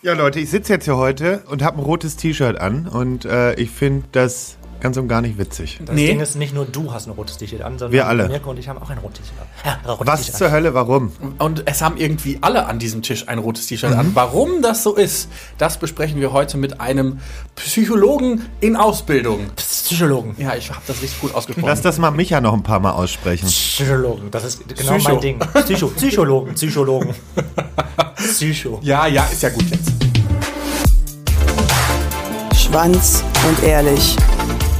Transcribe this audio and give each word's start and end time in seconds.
Ja, 0.00 0.12
Leute, 0.12 0.38
ich 0.38 0.48
sitze 0.48 0.74
jetzt 0.74 0.84
hier 0.84 0.96
heute 0.96 1.42
und 1.50 1.60
habe 1.60 1.78
ein 1.78 1.82
rotes 1.82 2.14
T-Shirt 2.14 2.60
an 2.60 2.86
und 2.86 3.24
äh, 3.24 3.54
ich 3.54 3.70
finde 3.70 4.06
das 4.12 4.57
ganz 4.80 4.96
und 4.96 5.08
gar 5.08 5.20
nicht 5.20 5.38
witzig. 5.38 5.80
Das 5.84 5.94
Ding 5.94 6.20
ist, 6.20 6.36
nicht 6.36 6.54
nur 6.54 6.64
du 6.66 6.92
hast 6.92 7.06
ein 7.06 7.12
rotes 7.12 7.36
T-Shirt 7.38 7.62
an, 7.62 7.78
sondern 7.78 7.92
Wir 7.92 8.06
alle. 8.06 8.28
Mirko 8.28 8.50
und 8.50 8.58
ich 8.58 8.68
haben 8.68 8.80
auch 8.80 8.90
ein 8.90 8.98
rotes 8.98 9.18
T-Shirt 9.18 9.38
an. 9.40 9.78
Ja, 9.84 9.92
rotes 9.92 10.06
Was 10.06 10.20
T-Shirt 10.20 10.36
zur 10.36 10.50
Hölle, 10.50 10.74
warum? 10.74 11.12
Und 11.38 11.62
es 11.66 11.82
haben 11.82 11.96
irgendwie 11.96 12.38
alle 12.40 12.66
an 12.66 12.78
diesem 12.78 13.02
Tisch 13.02 13.28
ein 13.28 13.38
rotes 13.38 13.66
T-Shirt 13.66 13.92
an. 13.92 14.10
Warum 14.14 14.62
das 14.62 14.82
so 14.82 14.94
ist, 14.94 15.28
das 15.58 15.78
besprechen 15.78 16.20
wir 16.20 16.32
heute 16.32 16.56
mit 16.56 16.80
einem 16.80 17.18
Psychologen 17.56 18.42
in 18.60 18.76
Ausbildung. 18.76 19.46
Psychologen. 19.56 20.34
Ja, 20.38 20.54
ich 20.54 20.70
habe 20.70 20.80
das 20.86 21.00
richtig 21.02 21.20
gut 21.20 21.34
ausgesprochen. 21.34 21.68
Lass 21.68 21.82
das 21.82 21.98
mal 21.98 22.10
Micha 22.10 22.40
noch 22.40 22.52
ein 22.52 22.62
paar 22.62 22.80
Mal 22.80 22.92
aussprechen. 22.92 23.46
Psychologen, 23.46 24.30
das 24.30 24.44
ist 24.44 24.68
genau 24.68 24.94
Psycho. 24.94 25.12
mein 25.12 25.20
Ding. 25.20 25.38
Psycho, 25.38 25.88
Psychologen, 25.96 26.54
Psychologen. 26.54 27.14
Psycho. 28.16 28.78
ja, 28.82 29.06
ja, 29.06 29.24
ist 29.24 29.42
ja 29.42 29.48
gut 29.48 29.64
jetzt. 29.70 29.92
Schwanz 32.54 33.24
und 33.48 33.62
ehrlich. 33.64 34.16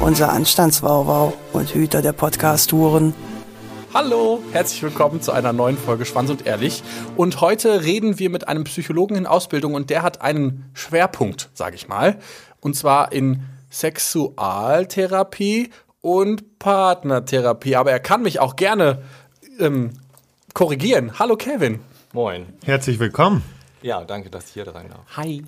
unser 0.00 0.32
Anstandswauwau 0.32 1.34
und 1.52 1.74
Hüter 1.74 2.00
der 2.00 2.14
Podcast-Touren. 2.14 3.12
Hallo, 3.92 4.42
herzlich 4.50 4.82
willkommen 4.82 5.20
zu 5.20 5.30
einer 5.30 5.52
neuen 5.52 5.76
Folge 5.76 6.06
Schwanz 6.06 6.30
und 6.30 6.46
Ehrlich. 6.46 6.82
Und 7.16 7.42
heute 7.42 7.84
reden 7.84 8.18
wir 8.18 8.30
mit 8.30 8.48
einem 8.48 8.64
Psychologen 8.64 9.14
in 9.14 9.26
Ausbildung 9.26 9.74
und 9.74 9.90
der 9.90 10.02
hat 10.02 10.22
einen 10.22 10.70
Schwerpunkt, 10.72 11.50
sage 11.52 11.76
ich 11.76 11.86
mal. 11.86 12.18
Und 12.60 12.76
zwar 12.76 13.12
in 13.12 13.42
Sexualtherapie 13.70 15.68
und 16.00 16.58
Partnertherapie. 16.58 17.76
Aber 17.76 17.90
er 17.90 18.00
kann 18.00 18.22
mich 18.22 18.40
auch 18.40 18.56
gerne 18.56 19.02
ähm, 19.58 19.90
korrigieren. 20.54 21.18
Hallo 21.18 21.36
Kevin. 21.36 21.80
Moin. 22.14 22.46
Herzlich 22.64 22.98
willkommen. 23.00 23.42
Ja, 23.82 24.02
danke, 24.04 24.30
dass 24.30 24.46
ich 24.48 24.54
hier 24.54 24.66
rein 24.66 24.88
darf. 24.88 25.00
Hi. 25.18 25.44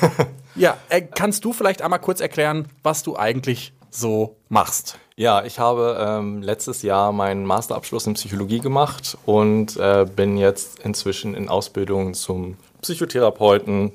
ja, 0.54 0.78
äh, 0.88 1.02
kannst 1.02 1.44
du 1.44 1.52
vielleicht 1.52 1.82
einmal 1.82 2.00
kurz 2.00 2.22
erklären, 2.22 2.66
was 2.82 3.02
du 3.02 3.16
eigentlich 3.16 3.74
so 3.90 4.36
machst? 4.48 4.98
Ja, 5.16 5.44
ich 5.44 5.58
habe 5.58 5.98
ähm, 6.00 6.40
letztes 6.40 6.82
Jahr 6.82 7.12
meinen 7.12 7.44
Masterabschluss 7.44 8.06
in 8.06 8.14
Psychologie 8.14 8.60
gemacht 8.60 9.18
und 9.26 9.76
äh, 9.76 10.06
bin 10.06 10.38
jetzt 10.38 10.78
inzwischen 10.78 11.34
in 11.34 11.48
Ausbildung 11.48 12.14
zum 12.14 12.56
Psychotherapeuten, 12.80 13.92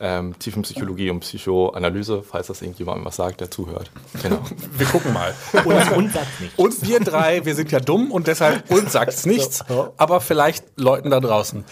ähm, 0.00 0.38
Tiefenpsychologie 0.38 1.10
und 1.10 1.20
Psychoanalyse, 1.20 2.22
falls 2.22 2.48
das 2.48 2.62
irgendjemandem 2.62 3.04
was 3.04 3.16
sagt, 3.16 3.40
der 3.40 3.50
zuhört. 3.50 3.90
Genau. 4.22 4.40
Wir 4.76 4.86
gucken 4.86 5.12
mal. 5.12 5.34
Uns, 5.64 5.90
uns 5.92 6.12
sagt 6.12 6.40
nicht. 6.40 6.58
Uns 6.58 6.82
wir 6.88 7.00
drei, 7.00 7.44
wir 7.44 7.54
sind 7.54 7.72
ja 7.72 7.80
dumm 7.80 8.10
und 8.12 8.26
deshalb 8.26 8.70
uns 8.70 8.92
sagt's 8.92 9.26
nichts, 9.26 9.64
aber 9.96 10.20
vielleicht 10.20 10.64
Leuten 10.76 11.10
da 11.10 11.20
draußen. 11.20 11.64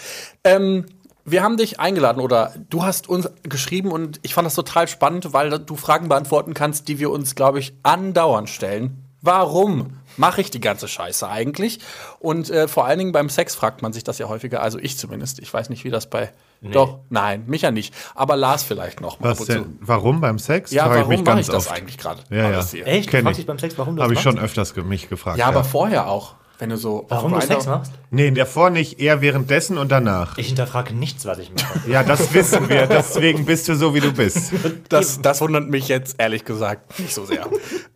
Ähm, 0.43 0.85
wir 1.27 1.43
haben 1.43 1.57
dich 1.57 1.79
eingeladen 1.79 2.21
oder 2.21 2.53
du 2.69 2.83
hast 2.83 3.07
uns 3.09 3.29
geschrieben 3.43 3.91
und 3.91 4.19
ich 4.23 4.33
fand 4.33 4.45
das 4.45 4.55
total 4.55 4.87
spannend, 4.87 5.33
weil 5.33 5.59
du 5.59 5.75
Fragen 5.75 6.07
beantworten 6.09 6.53
kannst, 6.53 6.87
die 6.87 6.97
wir 6.99 7.11
uns, 7.11 7.35
glaube 7.35 7.59
ich, 7.59 7.73
andauernd 7.83 8.49
stellen. 8.49 9.03
Warum 9.21 9.97
mache 10.15 10.41
ich 10.41 10.51
die 10.51 10.61
ganze 10.61 10.87
Scheiße 10.87 11.27
eigentlich? 11.27 11.79
Und 12.19 12.49
äh, 12.49 12.67
vor 12.67 12.85
allen 12.85 12.99
Dingen 12.99 13.11
beim 13.11 13.29
Sex 13.29 13.55
fragt 13.55 13.81
man 13.81 13.91
sich 13.91 14.03
das 14.03 14.19
ja 14.19 14.29
häufiger, 14.29 14.61
also 14.61 14.79
ich 14.79 14.97
zumindest. 14.97 15.39
Ich 15.39 15.53
weiß 15.53 15.69
nicht, 15.69 15.83
wie 15.83 15.89
das 15.89 16.09
bei. 16.09 16.31
Doch, 16.61 16.99
nein, 17.09 17.43
mich 17.45 17.61
ja 17.63 17.71
nicht. 17.71 17.93
Aber 18.15 18.35
Lars 18.35 18.63
vielleicht 18.63 18.99
noch 19.01 19.19
mal 19.19 19.31
Was 19.37 19.45
denn? 19.45 19.77
Warum 19.81 20.21
beim 20.21 20.39
Sex? 20.39 20.71
Ja, 20.71 20.85
Frage 20.85 20.99
warum 20.99 21.09
mich 21.09 21.19
mache 21.19 21.35
ganz 21.35 21.47
ich 21.47 21.53
das 21.53 21.67
oft. 21.67 21.75
eigentlich 21.75 21.97
gerade? 21.99 22.21
Ja, 22.31 22.49
ja. 22.51 22.59
Echt? 22.85 23.09
Kenn 23.11 23.27
ich. 23.27 23.37
dich 23.37 23.45
beim 23.45 23.59
Sex, 23.59 23.77
warum 23.77 23.95
du 23.95 24.01
Habe 24.01 24.13
ich 24.13 24.21
schon 24.21 24.39
öfters 24.39 24.73
ge- 24.73 24.83
mich 24.83 25.07
gefragt. 25.09 25.37
Ja, 25.37 25.47
aber 25.47 25.63
vorher 25.63 26.07
auch. 26.07 26.35
Wenn 26.59 26.71
du 26.71 26.77
so. 26.77 27.05
Warum 27.09 27.33
du 27.33 27.41
Sex 27.41 27.67
machst? 27.67 27.91
Nee, 28.09 28.31
davor 28.31 28.71
nicht, 28.71 28.99
eher 28.99 29.21
währenddessen 29.21 29.77
und 29.77 29.91
danach. 29.91 30.37
Ich 30.39 30.47
hinterfrage 30.47 30.93
nichts, 30.93 31.25
was 31.25 31.37
ich 31.37 31.51
mache. 31.53 31.87
Ja, 31.87 32.03
das 32.03 32.33
wissen 32.33 32.67
wir, 32.67 32.87
deswegen 32.87 33.45
bist 33.45 33.67
du 33.67 33.75
so, 33.75 33.93
wie 33.93 33.99
du 33.99 34.11
bist. 34.11 34.53
Das, 34.89 35.21
das 35.21 35.41
wundert 35.41 35.69
mich 35.69 35.87
jetzt 35.87 36.15
ehrlich 36.17 36.45
gesagt 36.45 36.99
nicht 36.99 37.13
so 37.13 37.25
sehr. 37.25 37.45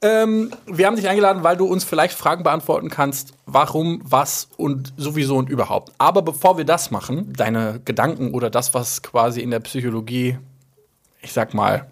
ähm, 0.02 0.52
wir 0.68 0.86
haben 0.86 0.96
dich 0.96 1.08
eingeladen, 1.08 1.44
weil 1.44 1.58
du 1.58 1.66
uns 1.66 1.84
vielleicht 1.84 2.16
Fragen 2.18 2.44
beantworten 2.44 2.90
kannst, 2.90 3.34
warum, 3.46 4.02
was 4.04 4.50
und 4.58 4.94
sowieso 4.98 5.38
und 5.38 5.50
überhaupt. 5.50 5.92
Aber 5.98 6.22
bevor 6.22 6.58
wir 6.58 6.66
das 6.66 6.92
machen, 6.92 7.34
deine 7.34 7.82
Gedanken 7.84 8.34
oder 8.34 8.50
das, 8.50 8.74
was 8.74 9.02
quasi 9.02 9.42
in 9.42 9.50
der 9.50 9.62
Psychologie, 9.62 10.38
ich 11.22 11.34
sag 11.34 11.54
mal, 11.54 11.88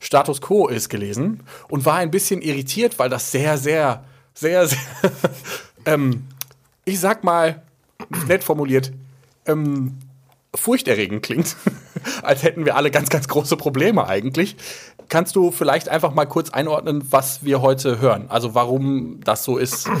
Status 0.00 0.40
quo 0.40 0.68
ist, 0.68 0.88
gelesen 0.88 1.42
und 1.68 1.84
war 1.84 1.96
ein 1.96 2.10
bisschen 2.10 2.42
irritiert, 2.42 2.98
weil 2.98 3.08
das 3.08 3.32
sehr, 3.32 3.58
sehr, 3.58 4.04
sehr, 4.34 4.66
sehr, 4.66 4.78
ähm, 5.86 6.26
ich 6.84 7.00
sag 7.00 7.24
mal, 7.24 7.62
nett 8.26 8.44
formuliert, 8.44 8.92
ähm, 9.46 9.98
furchterregend 10.54 11.22
klingt. 11.22 11.56
Als 12.22 12.42
hätten 12.42 12.64
wir 12.64 12.76
alle 12.76 12.90
ganz, 12.90 13.08
ganz 13.08 13.28
große 13.28 13.56
Probleme 13.56 14.06
eigentlich. 14.06 14.56
Kannst 15.08 15.36
du 15.36 15.50
vielleicht 15.50 15.88
einfach 15.88 16.14
mal 16.14 16.26
kurz 16.26 16.50
einordnen, 16.50 17.06
was 17.10 17.44
wir 17.44 17.62
heute 17.62 18.00
hören? 18.00 18.26
Also 18.28 18.54
warum 18.54 19.20
das 19.24 19.44
so 19.44 19.58
ist? 19.58 19.88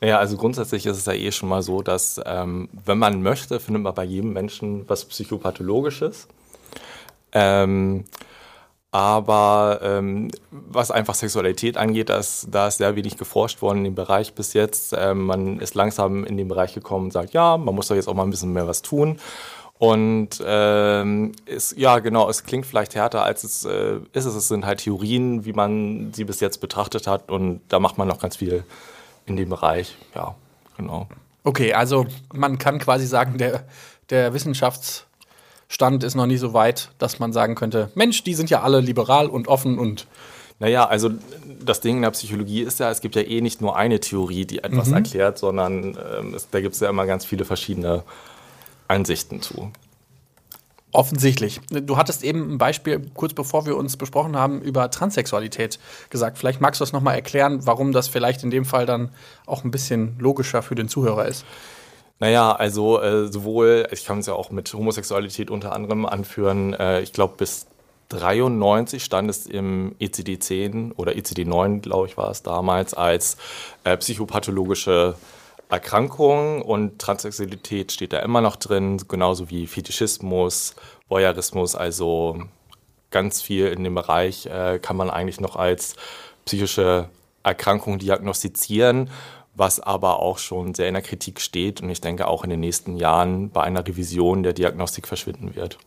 Naja, 0.00 0.18
also 0.20 0.36
grundsätzlich 0.36 0.86
ist 0.86 0.96
es 0.96 1.06
ja 1.06 1.12
eh 1.12 1.32
schon 1.32 1.48
mal 1.48 1.60
so, 1.60 1.82
dass 1.82 2.20
ähm, 2.24 2.68
wenn 2.84 2.98
man 2.98 3.20
möchte, 3.20 3.58
findet 3.58 3.82
man 3.82 3.94
bei 3.94 4.04
jedem 4.04 4.32
Menschen 4.32 4.88
was 4.88 5.04
Psychopathologisches. 5.04 6.28
Ähm, 7.32 8.04
aber 8.90 9.80
ähm, 9.82 10.30
was 10.50 10.90
einfach 10.90 11.14
Sexualität 11.14 11.76
angeht, 11.76 12.08
das, 12.08 12.46
da 12.50 12.68
ist 12.68 12.78
sehr 12.78 12.96
wenig 12.96 13.18
geforscht 13.18 13.60
worden 13.60 13.78
in 13.78 13.84
dem 13.84 13.94
Bereich 13.94 14.34
bis 14.34 14.54
jetzt. 14.54 14.94
Ähm, 14.96 15.26
man 15.26 15.60
ist 15.60 15.74
langsam 15.74 16.24
in 16.24 16.36
den 16.36 16.48
Bereich 16.48 16.74
gekommen 16.74 17.06
und 17.06 17.12
sagt, 17.12 17.34
ja, 17.34 17.58
man 17.58 17.74
muss 17.74 17.88
doch 17.88 17.96
jetzt 17.96 18.08
auch 18.08 18.14
mal 18.14 18.22
ein 18.22 18.30
bisschen 18.30 18.52
mehr 18.52 18.66
was 18.66 18.80
tun. 18.80 19.18
Und 19.78 20.42
ähm, 20.44 21.32
ist, 21.44 21.76
ja, 21.76 22.00
genau, 22.00 22.28
es 22.28 22.44
klingt 22.44 22.66
vielleicht 22.66 22.94
härter, 22.96 23.22
als 23.22 23.44
es 23.44 23.64
äh, 23.64 24.00
ist. 24.12 24.24
Es 24.24 24.48
sind 24.48 24.66
halt 24.66 24.80
Theorien, 24.80 25.44
wie 25.44 25.52
man 25.52 26.12
sie 26.12 26.24
bis 26.24 26.40
jetzt 26.40 26.60
betrachtet 26.60 27.06
hat. 27.06 27.30
Und 27.30 27.60
da 27.68 27.78
macht 27.78 27.96
man 27.96 28.08
noch 28.08 28.18
ganz 28.18 28.36
viel 28.36 28.64
in 29.26 29.36
dem 29.36 29.50
Bereich. 29.50 29.96
Ja, 30.14 30.34
genau. 30.76 31.06
Okay, 31.44 31.74
also 31.74 32.06
man 32.32 32.58
kann 32.58 32.78
quasi 32.78 33.06
sagen, 33.06 33.38
der, 33.38 33.64
der 34.10 34.32
Wissenschaftsstand 35.68 36.02
ist 36.02 36.14
noch 36.14 36.26
nie 36.26 36.38
so 36.38 36.54
weit, 36.54 36.90
dass 36.98 37.18
man 37.18 37.32
sagen 37.32 37.54
könnte, 37.54 37.90
Mensch, 37.94 38.24
die 38.24 38.34
sind 38.34 38.48
ja 38.48 38.62
alle 38.62 38.80
liberal 38.80 39.26
und 39.28 39.48
offen 39.48 39.78
und 39.78 40.06
Naja, 40.60 40.86
also 40.86 41.10
das 41.64 41.80
Ding 41.80 41.96
in 41.96 42.02
der 42.02 42.10
Psychologie 42.10 42.62
ist 42.62 42.80
ja, 42.80 42.90
es 42.90 43.00
gibt 43.00 43.14
ja 43.14 43.22
eh 43.22 43.40
nicht 43.42 43.60
nur 43.60 43.76
eine 43.76 44.00
Theorie, 44.00 44.46
die 44.46 44.64
etwas 44.64 44.90
erklärt, 44.90 45.38
sondern 45.38 45.96
ähm, 46.18 46.34
es, 46.34 46.48
da 46.50 46.60
gibt 46.60 46.74
es 46.74 46.80
ja 46.80 46.88
immer 46.88 47.06
ganz 47.06 47.24
viele 47.24 47.44
verschiedene 47.44 48.02
Ansichten 48.88 49.42
zu. 49.42 49.70
Offensichtlich. 50.90 51.60
Du 51.70 51.98
hattest 51.98 52.24
eben 52.24 52.54
ein 52.54 52.58
Beispiel, 52.58 53.10
kurz 53.12 53.34
bevor 53.34 53.66
wir 53.66 53.76
uns 53.76 53.98
besprochen 53.98 54.36
haben, 54.36 54.62
über 54.62 54.90
Transsexualität 54.90 55.78
gesagt. 56.08 56.38
Vielleicht 56.38 56.62
magst 56.62 56.80
du 56.80 56.82
das 56.82 56.92
nochmal 56.92 57.14
erklären, 57.14 57.66
warum 57.66 57.92
das 57.92 58.08
vielleicht 58.08 58.42
in 58.42 58.50
dem 58.50 58.64
Fall 58.64 58.86
dann 58.86 59.10
auch 59.44 59.64
ein 59.64 59.70
bisschen 59.70 60.16
logischer 60.18 60.62
für 60.62 60.74
den 60.74 60.88
Zuhörer 60.88 61.26
ist. 61.26 61.44
Naja, 62.20 62.52
also 62.52 63.00
äh, 63.00 63.28
sowohl, 63.28 63.86
ich 63.92 64.04
kann 64.04 64.18
es 64.18 64.26
ja 64.26 64.34
auch 64.34 64.50
mit 64.50 64.72
Homosexualität 64.72 65.50
unter 65.50 65.72
anderem 65.72 66.04
anführen, 66.04 66.74
äh, 66.74 67.00
ich 67.00 67.12
glaube 67.12 67.34
bis 67.36 67.66
93 68.08 69.04
stand 69.04 69.30
es 69.30 69.46
im 69.46 69.94
ECD-10 70.00 70.94
oder 70.96 71.12
ECD-9, 71.12 71.80
glaube 71.80 72.08
ich, 72.08 72.16
war 72.16 72.30
es 72.30 72.42
damals, 72.42 72.94
als 72.94 73.36
äh, 73.84 73.96
psychopathologische 73.96 75.14
Erkrankung 75.68 76.62
und 76.62 76.98
Transsexualität 76.98 77.92
steht 77.92 78.14
da 78.14 78.20
immer 78.20 78.40
noch 78.40 78.56
drin, 78.56 78.96
genauso 79.06 79.50
wie 79.50 79.66
Fetischismus, 79.66 80.74
Voyeurismus, 81.08 81.74
also 81.74 82.42
ganz 83.10 83.42
viel 83.42 83.66
in 83.68 83.84
dem 83.84 83.94
Bereich 83.94 84.46
äh, 84.46 84.78
kann 84.80 84.96
man 84.96 85.10
eigentlich 85.10 85.40
noch 85.40 85.56
als 85.56 85.94
psychische 86.46 87.10
Erkrankung 87.42 87.98
diagnostizieren, 87.98 89.10
was 89.58 89.80
aber 89.80 90.20
auch 90.20 90.38
schon 90.38 90.74
sehr 90.74 90.88
in 90.88 90.94
der 90.94 91.02
Kritik 91.02 91.40
steht 91.40 91.80
und 91.82 91.90
ich 91.90 92.00
denke 92.00 92.28
auch 92.28 92.44
in 92.44 92.50
den 92.50 92.60
nächsten 92.60 92.96
Jahren 92.96 93.50
bei 93.50 93.62
einer 93.62 93.86
Revision 93.86 94.42
der 94.42 94.52
Diagnostik 94.52 95.06
verschwinden 95.08 95.56
wird. 95.56 95.78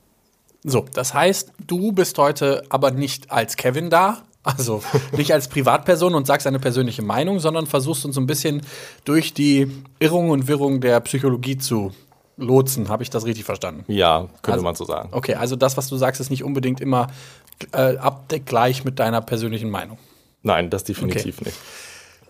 So, 0.63 0.85
das 0.93 1.13
heißt, 1.13 1.53
du 1.65 1.91
bist 1.91 2.17
heute 2.17 2.63
aber 2.69 2.91
nicht 2.91 3.31
als 3.31 3.55
Kevin 3.55 3.89
da, 3.89 4.23
also 4.43 4.83
nicht 5.17 5.33
als 5.33 5.47
Privatperson 5.47 6.13
und 6.13 6.27
sagst 6.27 6.45
eine 6.47 6.59
persönliche 6.59 7.01
Meinung, 7.01 7.39
sondern 7.39 7.65
versuchst 7.65 8.05
uns 8.05 8.15
so 8.15 8.21
ein 8.21 8.27
bisschen 8.27 8.61
durch 9.05 9.33
die 9.33 9.71
Irrung 9.99 10.29
und 10.29 10.47
Wirrung 10.47 10.81
der 10.81 10.99
Psychologie 10.99 11.57
zu 11.57 11.93
lotsen. 12.37 12.89
Habe 12.89 13.03
ich 13.03 13.09
das 13.09 13.25
richtig 13.25 13.45
verstanden? 13.45 13.85
Ja, 13.87 14.27
könnte 14.41 14.51
Also- 14.53 14.63
man 14.63 14.75
so 14.75 14.85
sagen. 14.85 15.09
Okay, 15.13 15.35
also 15.35 15.55
das, 15.55 15.77
was 15.77 15.87
du 15.87 15.95
sagst, 15.95 16.19
ist 16.19 16.29
nicht 16.29 16.43
unbedingt 16.43 16.81
immer 16.81 17.07
äh, 17.73 17.97
abdeckgleich 17.97 18.83
mit 18.83 18.99
deiner 18.99 19.21
persönlichen 19.21 19.69
Meinung. 19.69 19.97
Nein, 20.43 20.69
das 20.69 20.83
definitiv 20.83 21.41
nicht. 21.41 21.57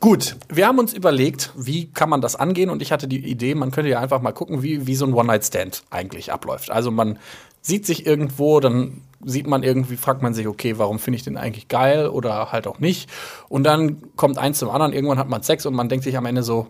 Gut, 0.02 0.36
wir 0.50 0.66
haben 0.66 0.80
uns 0.80 0.94
überlegt, 0.94 1.52
wie 1.56 1.86
kann 1.92 2.10
man 2.10 2.22
das 2.22 2.36
angehen 2.36 2.72
und 2.72 2.82
ich 2.82 2.92
hatte 2.92 3.08
die 3.08 3.24
Idee, 3.24 3.54
man 3.54 3.70
könnte 3.70 3.92
ja 3.92 4.00
einfach 4.00 4.20
mal 4.20 4.32
gucken, 4.32 4.64
wie, 4.64 4.88
wie 4.88 4.96
so 4.96 5.06
ein 5.06 5.14
One-Night-Stand 5.14 5.84
eigentlich 5.92 6.34
abläuft. 6.34 6.72
Also 6.72 6.90
man 6.90 7.20
sieht 7.62 7.86
sich 7.86 8.08
irgendwo, 8.08 8.60
dann 8.60 9.02
sieht 9.24 9.46
man 9.46 9.62
irgendwie, 9.62 9.98
fragt 9.98 10.24
man 10.24 10.34
sich, 10.34 10.48
okay, 10.48 10.80
warum 10.80 10.98
finde 10.98 11.18
ich 11.18 11.24
den 11.24 11.38
eigentlich 11.38 11.68
geil 11.68 12.08
oder 12.08 12.52
halt 12.52 12.66
auch 12.66 12.80
nicht. 12.80 13.12
Und 13.48 13.64
dann 13.64 14.02
kommt 14.16 14.40
eins 14.40 14.58
zum 14.58 14.72
anderen, 14.72 14.92
irgendwann 14.92 15.20
hat 15.20 15.30
man 15.30 15.44
Sex 15.44 15.68
und 15.68 15.76
man 15.76 15.88
denkt 15.88 16.04
sich 16.04 16.18
am 16.18 16.26
Ende 16.26 16.42
so, 16.42 16.70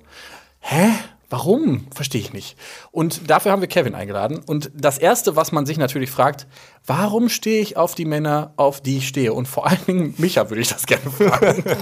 hä? 0.60 0.90
Warum? 1.32 1.88
Verstehe 1.96 2.20
ich 2.20 2.34
nicht. 2.34 2.58
Und 2.92 3.30
dafür 3.30 3.54
haben 3.54 3.62
wir 3.62 3.70
Kevin 3.70 3.96
eingeladen. 3.96 4.42
Und 4.46 4.70
das 4.76 4.98
Erste, 4.98 5.38
was 5.38 5.54
man 5.54 5.66
sich 5.66 5.78
natürlich 5.78 6.12
fragt, 6.12 6.46
warum 6.86 7.30
stehe 7.30 7.62
ich 7.62 7.78
auf 7.78 7.96
die 7.96 8.04
Männer, 8.04 8.52
auf 8.58 8.82
die 8.82 8.98
ich 8.98 9.08
stehe? 9.08 9.34
Und 9.34 9.48
vor 9.48 9.66
allen 9.66 9.86
Dingen 9.88 10.14
Micha 10.18 10.50
würde 10.50 10.62
ich 10.62 10.68
das 10.68 10.86
gerne 10.86 11.10
fragen. 11.10 11.64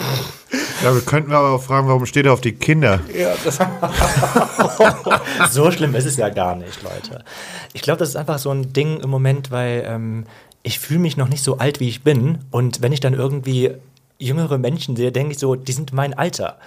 Ja, 0.82 0.94
wir 0.94 1.02
könnten 1.02 1.34
aber 1.34 1.50
auch 1.50 1.62
fragen, 1.62 1.90
warum 1.90 2.06
steht 2.06 2.26
er 2.26 2.32
auf 2.32 2.40
die 2.40 2.54
Kinder? 2.54 3.02
ja, 3.14 3.34
das 3.44 3.60
So 5.52 5.70
schlimm 5.72 5.94
ist 5.94 6.06
es 6.06 6.16
ja 6.16 6.30
gar 6.30 6.56
nicht, 6.56 6.82
Leute. 6.82 7.26
Ich 7.74 7.82
glaube, 7.82 8.00
das 8.00 8.08
ist 8.08 8.16
einfach 8.16 8.40
so 8.40 8.50
ein 8.50 8.72
Ding 8.72 9.02
im 9.02 9.10
Moment, 9.10 9.52
weil 9.52 9.84
ähm, 9.86 10.24
ich 10.64 10.80
fühle 10.80 11.02
mich 11.02 11.18
noch 11.18 11.28
nicht 11.28 11.44
so 11.44 11.58
alt, 11.58 11.82
wie 11.82 11.90
ich 11.90 12.04
bin. 12.04 12.40
Und 12.50 12.82
wenn 12.82 12.94
ich 12.94 13.02
dann 13.02 13.14
irgendwie 13.14 13.72
jüngere 14.20 14.58
Menschen 14.58 14.96
sehe, 14.96 15.12
denke 15.12 15.34
ich 15.34 15.40
so, 15.40 15.56
die 15.56 15.72
sind 15.72 15.94
mein 15.94 16.14
Alter. 16.14 16.58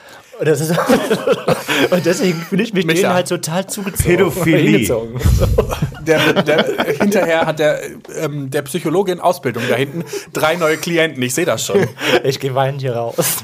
Und, 0.40 0.48
ist 0.48 0.70
und 1.90 2.06
deswegen 2.06 2.40
fühle 2.40 2.62
ich 2.62 2.72
mich 2.72 2.86
Micha. 2.86 3.02
denen 3.02 3.14
halt 3.14 3.28
total 3.28 3.66
zugezogen. 3.66 4.16
Pädophilie. 4.16 4.88
der, 6.06 6.42
der, 6.42 6.86
hinterher 6.98 7.46
hat 7.46 7.58
der, 7.58 7.80
ähm, 8.18 8.50
der 8.50 8.62
Psychologe 8.62 9.12
in 9.12 9.20
Ausbildung 9.20 9.62
da 9.68 9.76
hinten 9.76 10.04
drei 10.32 10.56
neue 10.56 10.78
Klienten. 10.78 11.22
Ich 11.22 11.34
sehe 11.34 11.44
das 11.44 11.64
schon. 11.66 11.86
Ich 12.24 12.40
gehe 12.40 12.54
weinend 12.54 12.80
hier 12.80 12.96
raus. 12.96 13.42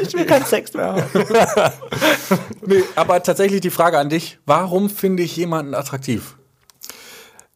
ich 0.00 0.14
will 0.14 0.24
keinen 0.24 0.44
Sex 0.44 0.72
mehr 0.74 0.94
haben. 0.94 1.02
Nee, 2.66 2.82
aber 2.96 3.22
tatsächlich 3.22 3.60
die 3.60 3.70
Frage 3.70 3.98
an 3.98 4.08
dich: 4.08 4.38
Warum 4.46 4.90
finde 4.90 5.22
ich 5.22 5.36
jemanden 5.36 5.74
attraktiv? 5.74 6.36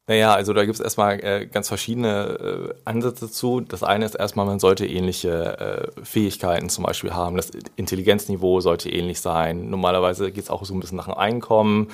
Naja, 0.09 0.35
also 0.35 0.55
da 0.55 0.65
gibt 0.65 0.75
es 0.75 0.81
erstmal 0.81 1.23
äh, 1.23 1.47
ganz 1.47 1.69
verschiedene 1.69 2.71
äh, 2.71 2.75
Ansätze 2.87 3.31
zu. 3.31 3.61
Das 3.61 3.83
eine 3.83 4.07
ist 4.07 4.15
erstmal, 4.15 4.47
man 4.47 4.59
sollte 4.59 4.87
ähnliche 4.87 5.93
äh, 5.97 6.05
Fähigkeiten 6.05 6.71
zum 6.71 6.85
Beispiel 6.85 7.13
haben. 7.13 7.37
Das 7.37 7.51
Intelligenzniveau 7.77 8.61
sollte 8.61 8.89
ähnlich 8.91 9.21
sein. 9.21 9.69
Normalerweise 9.69 10.33
geht 10.33 10.45
es 10.45 10.51
auch 10.51 10.65
so 10.65 10.75
ein 10.75 10.81
bisschen 10.81 10.97
nach 10.97 11.05
dem 11.05 11.15
Einkommen. 11.15 11.89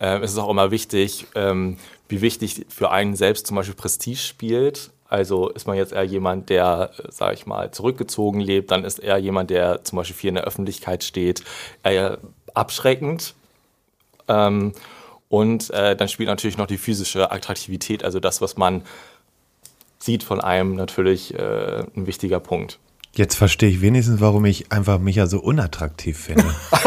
Ähm, 0.00 0.22
es 0.22 0.32
ist 0.32 0.38
auch 0.38 0.48
immer 0.48 0.70
wichtig, 0.70 1.26
ähm, 1.34 1.76
wie 2.08 2.22
wichtig 2.22 2.64
für 2.70 2.90
einen 2.90 3.14
selbst 3.14 3.46
zum 3.46 3.56
Beispiel 3.56 3.74
Prestige 3.74 4.16
spielt. 4.16 4.90
Also 5.10 5.50
ist 5.50 5.66
man 5.66 5.76
jetzt 5.76 5.92
eher 5.92 6.04
jemand, 6.04 6.48
der, 6.48 6.92
äh, 6.96 7.12
sage 7.12 7.34
ich 7.34 7.44
mal, 7.44 7.72
zurückgezogen 7.72 8.40
lebt, 8.40 8.70
dann 8.70 8.84
ist 8.84 9.00
er 9.00 9.18
jemand, 9.18 9.50
der 9.50 9.84
zum 9.84 9.96
Beispiel 9.98 10.16
viel 10.16 10.28
in 10.28 10.36
der 10.36 10.44
Öffentlichkeit 10.44 11.04
steht, 11.04 11.44
eher 11.82 12.20
abschreckend. 12.54 13.34
Ähm, 14.28 14.72
und 15.30 15.70
äh, 15.70 15.94
dann 15.94 16.08
spielt 16.08 16.28
natürlich 16.28 16.58
noch 16.58 16.66
die 16.66 16.76
physische 16.76 17.30
Attraktivität, 17.30 18.04
also 18.04 18.18
das, 18.18 18.42
was 18.42 18.56
man 18.56 18.82
sieht 20.00 20.24
von 20.24 20.40
einem, 20.40 20.74
natürlich 20.74 21.32
äh, 21.34 21.84
ein 21.96 22.06
wichtiger 22.06 22.40
Punkt. 22.40 22.80
Jetzt 23.16 23.34
verstehe 23.34 23.68
ich 23.68 23.80
wenigstens, 23.80 24.20
warum 24.20 24.44
ich 24.44 24.70
einfach 24.70 25.00
Micha 25.00 25.26
so 25.26 25.40
unattraktiv 25.40 26.16
finde. 26.16 26.44
Bei 26.70 26.78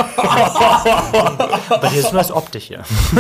dir 1.90 2.00
ist 2.00 2.14
nur 2.14 2.22
das 2.22 2.32
Optische. 2.32 2.80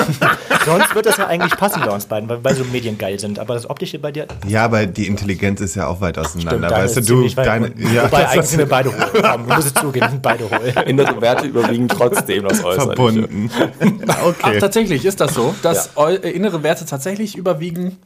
Sonst 0.66 0.96
wird 0.96 1.06
das 1.06 1.18
ja 1.18 1.28
eigentlich 1.28 1.58
passen 1.58 1.82
bei 1.82 1.92
uns 1.92 2.06
beiden, 2.06 2.30
weil 2.30 2.38
wir 2.38 2.44
beide 2.44 2.56
so 2.60 2.64
mediengeil 2.66 3.20
sind. 3.20 3.40
Aber 3.40 3.56
das 3.56 3.70
Optische 3.70 4.00
bei 4.00 4.14
dir. 4.14 4.28
ja, 4.48 4.64
aber 4.64 4.86
die 4.86 5.08
Intelligenz 5.08 5.60
ist 5.60 5.76
ja 5.76 5.88
auch 5.88 6.00
weit 6.00 6.18
auseinander. 6.18 6.70
deine 6.70 6.84
weißt 6.84 7.10
du, 7.10 7.26
ist 7.26 7.38
du, 7.38 7.44
deine, 7.44 7.74
ja, 7.94 8.06
Wobei 8.06 8.22
das 8.22 8.32
eigentlich 8.32 8.46
sind 8.48 8.60
wir 8.60 8.70
beide 8.70 8.90
hohl. 8.90 9.06
Ich 9.14 9.38
muss 9.56 9.66
es 9.66 9.74
zugeben, 9.74 10.06
wir 10.06 10.10
sind 10.10 10.22
beide 10.22 10.50
hohl. 10.50 10.84
Innere 10.86 11.20
Werte 11.22 11.46
überwiegen 11.48 11.90
trotzdem 11.90 12.44
das 12.48 12.64
Äußerliche. 12.64 12.86
verbunden. 12.86 13.52
Ach, 14.08 14.24
okay. 14.28 14.60
tatsächlich 14.60 15.04
ist 15.04 15.20
das 15.20 15.34
so, 15.34 15.54
dass 15.62 15.90
eu- 15.98 16.16
äh, 16.16 16.30
innere 16.32 16.64
Werte 16.64 16.86
tatsächlich 16.86 17.36
überwiegen. 17.36 17.98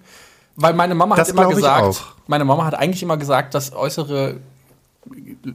Weil 0.55 0.73
meine 0.73 0.95
Mama 0.95 1.15
Das 1.15 1.27
hat 1.27 1.35
immer 1.35 1.49
gesagt, 1.49 1.83
auch. 1.83 1.99
meine 2.25 2.43
Mama 2.43 2.65
hat 2.65 2.73
eigentlich 2.73 3.03
immer 3.03 3.17
gesagt, 3.17 3.53
das 3.53 3.73
Äußere 3.73 4.37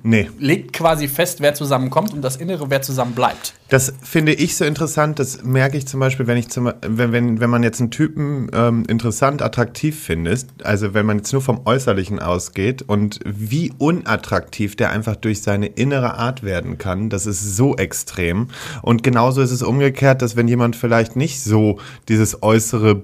Nee. 0.02 0.30
legt 0.38 0.72
quasi 0.72 1.08
fest, 1.08 1.40
wer 1.40 1.54
zusammenkommt 1.54 2.12
und 2.12 2.22
das 2.22 2.36
Innere, 2.36 2.70
wer 2.70 2.82
zusammen 2.82 3.14
bleibt. 3.14 3.54
Das 3.68 3.92
finde 4.02 4.32
ich 4.32 4.56
so 4.56 4.64
interessant, 4.64 5.18
das 5.18 5.44
merke 5.44 5.76
ich 5.76 5.86
zum 5.86 6.00
Beispiel, 6.00 6.26
wenn 6.26 6.36
ich 6.36 6.48
zum, 6.48 6.72
wenn, 6.82 7.12
wenn, 7.12 7.40
wenn 7.40 7.50
man 7.50 7.62
jetzt 7.62 7.80
einen 7.80 7.90
Typen 7.90 8.50
ähm, 8.52 8.84
interessant, 8.88 9.42
attraktiv 9.42 9.98
findet, 9.98 10.46
also 10.62 10.94
wenn 10.94 11.06
man 11.06 11.18
jetzt 11.18 11.32
nur 11.32 11.42
vom 11.42 11.62
Äußerlichen 11.64 12.18
ausgeht 12.18 12.82
und 12.82 13.20
wie 13.24 13.72
unattraktiv 13.78 14.76
der 14.76 14.90
einfach 14.90 15.16
durch 15.16 15.42
seine 15.42 15.66
innere 15.66 16.14
Art 16.14 16.42
werden 16.42 16.78
kann, 16.78 17.10
das 17.10 17.26
ist 17.26 17.56
so 17.56 17.76
extrem. 17.76 18.48
Und 18.82 19.02
genauso 19.02 19.40
ist 19.42 19.52
es 19.52 19.62
umgekehrt, 19.62 20.22
dass 20.22 20.36
wenn 20.36 20.48
jemand 20.48 20.76
vielleicht 20.76 21.16
nicht 21.16 21.42
so 21.42 21.78
dieses 22.08 22.42
äußere 22.42 23.02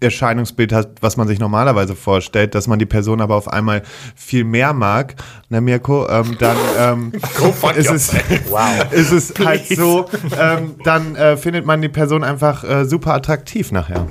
Erscheinungsbild 0.00 0.72
hat, 0.72 1.02
was 1.02 1.16
man 1.16 1.26
sich 1.26 1.40
normalerweise 1.40 1.96
vorstellt, 1.96 2.54
dass 2.54 2.68
man 2.68 2.78
die 2.78 2.86
Person 2.86 3.20
aber 3.20 3.34
auf 3.34 3.48
einmal 3.48 3.82
viel 4.14 4.44
mehr 4.44 4.72
mag, 4.72 5.16
na 5.48 5.60
Mirko, 5.60 6.08
ähm, 6.08 6.36
dann 6.38 6.56
ähm, 6.78 7.12
ist, 7.76 7.90
es, 7.90 8.12
ist 8.92 9.12
es 9.12 9.34
halt 9.44 9.66
so, 9.66 10.06
ähm, 10.38 10.76
dann 10.84 11.16
äh, 11.16 11.36
findet 11.36 11.66
man 11.66 11.82
die 11.82 11.88
Person 11.88 12.22
einfach 12.22 12.62
äh, 12.62 12.84
super 12.84 13.14
attraktiv 13.14 13.72
nachher. 13.72 14.06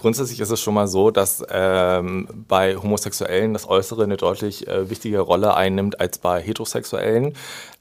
Grundsätzlich 0.00 0.40
ist 0.40 0.48
es 0.48 0.62
schon 0.62 0.72
mal 0.72 0.88
so, 0.88 1.10
dass 1.10 1.44
ähm, 1.50 2.26
bei 2.48 2.74
Homosexuellen 2.74 3.52
das 3.52 3.68
Äußere 3.68 4.04
eine 4.04 4.16
deutlich 4.16 4.66
äh, 4.66 4.88
wichtigere 4.88 5.20
Rolle 5.20 5.52
einnimmt 5.52 6.00
als 6.00 6.16
bei 6.16 6.40
Heterosexuellen. 6.40 7.34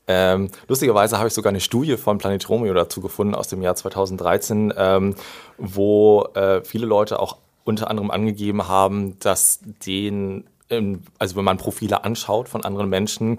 Ähm, 0.06 0.50
lustigerweise 0.68 1.18
habe 1.18 1.30
ich 1.30 1.34
sogar 1.34 1.52
eine 1.52 1.62
Studie 1.62 1.96
von 1.96 2.18
Planet 2.18 2.50
Romeo 2.50 2.74
dazu 2.74 3.00
gefunden 3.00 3.36
aus 3.36 3.48
dem 3.48 3.62
Jahr 3.62 3.76
2013, 3.76 4.74
ähm, 4.76 5.16
wo 5.58 6.28
äh, 6.34 6.62
viele 6.66 6.88
Leute 6.88 7.22
auch 7.22 7.38
unter 7.64 7.90
anderem 7.90 8.12
angegeben 8.12 8.68
haben, 8.68 9.18
dass 9.20 9.62
den, 9.86 10.44
ähm, 10.70 11.04
also 11.20 11.38
wenn 11.38 11.46
man 11.46 11.58
Profile 11.58 12.04
anschaut 12.04 12.50
von 12.50 12.66
anderen 12.66 12.90
Menschen, 12.90 13.38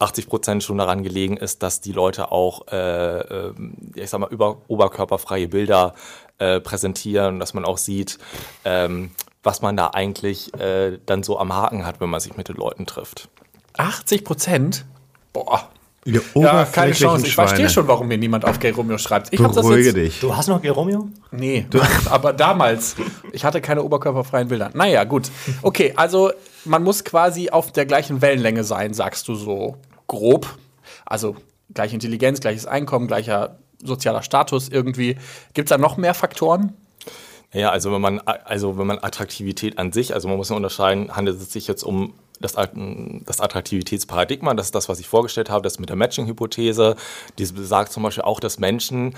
80 0.00 0.28
Prozent 0.28 0.62
schon 0.64 0.78
daran 0.78 1.02
gelegen 1.02 1.36
ist, 1.36 1.62
dass 1.62 1.80
die 1.80 1.92
Leute 1.92 2.32
auch, 2.32 2.66
äh, 2.72 3.20
äh, 3.20 3.52
ich 3.94 4.10
sag 4.10 4.20
mal, 4.20 4.30
über, 4.30 4.58
oberkörperfreie 4.68 5.48
Bilder 5.48 5.94
äh, 6.38 6.60
präsentieren, 6.60 7.38
dass 7.38 7.54
man 7.54 7.64
auch 7.64 7.78
sieht, 7.78 8.18
ähm, 8.64 9.10
was 9.42 9.62
man 9.62 9.76
da 9.76 9.88
eigentlich 9.88 10.52
äh, 10.54 10.98
dann 11.06 11.22
so 11.22 11.38
am 11.38 11.54
Haken 11.54 11.86
hat, 11.86 12.00
wenn 12.00 12.10
man 12.10 12.20
sich 12.20 12.36
mit 12.36 12.48
den 12.48 12.56
Leuten 12.56 12.86
trifft. 12.86 13.28
80 13.76 14.24
Prozent? 14.24 14.84
Boah. 15.32 15.68
Ihr 16.06 16.22
Ja, 16.34 16.64
keine 16.64 16.92
Chance. 16.92 17.26
Ich 17.26 17.34
verstehe 17.34 17.68
schon, 17.68 17.86
warum 17.86 18.08
mir 18.08 18.16
niemand 18.16 18.46
auf 18.46 18.58
Gay 18.58 18.70
Romeo 18.70 18.96
schreibt. 18.96 19.28
Ich 19.32 19.38
Beruhige 19.38 19.82
jetzt, 19.82 19.96
dich. 19.96 20.20
Du 20.20 20.34
hast 20.34 20.48
noch 20.48 20.62
Geromeo? 20.62 21.08
Nee, 21.30 21.66
aber 22.08 22.32
damals. 22.32 22.96
Ich 23.32 23.44
hatte 23.44 23.60
keine 23.60 23.82
oberkörperfreien 23.82 24.48
Bilder. 24.48 24.70
Naja, 24.72 25.04
gut. 25.04 25.30
Okay, 25.60 25.92
also 25.96 26.32
man 26.64 26.82
muss 26.82 27.04
quasi 27.04 27.50
auf 27.50 27.70
der 27.72 27.84
gleichen 27.84 28.22
Wellenlänge 28.22 28.64
sein, 28.64 28.94
sagst 28.94 29.28
du 29.28 29.34
so 29.34 29.76
grob. 30.10 30.58
Also 31.06 31.36
gleiche 31.72 31.94
Intelligenz, 31.94 32.40
gleiches 32.40 32.66
Einkommen, 32.66 33.06
gleicher 33.06 33.58
sozialer 33.82 34.22
Status 34.22 34.68
irgendwie. 34.68 35.16
Gibt 35.54 35.66
es 35.66 35.70
da 35.70 35.78
noch 35.78 35.96
mehr 35.96 36.14
Faktoren? 36.14 36.74
Ja, 37.52 37.70
also 37.70 37.92
wenn 37.92 38.00
man, 38.00 38.18
also 38.20 38.76
wenn 38.76 38.86
man 38.86 38.98
Attraktivität 38.98 39.78
an 39.78 39.92
sich, 39.92 40.12
also 40.12 40.28
man 40.28 40.36
muss 40.36 40.50
ja 40.50 40.56
unterscheiden, 40.56 41.16
handelt 41.16 41.40
es 41.40 41.52
sich 41.52 41.66
jetzt 41.68 41.82
um 41.82 42.12
das, 42.40 42.54
das 42.54 43.40
Attraktivitätsparadigma, 43.40 44.54
das 44.54 44.66
ist 44.66 44.74
das, 44.74 44.88
was 44.88 44.98
ich 44.98 45.08
vorgestellt 45.08 45.50
habe, 45.50 45.62
das 45.62 45.78
mit 45.78 45.88
der 45.88 45.96
Matching-Hypothese. 45.96 46.96
Die 47.38 47.46
besagt 47.46 47.92
zum 47.92 48.02
Beispiel 48.02 48.24
auch, 48.24 48.40
dass 48.40 48.58
Menschen, 48.58 49.14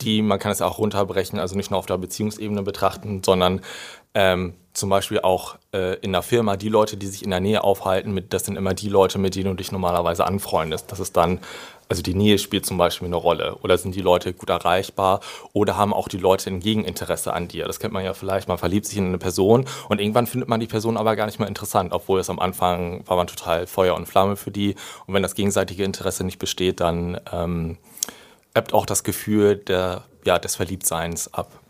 die, 0.00 0.22
man 0.22 0.38
kann 0.38 0.52
es 0.52 0.60
auch 0.60 0.78
runterbrechen, 0.78 1.38
also 1.38 1.56
nicht 1.56 1.70
nur 1.70 1.78
auf 1.78 1.86
der 1.86 1.98
Beziehungsebene 1.98 2.62
betrachten, 2.62 3.22
sondern 3.24 3.60
ähm, 4.14 4.54
zum 4.74 4.90
Beispiel 4.90 5.20
auch 5.20 5.56
äh, 5.72 5.94
in 6.00 6.12
der 6.12 6.22
Firma, 6.22 6.56
die 6.56 6.68
Leute, 6.68 6.96
die 6.96 7.06
sich 7.06 7.22
in 7.22 7.30
der 7.30 7.40
Nähe 7.40 7.62
aufhalten, 7.62 8.12
mit, 8.12 8.32
das 8.32 8.44
sind 8.44 8.56
immer 8.56 8.74
die 8.74 8.88
Leute, 8.88 9.18
mit 9.18 9.36
denen 9.36 9.50
du 9.50 9.54
dich 9.54 9.70
normalerweise 9.70 10.26
anfreundest. 10.26 10.90
Das 10.90 10.98
ist 10.98 11.16
dann, 11.16 11.38
also 11.88 12.02
die 12.02 12.14
Nähe 12.14 12.38
spielt 12.38 12.66
zum 12.66 12.76
Beispiel 12.76 13.06
eine 13.06 13.16
Rolle. 13.16 13.56
Oder 13.62 13.78
sind 13.78 13.94
die 13.94 14.00
Leute 14.00 14.32
gut 14.32 14.50
erreichbar? 14.50 15.20
Oder 15.52 15.76
haben 15.76 15.92
auch 15.92 16.08
die 16.08 16.18
Leute 16.18 16.50
ein 16.50 16.58
Gegeninteresse 16.58 17.32
an 17.32 17.46
dir? 17.46 17.66
Das 17.66 17.78
kennt 17.78 17.92
man 17.92 18.04
ja 18.04 18.14
vielleicht, 18.14 18.48
man 18.48 18.58
verliebt 18.58 18.86
sich 18.86 18.98
in 18.98 19.06
eine 19.06 19.18
Person 19.18 19.64
und 19.88 20.00
irgendwann 20.00 20.26
findet 20.26 20.48
man 20.48 20.58
die 20.58 20.66
Person 20.66 20.96
aber 20.96 21.14
gar 21.14 21.26
nicht 21.26 21.38
mehr 21.38 21.48
interessant, 21.48 21.92
obwohl 21.92 22.18
es 22.18 22.28
am 22.28 22.40
Anfang 22.40 23.06
war 23.06 23.16
man 23.16 23.28
total 23.28 23.68
Feuer 23.68 23.94
und 23.94 24.06
Flamme 24.06 24.34
für 24.34 24.50
die. 24.50 24.74
Und 25.06 25.14
wenn 25.14 25.22
das 25.22 25.36
gegenseitige 25.36 25.84
Interesse 25.84 26.24
nicht 26.24 26.40
besteht, 26.40 26.80
dann 26.80 27.20
ähm, 27.32 27.78
ebbt 28.54 28.74
auch 28.74 28.86
das 28.86 29.04
Gefühl 29.04 29.56
der, 29.56 30.02
ja, 30.24 30.40
des 30.40 30.56
Verliebtseins 30.56 31.32
ab. 31.32 31.60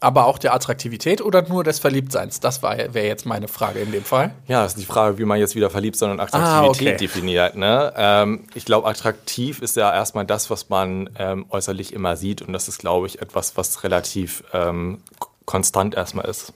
Aber 0.00 0.24
auch 0.26 0.38
der 0.38 0.54
Attraktivität 0.54 1.20
oder 1.20 1.46
nur 1.46 1.62
des 1.62 1.78
Verliebtseins? 1.78 2.40
Das 2.40 2.62
wäre 2.62 3.06
jetzt 3.06 3.26
meine 3.26 3.48
Frage 3.48 3.80
in 3.80 3.92
dem 3.92 4.02
Fall. 4.04 4.32
Ja, 4.48 4.62
das 4.62 4.72
ist 4.72 4.80
die 4.80 4.86
Frage, 4.86 5.18
wie 5.18 5.26
man 5.26 5.38
jetzt 5.38 5.54
wieder 5.54 5.68
verliebt 5.68 5.96
sein 5.96 6.10
und 6.10 6.20
Attraktivität 6.20 6.88
Ah, 6.88 6.90
okay. 6.90 6.96
definiert. 6.96 7.54
Ne? 7.56 7.92
Ähm, 7.96 8.44
ich 8.54 8.64
glaube, 8.64 8.88
attraktiv 8.88 9.60
ist 9.60 9.76
ja 9.76 9.92
erstmal 9.92 10.24
das, 10.24 10.48
was 10.48 10.70
man 10.70 11.10
ähm, 11.18 11.44
äußerlich 11.50 11.92
immer 11.92 12.16
sieht. 12.16 12.40
Und 12.40 12.54
das 12.54 12.66
ist, 12.66 12.78
glaube 12.78 13.06
ich, 13.06 13.20
etwas, 13.20 13.56
was 13.58 13.84
relativ 13.84 14.42
ähm, 14.54 15.02
konstant 15.44 15.94
erstmal 15.94 16.24
ist. 16.24 16.54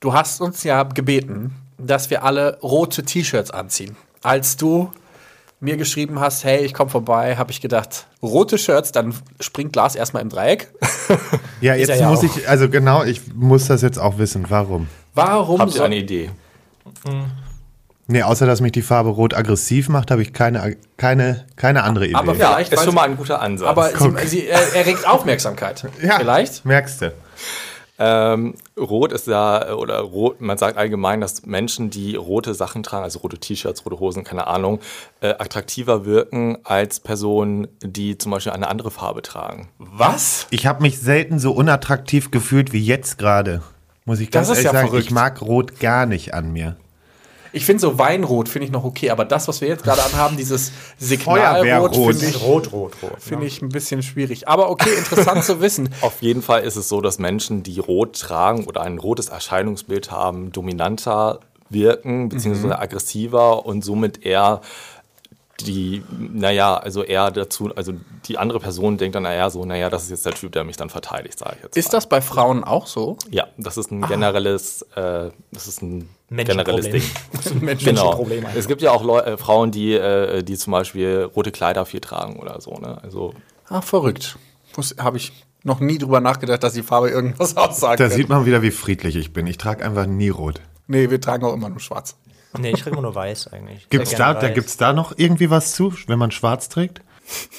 Du 0.00 0.12
hast 0.12 0.40
uns 0.40 0.62
ja 0.64 0.82
gebeten, 0.82 1.54
dass 1.78 2.10
wir 2.10 2.22
alle 2.22 2.58
rote 2.60 3.02
T-Shirts 3.02 3.50
anziehen. 3.50 3.96
Als 4.22 4.56
du 4.56 4.92
mir 5.60 5.76
geschrieben 5.76 6.20
hast, 6.20 6.44
hey, 6.44 6.64
ich 6.64 6.72
komme 6.74 6.90
vorbei, 6.90 7.36
habe 7.36 7.50
ich 7.50 7.60
gedacht, 7.60 8.06
rote 8.22 8.58
Shirts, 8.58 8.92
dann 8.92 9.14
springt 9.40 9.74
Lars 9.76 9.94
erstmal 9.96 10.22
im 10.22 10.28
Dreieck. 10.28 10.68
Ja, 11.60 11.74
Ist 11.74 11.88
jetzt 11.88 12.00
ja 12.00 12.08
muss 12.10 12.20
auch. 12.20 12.36
ich, 12.36 12.48
also 12.48 12.68
genau, 12.68 13.02
ich 13.02 13.34
muss 13.34 13.66
das 13.66 13.82
jetzt 13.82 13.98
auch 13.98 14.18
wissen. 14.18 14.46
Warum? 14.48 14.86
Warum 15.14 15.60
Habt 15.60 15.72
ihr 15.72 15.78
so? 15.78 15.82
eine 15.82 15.96
Idee? 15.96 16.30
Nee, 18.06 18.22
außer 18.22 18.46
dass 18.46 18.60
mich 18.60 18.72
die 18.72 18.82
Farbe 18.82 19.10
rot 19.10 19.34
aggressiv 19.34 19.88
macht, 19.88 20.10
habe 20.10 20.22
ich 20.22 20.32
keine, 20.32 20.76
keine, 20.96 21.46
keine 21.56 21.82
andere 21.82 22.06
Idee. 22.06 22.14
Aber 22.14 22.34
Ja, 22.36 22.52
Vielleicht, 22.52 22.72
ist 22.72 22.78
weil- 22.78 22.84
schon 22.86 22.94
mal 22.94 23.02
ein 23.08 23.16
guter 23.16 23.40
Ansatz. 23.42 23.68
Aber 23.68 23.90
sie, 23.90 24.26
sie 24.28 24.46
er, 24.46 24.76
erregt 24.76 25.06
Aufmerksamkeit. 25.06 25.84
ja, 26.02 26.18
Vielleicht? 26.18 26.64
Merkst 26.64 27.02
du. 27.02 27.12
Ähm, 28.00 28.54
rot 28.78 29.12
ist 29.12 29.26
ja, 29.26 29.74
oder 29.74 29.98
rot, 30.00 30.40
man 30.40 30.56
sagt 30.56 30.76
allgemein, 30.78 31.20
dass 31.20 31.44
Menschen, 31.46 31.90
die 31.90 32.14
rote 32.14 32.54
Sachen 32.54 32.82
tragen, 32.84 33.02
also 33.02 33.18
rote 33.18 33.38
T-Shirts, 33.38 33.84
rote 33.84 33.98
Hosen, 33.98 34.22
keine 34.22 34.46
Ahnung, 34.46 34.78
äh, 35.20 35.30
attraktiver 35.30 36.04
wirken 36.04 36.58
als 36.62 37.00
Personen, 37.00 37.66
die 37.82 38.16
zum 38.16 38.30
Beispiel 38.30 38.52
eine 38.52 38.68
andere 38.68 38.90
Farbe 38.92 39.22
tragen. 39.22 39.68
Was? 39.78 40.46
Ich 40.50 40.66
habe 40.66 40.82
mich 40.82 40.98
selten 41.00 41.38
so 41.40 41.52
unattraktiv 41.52 42.30
gefühlt 42.30 42.72
wie 42.72 42.84
jetzt 42.84 43.18
gerade. 43.18 43.62
Muss 44.04 44.20
ich 44.20 44.30
ganz 44.30 44.48
Das 44.48 44.58
ist 44.58 44.64
ehrlich 44.64 44.72
ja 44.72 44.78
sagen, 44.80 44.88
verrückt. 44.90 45.06
ich 45.06 45.10
mag 45.10 45.42
rot 45.42 45.80
gar 45.80 46.06
nicht 46.06 46.34
an 46.34 46.52
mir. 46.52 46.76
Ich 47.52 47.64
finde 47.64 47.80
so 47.80 47.98
Weinrot 47.98 48.48
finde 48.48 48.66
ich 48.66 48.72
noch 48.72 48.84
okay, 48.84 49.10
aber 49.10 49.24
das, 49.24 49.48
was 49.48 49.60
wir 49.60 49.68
jetzt 49.68 49.84
gerade 49.84 50.02
anhaben, 50.04 50.36
dieses 50.36 50.72
Signalrot, 50.98 51.94
finde 51.94 52.26
ich, 52.26 52.42
Rot, 52.42 52.72
rot, 52.72 52.92
rot. 53.02 53.20
finde 53.20 53.46
ich 53.46 53.62
ein 53.62 53.68
bisschen 53.68 54.02
schwierig. 54.02 54.48
Aber 54.48 54.70
okay, 54.70 54.90
interessant 54.96 55.44
zu 55.44 55.60
wissen. 55.60 55.88
Auf 56.00 56.22
jeden 56.22 56.42
Fall 56.42 56.62
ist 56.62 56.76
es 56.76 56.88
so, 56.88 57.00
dass 57.00 57.18
Menschen, 57.18 57.62
die 57.62 57.78
rot 57.80 58.18
tragen 58.18 58.64
oder 58.64 58.82
ein 58.82 58.98
rotes 58.98 59.28
Erscheinungsbild 59.28 60.10
haben, 60.10 60.52
dominanter 60.52 61.40
wirken, 61.70 62.28
beziehungsweise 62.28 62.78
aggressiver 62.78 63.66
und 63.66 63.84
somit 63.84 64.24
eher 64.24 64.60
die, 65.60 66.04
naja, 66.18 66.76
also 66.76 67.02
eher 67.02 67.30
dazu, 67.30 67.70
also 67.74 67.92
die 68.26 68.38
andere 68.38 68.60
Person 68.60 68.96
denkt 68.96 69.16
dann 69.16 69.24
eher 69.24 69.50
so, 69.50 69.64
naja, 69.64 69.90
das 69.90 70.04
ist 70.04 70.10
jetzt 70.10 70.26
der 70.26 70.32
Typ, 70.34 70.52
der 70.52 70.64
mich 70.64 70.76
dann 70.76 70.88
verteidigt, 70.90 71.38
sage 71.38 71.56
ich 71.56 71.62
jetzt. 71.64 71.76
Ist 71.76 71.92
das 71.92 72.08
bei 72.08 72.20
Frauen 72.20 72.62
auch 72.64 72.86
so? 72.86 73.16
Ja, 73.30 73.48
das 73.56 73.76
ist 73.76 73.90
ein 73.90 74.02
generelles, 74.02 74.82
äh, 74.94 75.30
das 75.50 75.66
ist 75.66 75.82
ein 75.82 76.08
generelles 76.30 76.90
Ding. 76.90 77.02
Menschen 77.60 77.84
Genau. 77.86 78.12
Problem 78.12 78.44
eigentlich. 78.46 78.58
Es 78.58 78.68
gibt 78.68 78.82
ja 78.82 78.92
auch 78.92 79.02
Leu 79.02 79.18
äh, 79.18 79.36
Frauen, 79.36 79.70
die, 79.70 79.94
äh, 79.94 80.42
die 80.42 80.56
zum 80.56 80.70
Beispiel 80.72 81.28
rote 81.34 81.50
Kleider 81.50 81.84
viel 81.86 82.00
tragen 82.00 82.36
oder 82.38 82.60
so. 82.60 82.74
Ne? 82.78 82.98
Also 83.02 83.34
Ah, 83.68 83.80
verrückt. 83.82 84.38
Habe 84.98 85.16
ich 85.16 85.32
noch 85.64 85.80
nie 85.80 85.98
drüber 85.98 86.20
nachgedacht, 86.20 86.62
dass 86.62 86.72
die 86.72 86.82
Farbe 86.82 87.10
irgendwas 87.10 87.56
aussagt. 87.58 88.00
Da 88.00 88.08
sieht 88.08 88.28
man 88.28 88.46
wieder, 88.46 88.62
wie 88.62 88.70
friedlich 88.70 89.16
ich 89.16 89.32
bin. 89.32 89.46
Ich 89.46 89.58
trage 89.58 89.84
einfach 89.84 90.06
nie 90.06 90.28
rot. 90.28 90.60
nee, 90.86 91.10
wir 91.10 91.20
tragen 91.20 91.44
auch 91.44 91.52
immer 91.52 91.68
nur 91.68 91.80
schwarz. 91.80 92.16
Nee, 92.56 92.70
ich 92.70 92.82
kriege 92.82 92.90
immer 92.90 93.02
nur 93.02 93.14
weiß 93.14 93.48
eigentlich. 93.52 93.88
Gibt's 93.90 94.14
da, 94.14 94.32
da 94.34 94.48
gibt's 94.48 94.76
da 94.76 94.92
noch 94.92 95.12
irgendwie 95.16 95.50
was 95.50 95.72
zu, 95.72 95.92
wenn 96.06 96.18
man 96.18 96.30
schwarz 96.30 96.68
trägt? 96.68 97.02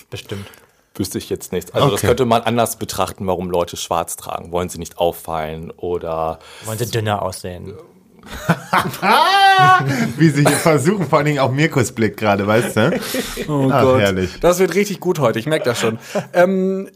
Bestimmt. 0.09 0.47
wüsste 0.95 1.17
ich 1.17 1.29
jetzt 1.29 1.51
nicht. 1.53 1.75
Also 1.75 1.89
das 1.91 1.99
Okay. 1.99 2.07
könnte 2.07 2.25
man 2.25 2.41
anders 2.41 2.77
betrachten, 2.77 3.25
warum 3.27 3.49
Leute 3.49 3.77
schwarz 3.77 4.15
tragen. 4.17 4.51
Wollen 4.51 4.67
sie 4.69 4.79
nicht 4.79 4.97
auffallen 4.97 5.71
oder 5.71 6.39
Wollen 6.65 6.77
sie 6.77 6.89
dünner 6.89 7.21
aussehen? 7.21 7.73
Wie 10.17 10.29
sie 10.29 10.41
hier 10.45 10.57
versuchen, 10.57 11.07
vor 11.07 11.19
allen 11.19 11.25
Dingen 11.27 11.39
auch 11.39 11.51
Mirkus 11.51 11.91
Blick 11.93 12.17
gerade, 12.17 12.45
weißt 12.47 12.75
du? 12.77 12.99
Oh 13.47 13.69
Ach, 13.71 13.97
herrlich. 13.97 14.39
Das 14.41 14.59
wird 14.59 14.75
richtig 14.75 14.99
gut 14.99 15.19
heute, 15.19 15.39
ich 15.39 15.45
merke 15.45 15.65
das 15.65 15.79
schon. 15.79 15.99
ähm, 16.33 16.89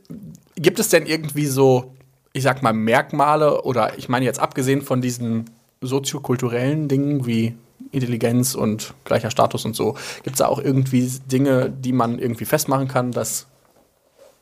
gibt 0.56 0.80
es 0.80 0.90
denn 0.90 1.06
irgendwie 1.06 1.46
so, 1.46 1.94
ich 2.34 2.44
sag 2.44 2.62
mal, 2.62 2.74
Merkmale 2.74 3.64
oder 3.64 3.98
ich 3.98 4.10
meine 4.10 4.26
jetzt 4.26 4.40
abgesehen 4.40 4.82
von 4.82 5.02
diesen 5.02 5.50
soziokulturellen 5.82 6.88
Dingen 6.88 7.26
wie 7.26 7.56
Intelligenz 7.94 8.56
und 8.56 8.94
gleicher 9.06 9.32
Status 9.32 9.66
und 9.66 9.76
so, 9.76 9.96
gibt 10.24 10.36
es 10.36 10.40
da 10.40 10.48
auch 10.48 10.60
irgendwie 10.60 11.10
Dinge, 11.32 11.70
die 11.70 11.94
man 11.94 12.20
irgendwie 12.20 12.46
festmachen 12.46 12.88
kann, 12.88 13.12
dass 13.12 13.48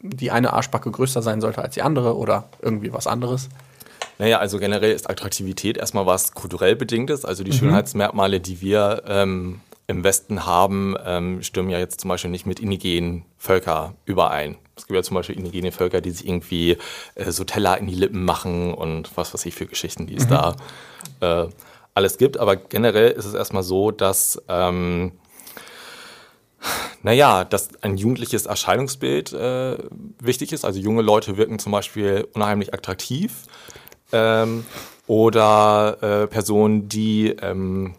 die 0.02 0.32
eine 0.32 0.54
Arschbacke 0.54 0.90
größer 0.90 1.22
sein 1.22 1.42
sollte 1.42 1.62
als 1.62 1.76
die 1.76 1.82
andere 1.82 2.18
oder 2.18 2.50
irgendwie 2.62 2.92
was 2.92 3.08
anderes? 3.08 3.50
Naja, 4.18 4.40
also 4.40 4.60
generell 4.60 4.92
ist 4.92 5.10
Attraktivität 5.10 5.78
erstmal 5.78 6.06
was 6.06 6.34
kulturell 6.34 6.76
bedingtes. 6.76 7.26
Also 7.26 7.44
die 7.44 7.54
Schönheitsmerkmale, 7.54 8.40
die 8.40 8.62
wir 8.62 9.04
ähm, 9.08 9.62
im 9.88 10.04
Westen 10.04 10.46
haben, 10.46 10.96
ähm, 11.06 11.44
stimmen 11.44 11.70
ja 11.70 11.80
jetzt 11.80 12.02
zum 12.02 12.10
Beispiel 12.10 12.32
nicht 12.32 12.46
mit 12.46 12.60
indigenen 12.60 13.26
Völker 13.38 13.96
überein. 14.06 14.58
Es 14.76 14.88
gibt 14.88 14.96
ja 14.96 15.04
zum 15.04 15.16
Beispiel 15.16 15.38
indigene 15.38 15.72
Völker, 15.72 16.02
die 16.02 16.12
sich 16.12 16.28
irgendwie 16.28 16.78
äh, 17.16 17.32
so 17.32 17.44
Teller 17.44 17.78
in 17.78 17.88
die 17.88 17.96
Lippen 17.96 18.24
machen 18.24 18.74
und 18.74 19.16
was 19.16 19.34
weiß 19.34 19.46
ich 19.46 19.56
für 19.56 19.66
Geschichten, 19.66 20.08
die 20.08 20.16
es 20.16 20.28
da 20.28 20.56
äh, 21.20 21.48
alles 21.94 22.18
gibt. 22.18 22.38
Aber 22.38 22.56
generell 22.56 23.12
ist 23.12 23.26
es 23.26 23.34
erstmal 23.34 23.64
so, 23.64 23.92
dass 23.92 24.42
ähm, 24.48 25.14
naja, 27.04 27.44
dass 27.44 27.70
ein 27.82 27.98
jugendliches 27.98 28.46
Erscheinungsbild 28.46 29.34
äh, 29.34 29.78
wichtig 30.20 30.54
ist. 30.54 30.66
Also 30.66 30.80
junge 30.80 31.02
Leute 31.02 31.38
wirken 31.38 31.60
zum 31.60 31.72
Beispiel 31.72 32.28
unheimlich 32.34 32.74
attraktiv. 32.74 33.44
Ähm, 34.12 34.66
oder 35.08 35.98
äh, 36.02 36.28
Personen, 36.28 36.88
die 36.88 37.30
ähm, 37.42 37.96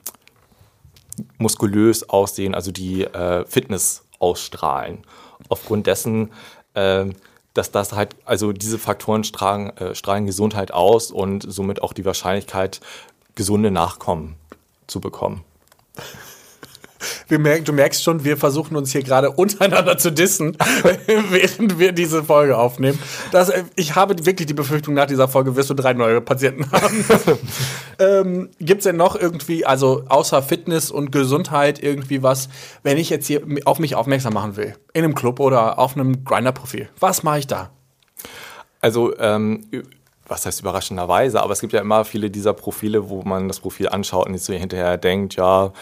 muskulös 1.39 2.09
aussehen, 2.09 2.55
also 2.55 2.71
die 2.71 3.05
äh, 3.05 3.45
Fitness 3.47 4.05
ausstrahlen. 4.19 5.05
Aufgrund 5.49 5.87
dessen, 5.87 6.33
ähm, 6.75 7.15
dass 7.55 7.71
das 7.71 7.93
halt, 7.93 8.17
also 8.25 8.53
diese 8.53 8.79
Faktoren 8.79 9.25
strahlen, 9.25 9.77
äh, 9.77 9.95
strahlen 9.95 10.27
Gesundheit 10.27 10.73
aus 10.73 11.11
und 11.11 11.45
somit 11.47 11.83
auch 11.83 11.93
die 11.93 12.05
Wahrscheinlichkeit, 12.05 12.81
gesunde 13.35 13.71
Nachkommen 13.71 14.37
zu 14.87 15.01
bekommen. 15.01 15.45
Wir 17.29 17.39
merken, 17.39 17.65
du 17.65 17.73
merkst 17.73 18.03
schon, 18.03 18.25
wir 18.25 18.37
versuchen 18.37 18.77
uns 18.77 18.93
hier 18.93 19.03
gerade 19.03 19.31
untereinander 19.31 19.99
zu 19.99 20.13
dissen, 20.13 20.57
während 21.31 21.79
wir 21.79 21.93
diese 21.93 22.23
Folge 22.23 22.57
aufnehmen. 22.57 22.99
Das, 23.31 23.49
äh, 23.49 23.65
ich 23.75 23.95
habe 23.95 24.25
wirklich 24.25 24.47
die 24.47 24.55
Befürchtung, 24.55 24.95
nach 24.95 25.07
dieser 25.07 25.29
Folge 25.29 25.57
wirst 25.57 25.71
du 25.71 25.75
drei 25.75 25.95
neue 25.95 26.21
Patienten 26.21 26.71
haben. 26.71 27.05
ähm, 27.99 28.51
Gibt 28.61 28.81
es 28.81 28.85
denn 28.85 28.97
noch 28.97 29.17
irgendwie, 29.17 29.65
also 29.65 30.05
außer 30.09 30.43
Fitness 30.43 30.91
und 30.91 31.11
Gesundheit, 31.11 31.83
irgendwie 31.83 32.23
was, 32.23 32.49
wenn 32.83 32.99
ich 32.99 33.11
jetzt 33.11 33.27
hier 33.27 33.43
auf 33.65 33.79
mich 33.79 33.95
aufmerksam 33.95 34.35
machen 34.35 34.57
will, 34.57 34.75
in 34.93 35.05
einem 35.05 35.15
Club 35.15 35.41
oder 35.41 35.79
auf 35.79 35.97
einem 35.97 36.25
Grinder-Profil, 36.25 36.89
was 37.01 37.23
mache 37.23 37.41
ich 37.41 37.47
da? 37.47 37.71
Also, 38.81 39.17
ähm, 39.19 39.65
was 40.33 40.47
heißt 40.47 40.61
überraschenderweise, 40.61 41.43
aber 41.43 41.53
es 41.53 41.61
gibt 41.61 41.73
ja 41.73 41.81
immer 41.81 42.05
viele 42.05 42.31
dieser 42.31 42.55
Profile, 42.55 43.09
wo 43.09 43.23
man 43.23 43.49
das 43.49 43.61
Profil 43.61 43.89
anschaut 43.89 44.27
und 44.27 44.35
sich 44.35 44.45
so 44.45 44.53
hinterher 44.53 44.97
denkt, 44.97 45.37
ja, 45.37 45.73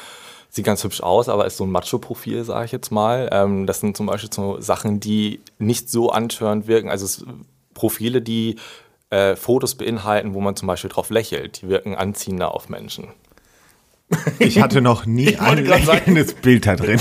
sieht 0.50 0.64
ganz 0.64 0.83
hübsch 0.83 1.02
aus, 1.02 1.28
aber 1.28 1.47
ist 1.47 1.57
so 1.57 1.64
ein 1.64 1.71
Macho-Profil, 1.71 2.45
sage 2.45 2.64
ich 2.64 2.73
jetzt 2.73 2.90
mal. 2.90 3.28
Ähm, 3.33 3.66
das 3.66 3.80
sind 3.80 3.97
zum 3.97 4.07
Beispiel 4.07 4.33
so 4.33 4.61
Sachen, 4.61 4.99
die 4.99 5.40
nicht 5.59 5.88
so 5.88 6.11
antörend 6.11 6.66
wirken. 6.66 6.90
Also 6.90 7.25
Profile, 7.73 8.21
die 8.21 8.57
äh, 9.11 9.37
Fotos 9.37 9.76
beinhalten, 9.76 10.35
wo 10.35 10.40
man 10.40 10.57
zum 10.57 10.66
Beispiel 10.66 10.90
drauf 10.90 11.11
lächelt, 11.11 11.62
die 11.62 11.69
wirken 11.69 11.95
anziehender 11.95 12.52
auf 12.52 12.69
Menschen. 12.69 13.09
Ich 14.38 14.61
hatte 14.61 14.81
noch 14.81 15.07
nie 15.07 15.37
ein 15.37 15.64
lächelndes 15.64 16.35
Bild 16.35 16.67
da 16.67 16.75
drin. 16.75 17.00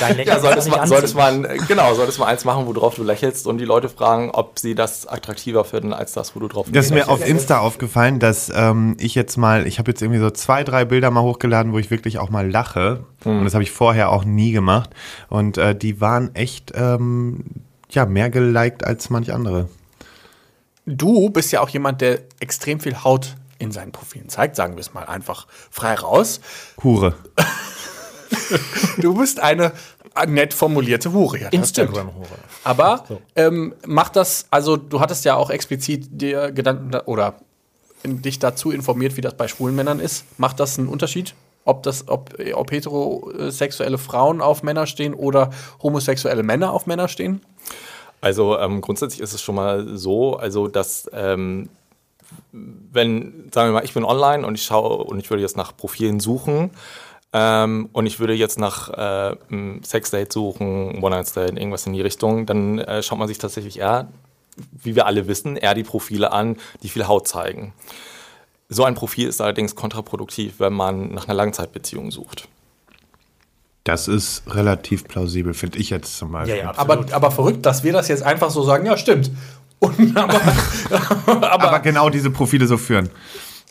Dein 0.00 0.16
Lächeln 0.16 0.26
Ja, 0.26 0.36
ist 0.36 0.42
solltest 0.42 0.70
man, 0.70 0.88
solltest 0.88 1.14
man, 1.14 1.46
genau, 1.68 1.94
solltest 1.94 2.18
man 2.18 2.28
eins 2.28 2.44
machen, 2.44 2.66
worauf 2.66 2.94
du 2.94 3.02
lächelst 3.02 3.46
und 3.46 3.58
die 3.58 3.64
Leute 3.64 3.88
fragen, 3.88 4.30
ob 4.30 4.58
sie 4.58 4.74
das 4.74 5.06
attraktiver 5.06 5.64
finden 5.64 5.92
als 5.92 6.12
das, 6.12 6.34
wo 6.34 6.40
du 6.40 6.48
drauf 6.48 6.66
Das 6.72 6.86
ist 6.86 6.94
mir 6.94 7.08
auf 7.08 7.26
Insta 7.26 7.58
aufgefallen, 7.58 8.20
dass 8.20 8.50
ähm, 8.54 8.96
ich 8.98 9.14
jetzt 9.14 9.36
mal, 9.36 9.66
ich 9.66 9.78
habe 9.78 9.90
jetzt 9.90 10.00
irgendwie 10.00 10.20
so 10.20 10.30
zwei, 10.30 10.64
drei 10.64 10.84
Bilder 10.84 11.10
mal 11.10 11.22
hochgeladen, 11.22 11.72
wo 11.72 11.78
ich 11.78 11.90
wirklich 11.90 12.18
auch 12.18 12.30
mal 12.30 12.50
lache. 12.50 13.04
Und 13.24 13.44
das 13.44 13.52
habe 13.52 13.62
ich 13.62 13.70
vorher 13.70 14.10
auch 14.10 14.24
nie 14.24 14.52
gemacht. 14.52 14.90
Und 15.28 15.58
äh, 15.58 15.74
die 15.74 16.00
waren 16.00 16.34
echt 16.34 16.72
ähm, 16.74 17.44
ja 17.90 18.06
mehr 18.06 18.30
geliked 18.30 18.84
als 18.84 19.10
manch 19.10 19.32
andere. 19.32 19.68
Du 20.86 21.30
bist 21.30 21.52
ja 21.52 21.60
auch 21.60 21.68
jemand, 21.68 22.00
der 22.00 22.20
extrem 22.40 22.80
viel 22.80 23.04
Haut 23.04 23.36
in 23.60 23.70
seinen 23.70 23.92
Profilen 23.92 24.28
zeigt, 24.28 24.56
sagen 24.56 24.74
wir 24.74 24.80
es 24.80 24.94
mal 24.94 25.04
einfach 25.04 25.46
frei 25.70 25.94
raus. 25.94 26.40
Hure. 26.82 27.14
Du 28.98 29.14
bist 29.14 29.40
eine 29.40 29.72
nett 30.26 30.54
formulierte 30.54 31.12
Hure. 31.12 31.38
Ja, 31.38 31.50
das 31.50 31.68
stimmt. 31.68 31.90
Instagram-Hure. 31.90 32.26
Aber 32.64 33.04
ähm, 33.36 33.74
macht 33.86 34.16
das, 34.16 34.46
also 34.50 34.76
du 34.76 35.00
hattest 35.00 35.24
ja 35.24 35.36
auch 35.36 35.50
explizit 35.50 36.08
dir 36.10 36.52
Gedanken 36.52 36.90
da, 36.90 37.02
oder 37.06 37.34
in, 38.02 38.22
dich 38.22 38.38
dazu 38.38 38.70
informiert, 38.70 39.16
wie 39.16 39.20
das 39.20 39.34
bei 39.34 39.46
schwulen 39.46 39.76
Männern 39.76 40.00
ist. 40.00 40.24
Macht 40.38 40.58
das 40.58 40.78
einen 40.78 40.88
Unterschied? 40.88 41.34
Ob, 41.64 41.82
das, 41.82 42.08
ob, 42.08 42.34
ob 42.54 42.70
heterosexuelle 42.72 43.98
Frauen 43.98 44.40
auf 44.40 44.62
Männer 44.62 44.86
stehen 44.86 45.12
oder 45.12 45.50
homosexuelle 45.82 46.42
Männer 46.42 46.72
auf 46.72 46.86
Männer 46.86 47.08
stehen? 47.08 47.42
Also 48.22 48.58
ähm, 48.58 48.80
grundsätzlich 48.80 49.20
ist 49.20 49.34
es 49.34 49.42
schon 49.42 49.54
mal 49.54 49.96
so, 49.96 50.36
also 50.36 50.68
dass 50.68 51.08
ähm, 51.12 51.68
wenn, 52.52 53.48
sagen 53.52 53.68
wir 53.68 53.72
mal, 53.72 53.84
ich 53.84 53.94
bin 53.94 54.04
online 54.04 54.46
und 54.46 54.54
ich 54.54 54.64
schaue 54.64 55.04
und 55.04 55.18
ich 55.18 55.30
würde 55.30 55.42
jetzt 55.42 55.56
nach 55.56 55.76
Profilen 55.76 56.20
suchen 56.20 56.70
ähm, 57.32 57.88
und 57.92 58.06
ich 58.06 58.18
würde 58.18 58.34
jetzt 58.34 58.58
nach 58.58 58.90
äh, 58.90 59.36
einem 59.48 59.82
Sexdate 59.84 60.32
suchen, 60.32 61.02
One-Night-Stand, 61.02 61.58
irgendwas 61.58 61.86
in 61.86 61.92
die 61.92 62.00
Richtung, 62.00 62.46
dann 62.46 62.78
äh, 62.78 63.02
schaut 63.02 63.18
man 63.18 63.28
sich 63.28 63.38
tatsächlich 63.38 63.78
eher, 63.78 64.08
wie 64.72 64.96
wir 64.96 65.06
alle 65.06 65.28
wissen, 65.28 65.56
eher 65.56 65.74
die 65.74 65.84
Profile 65.84 66.32
an, 66.32 66.56
die 66.82 66.88
viel 66.88 67.06
Haut 67.06 67.28
zeigen. 67.28 67.72
So 68.68 68.84
ein 68.84 68.94
Profil 68.94 69.28
ist 69.28 69.40
allerdings 69.40 69.74
kontraproduktiv, 69.74 70.54
wenn 70.58 70.72
man 70.72 71.12
nach 71.12 71.26
einer 71.26 71.34
Langzeitbeziehung 71.34 72.10
sucht. 72.10 72.48
Das 73.84 74.08
ist 74.08 74.42
relativ 74.46 75.08
plausibel, 75.08 75.54
finde 75.54 75.78
ich 75.78 75.90
jetzt 75.90 76.18
zum 76.18 76.32
Beispiel. 76.32 76.56
Ja, 76.56 76.64
ja, 76.64 76.70
Aber, 76.76 76.94
absolut. 76.94 77.12
aber 77.12 77.30
verrückt, 77.30 77.64
dass 77.66 77.82
wir 77.82 77.92
das 77.92 78.08
jetzt 78.08 78.22
einfach 78.22 78.50
so 78.50 78.62
sagen, 78.62 78.86
ja, 78.86 78.96
stimmt. 78.96 79.30
Und, 79.82 80.14
aber, 80.16 80.40
aber, 80.90 81.52
Aber 81.52 81.78
genau 81.80 82.10
diese 82.10 82.30
Profile 82.30 82.66
so 82.66 82.76
führen. 82.76 83.08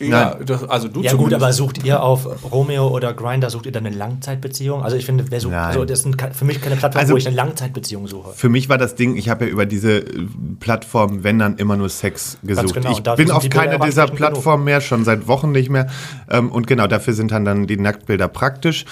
Ja, 0.00 0.34
das, 0.34 0.68
also 0.68 0.88
du 0.88 1.02
Ja 1.02 1.12
gut, 1.14 1.32
aber 1.34 1.52
sucht 1.52 1.84
ihr 1.84 2.02
auf 2.02 2.26
Romeo 2.50 2.88
oder 2.88 3.12
Grinder, 3.14 3.50
sucht 3.50 3.66
ihr 3.66 3.72
dann 3.72 3.86
eine 3.86 3.94
Langzeitbeziehung? 3.96 4.82
Also 4.82 4.96
ich 4.96 5.04
finde, 5.06 5.24
wer 5.30 5.40
sucht, 5.40 5.54
also 5.54 5.84
das 5.84 6.02
sind 6.02 6.16
für 6.34 6.44
mich 6.44 6.60
keine 6.60 6.76
Plattform, 6.76 7.00
Also- 7.00 7.12
wo 7.14 7.16
ich 7.18 7.26
eine 7.26 7.36
Langzeitbeziehung 7.36 8.06
suche. 8.06 8.30
Für 8.34 8.48
mich 8.48 8.68
war 8.68 8.78
das 8.78 8.94
Ding, 8.94 9.16
ich 9.16 9.28
habe 9.28 9.44
ja 9.46 9.50
über 9.50 9.66
diese 9.66 9.98
äh, 9.98 10.26
Plattform, 10.58 11.22
wenn 11.24 11.38
dann 11.38 11.56
immer 11.56 11.76
nur 11.76 11.88
Sex 11.88 12.38
gesucht. 12.42 12.74
genau, 12.74 12.92
ich 12.92 13.02
bin 13.02 13.30
auf 13.30 13.42
die 13.42 13.48
Bilder 13.48 13.62
keine 13.64 13.74
aber 13.76 13.86
dieser 13.86 14.06
Plattformen 14.06 14.64
mehr, 14.64 14.80
schon 14.80 15.04
seit 15.04 15.28
Wochen 15.28 15.52
nicht 15.52 15.70
mehr. 15.70 15.86
Ähm, 16.30 16.50
und 16.50 16.66
genau, 16.66 16.86
dafür 16.86 17.14
sind 17.14 17.30
dann, 17.32 17.44
dann 17.44 17.66
die 17.66 17.76
Nacktbilder 17.76 18.28
praktisch. 18.28 18.84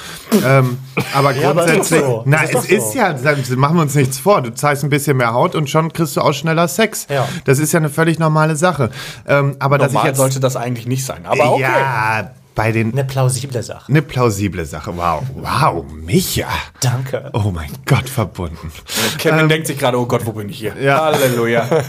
ähm, 0.45 0.79
aber 1.15 1.33
Ja, 1.39 1.51
aber 1.51 1.65
ist 1.65 1.73
grundsätzlich, 1.73 2.01
so. 2.01 2.23
na, 2.27 2.43
Ist 2.43 2.55
es 2.55 2.65
ist 2.67 2.93
so. 2.93 2.99
ja, 2.99 3.17
sagen- 3.19 3.45
machen 3.57 3.77
wir 3.77 3.83
uns 3.83 3.95
nichts 3.95 4.19
vor. 4.19 4.43
Du 4.43 4.53
zeigst 4.55 4.85
ein 4.85 4.91
bisschen 4.91 5.17
mehr 5.17 5.33
Haut 5.33 5.55
und 5.55 5.69
schon 5.71 5.93
kriegst 5.93 6.17
du 6.17 6.21
auch 6.21 6.33
schneller 6.33 6.69
Sex. 6.69 7.07
Ja. 7.11 7.29
Das 7.45 7.59
ist 7.59 7.73
ja 7.73 7.79
eine 7.79 7.91
völlig 7.91 8.19
normale 8.19 8.57
Sache. 8.57 8.91
Ähm, 9.27 9.57
aber 9.59 9.79
dass 9.79 9.89
ich 9.89 9.95
Normal 9.95 10.09
jetzt 10.09 10.17
sollte 10.19 10.41
das 10.41 10.57
eigentlich 10.57 10.87
nicht 10.87 10.98
sein. 11.05 11.27
Aber 11.27 11.53
okay. 11.53 11.63
ja 11.63 12.31
bei 12.59 12.73
den 12.73 12.93
Eine 12.93 13.05
plausible 13.05 13.63
Sache. 13.63 13.89
eine 13.89 14.03
plausible 14.03 14.65
Sache. 14.65 14.97
Wow, 14.97 15.23
wow, 15.37 15.85
Micha. 15.93 16.49
Danke. 16.81 17.31
Oh 17.33 17.53
mein 17.53 17.71
Gott, 17.87 18.09
verbunden. 18.09 18.73
Kevin 19.17 19.49
denkt 19.49 19.69
sich 19.69 19.79
gerade, 19.79 19.97
oh 19.97 20.07
Gott, 20.07 20.27
wo 20.27 20.33
bin 20.33 20.49
ich 20.49 20.59
hier? 20.59 20.75
Ja. 20.81 21.05
Halleluja. 21.05 21.69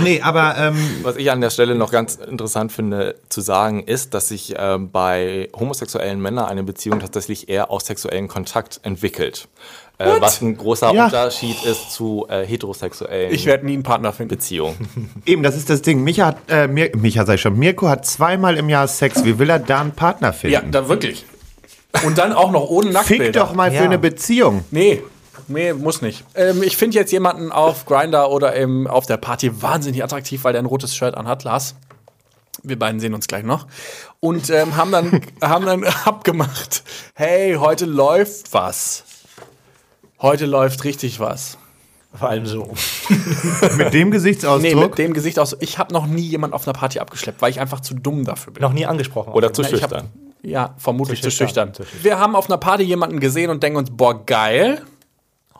Nee, 0.00 0.20
aber 0.20 0.56
ähm, 0.58 0.76
Was 1.02 1.14
ich 1.14 1.30
an 1.30 1.40
der 1.40 1.50
Stelle 1.50 1.76
noch 1.76 1.92
ganz 1.92 2.16
interessant 2.16 2.72
finde 2.72 3.14
zu 3.28 3.40
sagen, 3.40 3.84
ist, 3.84 4.14
dass 4.14 4.28
sich 4.28 4.54
ähm, 4.58 4.90
bei 4.90 5.48
homosexuellen 5.56 6.20
Männern 6.20 6.46
eine 6.46 6.64
Beziehung 6.64 6.98
tatsächlich 6.98 7.48
eher 7.48 7.70
aus 7.70 7.86
sexuellen 7.86 8.26
Kontakt 8.26 8.80
entwickelt. 8.82 9.46
Äh, 9.98 10.20
was 10.20 10.42
ein 10.42 10.56
großer 10.56 10.92
Ja. 10.92 11.06
Unterschied 11.06 11.62
ist 11.64 11.90
zu 11.92 12.26
äh, 12.28 12.44
heterosexuellen 12.46 13.32
Ich 13.32 13.46
werde 13.46 13.64
nie 13.64 13.72
einen 13.74 13.82
Partner 13.82 14.12
finden. 14.12 14.28
Beziehungen. 14.36 15.12
Eben, 15.24 15.42
das 15.42 15.56
ist 15.56 15.70
das 15.70 15.80
Ding. 15.82 16.04
Micha 16.04 16.26
hat, 16.26 16.36
äh, 16.48 16.68
Mir, 16.68 16.90
Micha 16.96 17.24
sei 17.24 17.36
schon, 17.38 17.58
Mirko 17.58 17.88
hat 17.88 18.04
zweimal 18.04 18.56
im 18.58 18.68
Jahr 18.68 18.88
Sex. 18.88 19.24
Wie 19.24 19.38
will 19.38 19.48
er 19.48 19.58
da 19.58 19.80
einen 19.80 19.92
Partner 19.92 20.28
Ja, 20.28 20.32
finden? 20.60 20.72
da 20.72 20.88
wirklich. 20.88 21.24
Und 22.04 22.18
dann 22.18 22.34
auch 22.34 22.50
noch 22.50 22.68
ohne 22.68 22.90
Nacktbilder. 22.90 23.24
Fick 23.24 23.32
doch 23.32 23.54
mal 23.54 23.72
Ja. 23.72 23.78
für 23.78 23.84
eine 23.86 23.98
Beziehung. 23.98 24.64
Nee, 24.70 25.02
nee, 25.48 25.72
muss 25.72 26.02
nicht. 26.02 26.24
Ähm, 26.34 26.62
ich 26.62 26.76
finde 26.76 26.98
jetzt 26.98 27.10
jemanden 27.10 27.50
auf 27.50 27.86
Grinder 27.86 28.30
oder 28.30 28.52
im, 28.54 28.86
auf 28.86 29.06
der 29.06 29.16
Party 29.16 29.62
wahnsinnig 29.62 30.04
attraktiv, 30.04 30.44
weil 30.44 30.52
der 30.52 30.60
ein 30.60 30.66
rotes 30.66 30.94
Shirt 30.94 31.14
anhat, 31.16 31.44
Lars. 31.44 31.74
Wir 32.62 32.78
beiden 32.78 33.00
sehen 33.00 33.14
uns 33.14 33.28
gleich 33.28 33.44
noch. 33.44 33.66
Und 34.20 34.50
ähm, 34.50 34.76
haben, 34.76 34.92
dann, 34.92 35.20
haben 35.42 35.64
dann 35.64 35.84
abgemacht, 36.04 36.82
hey, 37.14 37.54
heute 37.54 37.86
läuft 37.86 38.52
was. 38.52 39.04
Heute 40.26 40.46
läuft 40.46 40.82
richtig 40.84 41.20
was. 41.20 41.56
Vor 42.12 42.28
allem 42.28 42.46
so. 42.46 42.72
Mit 43.76 43.92
dem 43.94 44.08
Nee, 44.08 44.14
Gesichtsausdruck. 44.16 44.74
mit 44.90 44.98
dem 44.98 45.12
Gesicht 45.12 45.38
aus. 45.38 45.54
Ich 45.60 45.78
habe 45.78 45.92
noch 45.92 46.06
nie 46.06 46.22
jemanden 46.22 46.54
auf 46.54 46.66
einer 46.66 46.72
Party 46.72 46.98
abgeschleppt, 46.98 47.40
weil 47.42 47.50
ich 47.50 47.60
einfach 47.60 47.78
zu 47.80 47.94
dumm 47.94 48.24
dafür 48.24 48.52
bin. 48.54 48.62
Noch 48.62 48.72
nie 48.72 48.86
angesprochen. 48.86 49.32
Oder 49.34 49.52
zu 49.52 49.62
Na, 49.62 49.68
ich 49.68 49.82
hab- 49.82 49.90
schüchtern. 49.90 50.10
Ja, 50.42 50.74
vermutlich 50.78 51.22
zu 51.22 51.30
schüchtern. 51.30 51.68
schüchtern, 51.68 51.74
zu 51.74 51.82
schüchtern. 51.84 52.04
Wir 52.04 52.18
haben 52.18 52.34
auf 52.34 52.48
einer 52.48 52.58
Party 52.58 52.82
jemanden 52.84 53.20
gesehen 53.20 53.50
und 53.50 53.62
denken 53.62 53.78
uns, 53.78 53.90
boah, 53.92 54.24
geil. 54.26 54.82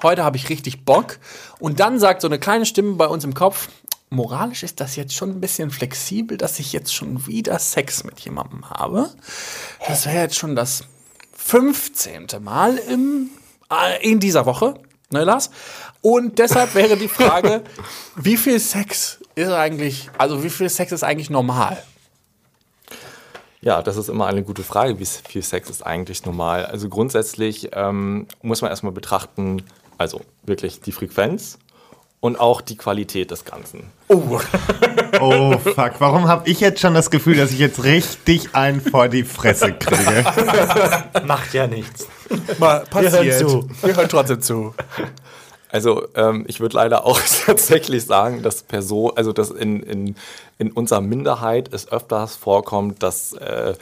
Heute 0.03 0.25
habe 0.25 0.37
ich 0.37 0.49
richtig 0.49 0.85
Bock. 0.85 1.19
Und 1.61 1.79
dann 1.79 1.99
sagt 2.01 2.23
so 2.23 2.27
eine 2.29 2.39
kleine 2.41 2.67
Stimme 2.67 2.95
bei 2.97 3.07
uns 3.07 3.23
im 3.25 3.35
Kopf, 3.35 3.69
moralisch 4.11 4.63
ist 4.65 4.81
das 4.81 4.97
jetzt 4.97 5.15
schon 5.15 5.31
ein 5.31 5.41
bisschen 5.41 5.71
flexibel, 5.71 6.37
dass 6.39 6.59
ich 6.59 6.73
jetzt 6.73 6.95
schon 6.95 7.27
wieder 7.27 7.59
Sex 7.59 8.03
mit 8.05 8.19
jemandem 8.21 8.69
habe. 8.71 9.11
Das 9.87 10.07
wäre 10.07 10.23
jetzt 10.23 10.37
schon 10.37 10.57
das 10.57 10.85
15. 11.37 12.27
Mal 12.41 12.77
im, 12.79 13.29
in 14.01 14.21
dieser 14.21 14.47
Woche. 14.47 14.75
Ne, 15.11 15.25
Lars? 15.25 15.51
Und 16.03 16.39
deshalb 16.39 16.75
wäre 16.75 16.97
die 16.97 17.09
Frage, 17.09 17.63
wie 18.17 18.37
viel 18.37 18.59
Sex 18.59 19.19
ist 19.35 19.51
eigentlich, 19.51 20.11
also 20.19 20.43
wie 20.43 20.51
viel 20.51 20.69
Sex 20.69 20.93
ist 20.93 21.05
eigentlich 21.05 21.31
normal? 21.31 21.83
Ja, 23.61 23.83
das 23.83 23.97
ist 23.97 24.09
immer 24.09 24.27
eine 24.27 24.43
gute 24.43 24.63
Frage. 24.63 24.99
Wie 24.99 25.07
viel 25.07 25.43
Sex 25.43 25.71
ist 25.71 25.85
eigentlich 25.85 26.25
normal? 26.25 26.67
Also 26.67 26.89
grundsätzlich 26.89 27.71
ähm, 27.73 28.27
muss 28.43 28.63
man 28.63 28.71
erstmal 28.71 28.93
betrachten, 28.93 29.63
also 29.99 30.21
wirklich 30.45 30.81
die 30.81 30.93
Frequenz 30.93 31.59
und 32.21 32.39
auch 32.39 32.61
die 32.61 32.77
Qualität 32.77 33.31
des 33.31 33.45
Ganzen. 33.45 33.91
Oh, 34.09 34.41
Oh 35.21 35.59
fuck, 35.59 35.95
warum 35.99 36.29
habe 36.29 36.49
ich 36.49 36.61
jetzt 36.61 36.81
schon 36.81 36.95
das 36.95 37.11
Gefühl, 37.11 37.37
dass 37.37 37.51
ich 37.51 37.59
jetzt 37.59 37.85
richtig 37.85 38.55
einen 38.55 38.81
vor 38.81 39.09
die 39.09 39.25
Fresse 39.25 39.73
kriege? 39.73 40.25
Macht 41.27 41.55
ja 41.55 41.67
nichts. 41.67 42.07
mal 42.59 42.81
passiert. 42.91 43.13
hören 43.25 43.49
zu. 43.49 43.69
Wir 43.83 43.97
hören 43.97 44.09
trotzdem 44.09 44.41
zu. 44.41 44.75
Also 45.69 46.07
ähm, 46.15 46.45
ich 46.47 46.61
würde 46.61 46.77
leider 46.77 47.05
auch 47.05 47.21
tatsächlich 47.47 48.05
sagen, 48.05 48.43
dass 48.43 48.63
Person, 48.63 49.13
also 49.17 49.33
dass 49.33 49.51
in, 49.51 49.83
in, 49.83 50.17
in 50.59 50.73
unserer 50.73 51.01
Minderheit 51.01 51.73
es 51.73 51.91
öfters 51.91 52.37
vorkommt, 52.37 53.03
dass 53.03 53.33
äh, 53.35 53.75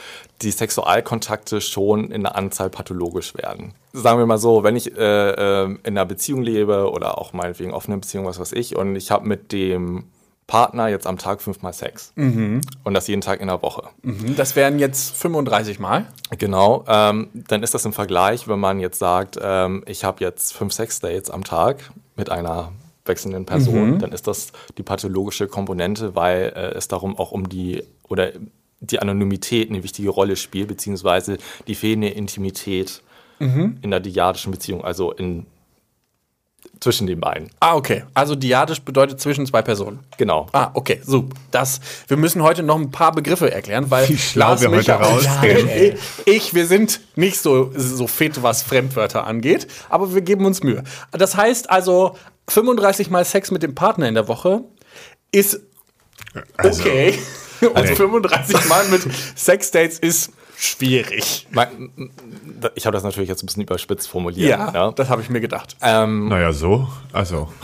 die 0.42 0.50
Sexualkontakte 0.50 1.60
schon 1.60 2.10
in 2.10 2.22
der 2.22 2.36
Anzahl 2.36 2.70
pathologisch 2.70 3.34
werden. 3.36 3.74
Sagen 3.92 4.18
wir 4.18 4.26
mal 4.26 4.38
so, 4.38 4.64
wenn 4.64 4.76
ich 4.76 4.96
äh, 4.96 5.30
äh, 5.30 5.64
in 5.66 5.78
einer 5.84 6.06
Beziehung 6.06 6.42
lebe 6.42 6.90
oder 6.90 7.18
auch 7.18 7.32
meinetwegen 7.32 7.72
offene 7.72 7.98
Beziehung, 7.98 8.26
was 8.26 8.40
weiß 8.40 8.52
ich, 8.52 8.76
und 8.76 8.96
ich 8.96 9.10
habe 9.10 9.28
mit 9.28 9.52
dem 9.52 10.04
Partner 10.46 10.88
jetzt 10.88 11.06
am 11.06 11.16
Tag 11.18 11.40
fünfmal 11.40 11.72
Sex. 11.72 12.12
Und 12.84 12.94
das 12.94 13.06
jeden 13.08 13.22
Tag 13.22 13.40
in 13.40 13.48
der 13.48 13.62
Woche. 13.62 13.88
Das 14.36 14.56
wären 14.56 14.78
jetzt 14.78 15.16
35 15.16 15.78
Mal. 15.78 16.06
Genau, 16.38 16.84
ähm, 16.86 17.28
dann 17.32 17.62
ist 17.62 17.74
das 17.74 17.84
im 17.84 17.92
Vergleich, 17.92 18.46
wenn 18.46 18.60
man 18.60 18.78
jetzt 18.78 18.98
sagt, 18.98 19.38
ähm, 19.42 19.82
ich 19.86 20.04
habe 20.04 20.22
jetzt 20.22 20.52
fünf 20.52 20.72
Sexdates 20.72 21.30
am 21.30 21.44
Tag 21.44 21.90
mit 22.16 22.30
einer 22.30 22.72
wechselnden 23.06 23.44
Person, 23.46 23.98
dann 23.98 24.12
ist 24.12 24.26
das 24.26 24.52
die 24.78 24.82
pathologische 24.82 25.46
Komponente, 25.46 26.14
weil 26.14 26.52
äh, 26.54 26.74
es 26.76 26.88
darum 26.88 27.18
auch 27.18 27.32
um 27.32 27.48
die 27.48 27.82
oder 28.08 28.32
die 28.80 28.98
Anonymität 28.98 29.70
eine 29.70 29.82
wichtige 29.82 30.10
Rolle 30.10 30.36
spielt, 30.36 30.68
beziehungsweise 30.68 31.38
die 31.66 31.74
fehlende 31.74 32.08
Intimität 32.08 33.02
in 33.82 33.90
der 33.90 34.00
diadischen 34.00 34.52
Beziehung, 34.52 34.84
also 34.84 35.12
in 35.12 35.46
zwischen 36.84 37.06
den 37.06 37.18
beiden. 37.18 37.50
Ah, 37.60 37.74
okay. 37.74 38.04
Also 38.14 38.34
diadisch 38.36 38.80
bedeutet 38.82 39.20
zwischen 39.20 39.46
zwei 39.46 39.62
Personen. 39.62 40.00
Genau. 40.18 40.46
Ah, 40.52 40.70
okay, 40.74 41.00
so. 41.04 41.28
Das, 41.50 41.80
wir 42.08 42.16
müssen 42.16 42.42
heute 42.42 42.62
noch 42.62 42.76
ein 42.76 42.90
paar 42.90 43.10
Begriffe 43.12 43.50
erklären, 43.50 43.90
weil 43.90 44.08
Wie 44.08 44.18
schlau 44.18 44.60
wir 44.60 44.70
heute 44.70 44.96
und 44.98 45.02
rausgehen. 45.04 45.68
ich, 45.68 45.94
ich, 46.26 46.54
wir 46.54 46.66
sind 46.66 47.00
nicht 47.16 47.38
so, 47.40 47.72
so 47.74 48.06
fit, 48.06 48.42
was 48.42 48.62
Fremdwörter 48.62 49.26
angeht, 49.26 49.66
aber 49.88 50.14
wir 50.14 50.20
geben 50.20 50.44
uns 50.46 50.62
Mühe. 50.62 50.84
Das 51.10 51.36
heißt 51.36 51.70
also, 51.70 52.16
35 52.48 53.10
Mal 53.10 53.24
Sex 53.24 53.50
mit 53.50 53.62
dem 53.62 53.74
Partner 53.74 54.06
in 54.06 54.14
der 54.14 54.28
Woche 54.28 54.60
ist 55.32 55.60
Also, 56.56 56.80
okay. 56.82 57.18
Und 57.62 57.76
Also- 57.76 57.94
35 57.94 58.68
Mal 58.68 58.84
mit 58.88 59.02
Sexdates 59.36 59.98
ist 59.98 60.30
schwierig. 60.56 61.46
Ich 62.74 62.86
habe 62.86 62.94
das 62.94 63.02
natürlich 63.02 63.28
jetzt 63.28 63.42
ein 63.42 63.46
bisschen 63.46 63.62
überspitzt 63.62 64.08
formuliert. 64.08 64.50
Ja, 64.50 64.70
ja. 64.72 64.90
das 64.92 65.08
habe 65.08 65.22
ich 65.22 65.30
mir 65.30 65.40
gedacht. 65.40 65.76
Ähm, 65.82 66.28
Naja, 66.28 66.52
so. 66.52 66.88
Also. 67.12 67.48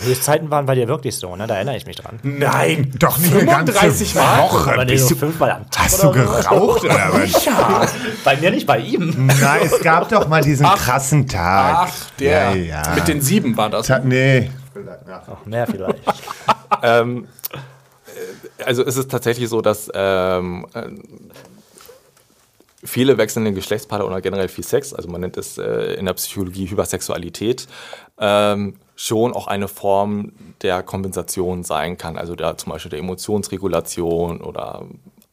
Höchstzeiten 0.00 0.50
waren 0.50 0.66
bei 0.66 0.74
dir 0.74 0.86
wirklich 0.88 1.16
so, 1.16 1.34
ne? 1.34 1.46
Da 1.46 1.56
erinnere 1.56 1.76
ich 1.76 1.86
mich 1.86 1.96
dran. 1.96 2.20
Nein, 2.22 2.92
Doch 2.98 3.18
nicht 3.18 3.34
eine 3.34 3.46
ganze 3.46 3.72
35 3.72 4.14
Mal? 4.14 4.42
Woche. 4.42 4.76
Nee, 4.78 4.84
Bist 4.92 5.08
so 5.08 5.14
du, 5.14 5.20
fünfmal 5.20 5.50
am 5.50 5.70
Tag. 5.70 5.84
hast 5.84 6.02
du 6.02 6.10
geraucht 6.12 6.84
oder 6.84 6.94
was? 7.12 7.44
Ja, 7.44 7.86
bei 8.24 8.36
mir 8.36 8.50
nicht, 8.52 8.66
bei 8.66 8.78
ihm. 8.78 9.26
Nein, 9.26 9.60
es 9.64 9.80
gab 9.80 10.08
doch 10.08 10.28
mal 10.28 10.42
diesen 10.42 10.66
krassen 10.66 11.26
Tag. 11.26 11.88
Ach, 11.90 12.10
der. 12.18 12.54
Ja, 12.54 12.82
ja. 12.82 12.94
Mit 12.94 13.08
den 13.08 13.20
sieben 13.20 13.56
war 13.56 13.70
das. 13.70 13.86
Ta 13.88 13.98
nee. 13.98 14.50
Mehr 15.44 15.66
vielleicht. 15.66 15.98
ähm, 16.82 17.26
also 18.68 18.84
es 18.84 18.98
ist 18.98 19.10
tatsächlich 19.10 19.48
so, 19.48 19.62
dass 19.62 19.90
ähm, 19.94 20.66
äh, 20.74 20.90
viele 22.84 23.16
wechselnde 23.16 23.52
Geschlechtspaare 23.52 24.04
oder 24.04 24.20
generell 24.20 24.48
viel 24.48 24.62
Sex, 24.62 24.92
also 24.92 25.08
man 25.08 25.22
nennt 25.22 25.38
es 25.38 25.56
äh, 25.56 25.94
in 25.94 26.04
der 26.04 26.12
Psychologie 26.12 26.68
Hypersexualität, 26.68 27.66
ähm, 28.18 28.76
schon 28.94 29.32
auch 29.32 29.46
eine 29.46 29.68
Form 29.68 30.32
der 30.60 30.82
Kompensation 30.82 31.64
sein 31.64 31.96
kann, 31.96 32.18
also 32.18 32.36
der, 32.36 32.58
zum 32.58 32.72
Beispiel 32.72 32.90
der 32.90 32.98
Emotionsregulation 32.98 34.42
oder 34.42 34.84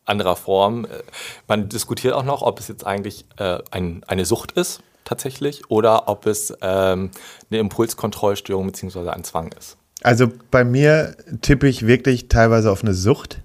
anderer 0.05 0.37
Form. 0.37 0.85
Äh, 0.85 1.03
Man 1.47 1.67
diskutiert 1.67 2.13
auch 2.13 2.23
noch, 2.23 2.41
ob 2.41 2.59
es 2.61 2.69
jetzt 2.69 2.85
eigentlich 2.85 3.25
äh, 3.35 3.59
ein, 3.69 4.03
eine 4.07 4.23
Sucht 4.23 4.53
ist 4.53 4.81
tatsächlich 5.03 5.69
oder 5.69 6.07
ob 6.07 6.25
es 6.25 6.53
ähm, 6.61 7.11
eine 7.51 7.59
Impulskontrollstörung 7.59 8.67
bzw. 8.67 9.09
ein 9.09 9.25
Zwang 9.25 9.51
ist. 9.51 9.77
Also 10.03 10.31
bei 10.51 10.63
mir 10.63 11.15
tippe 11.41 11.67
ich 11.67 11.87
wirklich 11.87 12.27
teilweise 12.27 12.71
auf 12.71 12.83
eine 12.83 12.93
Sucht, 12.93 13.41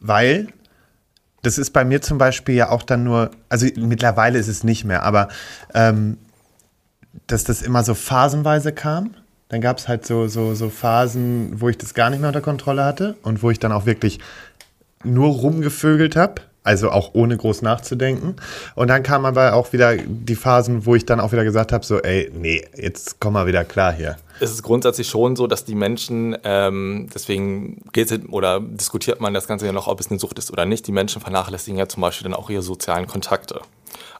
weil 0.00 0.48
das 1.42 1.58
ist 1.58 1.70
bei 1.70 1.84
mir 1.84 2.02
zum 2.02 2.18
Beispiel 2.18 2.56
ja 2.56 2.70
auch 2.70 2.82
dann 2.82 3.04
nur, 3.04 3.30
also 3.48 3.66
mittlerweile 3.76 4.38
ist 4.38 4.48
es 4.48 4.64
nicht 4.64 4.84
mehr, 4.84 5.02
aber 5.02 5.28
ähm, 5.74 6.18
dass 7.26 7.44
das 7.44 7.62
immer 7.62 7.82
so 7.84 7.94
phasenweise 7.94 8.72
kam. 8.72 9.14
Dann 9.48 9.60
gab 9.60 9.78
es 9.78 9.86
halt 9.86 10.04
so, 10.04 10.26
so, 10.26 10.54
so 10.54 10.70
Phasen, 10.70 11.60
wo 11.60 11.68
ich 11.68 11.78
das 11.78 11.94
gar 11.94 12.10
nicht 12.10 12.18
mehr 12.18 12.28
unter 12.28 12.40
Kontrolle 12.40 12.84
hatte 12.84 13.16
und 13.22 13.44
wo 13.44 13.50
ich 13.50 13.60
dann 13.60 13.70
auch 13.70 13.86
wirklich 13.86 14.18
nur 15.04 15.28
rumgevögelt 15.28 16.16
habe, 16.16 16.42
also 16.64 16.90
auch 16.90 17.14
ohne 17.14 17.36
groß 17.36 17.62
nachzudenken. 17.62 18.34
Und 18.74 18.88
dann 18.88 19.04
kamen 19.04 19.24
aber 19.24 19.54
auch 19.54 19.72
wieder 19.72 19.96
die 19.96 20.34
Phasen, 20.34 20.84
wo 20.84 20.96
ich 20.96 21.06
dann 21.06 21.20
auch 21.20 21.30
wieder 21.30 21.44
gesagt 21.44 21.72
habe, 21.72 21.86
so, 21.86 22.00
ey, 22.02 22.30
nee, 22.34 22.66
jetzt 22.74 23.20
komm 23.20 23.34
mal 23.34 23.46
wieder 23.46 23.64
klar 23.64 23.92
hier. 23.92 24.16
Es 24.38 24.50
ist 24.50 24.62
grundsätzlich 24.62 25.08
schon 25.08 25.34
so, 25.34 25.46
dass 25.46 25.64
die 25.64 25.74
Menschen, 25.74 26.36
ähm, 26.44 27.08
deswegen 27.14 27.82
geht 27.92 28.10
es 28.10 28.20
oder 28.28 28.60
diskutiert 28.60 29.20
man 29.20 29.32
das 29.32 29.46
Ganze 29.46 29.66
ja 29.66 29.72
noch, 29.72 29.86
ob 29.86 29.98
es 29.98 30.10
eine 30.10 30.18
Sucht 30.18 30.38
ist 30.38 30.52
oder 30.52 30.66
nicht. 30.66 30.86
Die 30.86 30.92
Menschen 30.92 31.22
vernachlässigen 31.22 31.78
ja 31.78 31.88
zum 31.88 32.02
Beispiel 32.02 32.24
dann 32.24 32.34
auch 32.34 32.50
ihre 32.50 32.62
sozialen 32.62 33.06
Kontakte. 33.06 33.60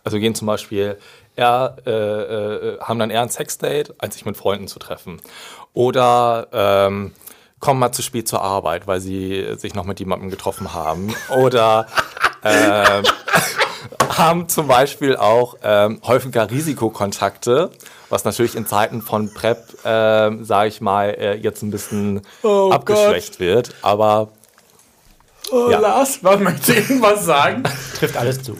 Also 0.05 0.19
gehen 0.19 0.35
zum 0.35 0.47
Beispiel 0.47 0.99
eher, 1.35 1.77
äh, 1.87 1.91
äh, 1.91 2.81
haben 2.81 2.99
dann 2.99 3.11
eher 3.11 3.23
ein 3.23 3.29
Sexdate, 3.29 3.95
als 3.99 4.15
sich 4.15 4.25
mit 4.25 4.37
Freunden 4.37 4.69
zu 4.69 4.79
treffen. 4.79 5.21
Oder 5.75 6.49
ähm, 6.53 7.13
kommen 7.61 7.81
mal 7.81 7.93
zu 7.93 8.03
spät 8.03 8.29
zur 8.29 8.41
Arbeit, 8.41 8.87
weil 8.87 9.01
sie 9.01 9.55
sich 9.57 9.75
noch 9.75 9.85
mit 9.85 10.01
jemandem 10.01 10.31
getroffen 10.31 10.73
haben. 10.73 11.15
Oder 11.29 11.87
äh, 12.43 13.03
haben 14.09 14.49
zum 14.49 14.69
Beispiel 14.69 15.17
auch 15.17 15.57
ähm, 15.63 16.01
häufiger 16.07 16.51
Risikokontakte, 16.51 17.71
was 18.09 18.25
natürlich 18.25 18.55
in 18.55 18.67
Zeiten 18.67 19.03
von 19.03 19.33
PrEP, 19.33 19.59
äh, 19.85 20.45
sage 20.45 20.69
ich 20.69 20.81
mal, 20.81 21.11
äh, 21.11 21.35
jetzt 21.35 21.63
ein 21.63 21.71
bisschen 21.71 22.23
Oh 22.43 22.71
abgeschwächt 22.73 23.33
Gott. 23.33 23.41
wird. 23.41 23.75
Aber 23.83 24.29
Oh, 25.53 25.71
Ja. 25.71 25.79
Lars, 25.79 26.19
was 26.23 26.41
möchte 26.41 26.73
ich 26.73 26.79
irgendwas 26.91 27.25
sagen? 27.25 27.63
Trifft 27.99 28.17
alles 28.17 28.43
zu. 28.43 28.57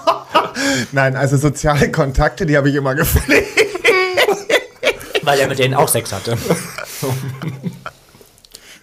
Nein, 0.92 1.16
also 1.16 1.36
soziale 1.38 1.90
Kontakte, 1.90 2.44
die 2.44 2.56
habe 2.58 2.68
ich 2.68 2.74
immer 2.74 2.94
gepflegt. 2.94 3.48
Weil 5.22 5.40
er 5.40 5.48
mit 5.48 5.58
denen 5.58 5.72
auch 5.74 5.88
Sex 5.88 6.12
hatte. 6.12 6.36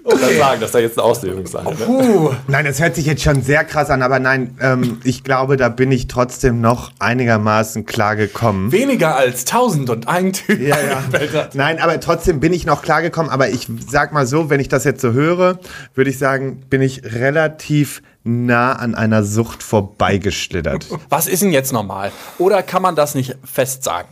Ich 0.04 0.22
kann 0.22 0.38
sagen, 0.38 0.62
dass 0.62 0.72
da 0.72 0.80
jetzt 0.80 0.98
eine 0.98 1.06
Auslegungssache 1.06 1.70
ne? 1.70 1.86
Puh. 1.86 2.32
Nein, 2.48 2.66
das 2.66 2.82
hört 2.82 2.96
sich 2.96 3.06
jetzt 3.06 3.24
schon 3.24 3.42
sehr 3.42 3.64
krass 3.64 3.90
an, 3.90 4.02
aber 4.02 4.20
nein, 4.20 4.58
ähm, 4.62 5.00
ich 5.04 5.24
glaube, 5.24 5.58
da 5.58 5.70
bin 5.70 5.92
ich 5.92 6.08
trotzdem 6.08 6.62
noch 6.62 6.92
einigermaßen 7.00 7.86
klar 7.86 8.16
gekommen. 8.16 8.72
Weniger 8.72 9.16
als 9.16 9.42
1001 9.42 10.32
Typ. 10.32 10.60
Ja, 10.60 10.78
ja. 10.80 11.50
Nein, 11.54 11.80
aber 11.80 12.00
trotzdem 12.00 12.40
bin 12.40 12.54
ich 12.54 12.66
noch 12.66 12.82
klar 12.82 13.02
gekommen. 13.02 13.30
Aber 13.30 13.50
ich 13.50 13.68
sag 13.90 14.14
mal 14.14 14.26
so, 14.26 14.50
wenn 14.50 14.60
ich 14.60 14.70
das 14.70 14.84
jetzt 14.84 15.02
so 15.02 15.14
höre, 15.14 15.60
würde 15.96 16.10
ich 16.10 16.18
sagen, 16.18 16.62
bin 16.70 16.82
ich 16.82 17.04
relativ 17.04 18.02
nah 18.24 18.74
an 18.74 18.96
einer 18.96 19.24
Sucht 19.24 19.64
vorbeigeschlittert. 19.64 20.86
Was 21.10 21.28
ist 21.28 21.42
denn 21.42 21.52
jetzt 21.52 21.74
normal? 21.74 22.12
Oder 22.38 22.64
kann 22.64 22.82
man 22.82 22.96
das 22.96 23.16
nicht 23.16 23.36
fest 23.44 23.84
sagen? 23.84 24.08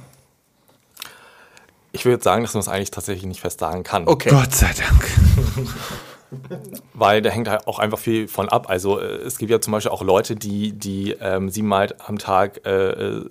Ich 2.00 2.06
würde 2.06 2.24
sagen, 2.24 2.44
dass 2.44 2.54
man 2.54 2.62
es 2.62 2.70
eigentlich 2.70 2.92
tatsächlich 2.92 3.26
nicht 3.26 3.42
fest 3.42 3.60
sagen 3.60 3.84
kann. 3.84 4.08
Okay. 4.08 4.30
Gott 4.30 4.56
sei 4.56 4.72
Dank. 4.74 5.06
Weil 6.94 7.22
da 7.22 7.30
hängt 7.30 7.50
halt 7.50 7.68
auch 7.68 7.78
einfach 7.78 8.00
viel 8.00 8.30
von 8.30 8.48
ab. 8.48 8.70
Also 8.70 9.02
äh, 9.02 9.18
es 9.18 9.38
gibt 9.38 9.52
ja 9.52 9.60
zum 9.60 9.72
Beispiel 9.72 9.92
auch 9.92 10.02
Leute, 10.02 10.38
die, 10.38 10.72
die 10.72 11.12
ähm, 11.20 11.50
siebenmal 11.50 11.94
am 12.08 12.18
Tag 12.18 12.66
äh, 12.66 12.92
äh, 12.92 13.30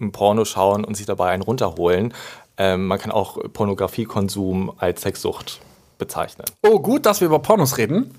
ein 0.00 0.12
Porno 0.12 0.44
schauen 0.44 0.84
und 0.84 0.96
sich 0.96 1.06
dabei 1.06 1.30
einen 1.30 1.42
runterholen. 1.42 2.14
Ähm, 2.56 2.86
man 2.86 3.00
kann 3.00 3.10
auch 3.10 3.36
Pornografiekonsum 3.52 4.72
als 4.76 5.02
Sexsucht 5.02 5.60
bezeichnen. 5.98 6.46
Oh, 6.62 6.78
gut, 6.78 7.06
dass 7.06 7.20
wir 7.20 7.26
über 7.26 7.40
Pornos 7.40 7.78
reden. 7.78 8.16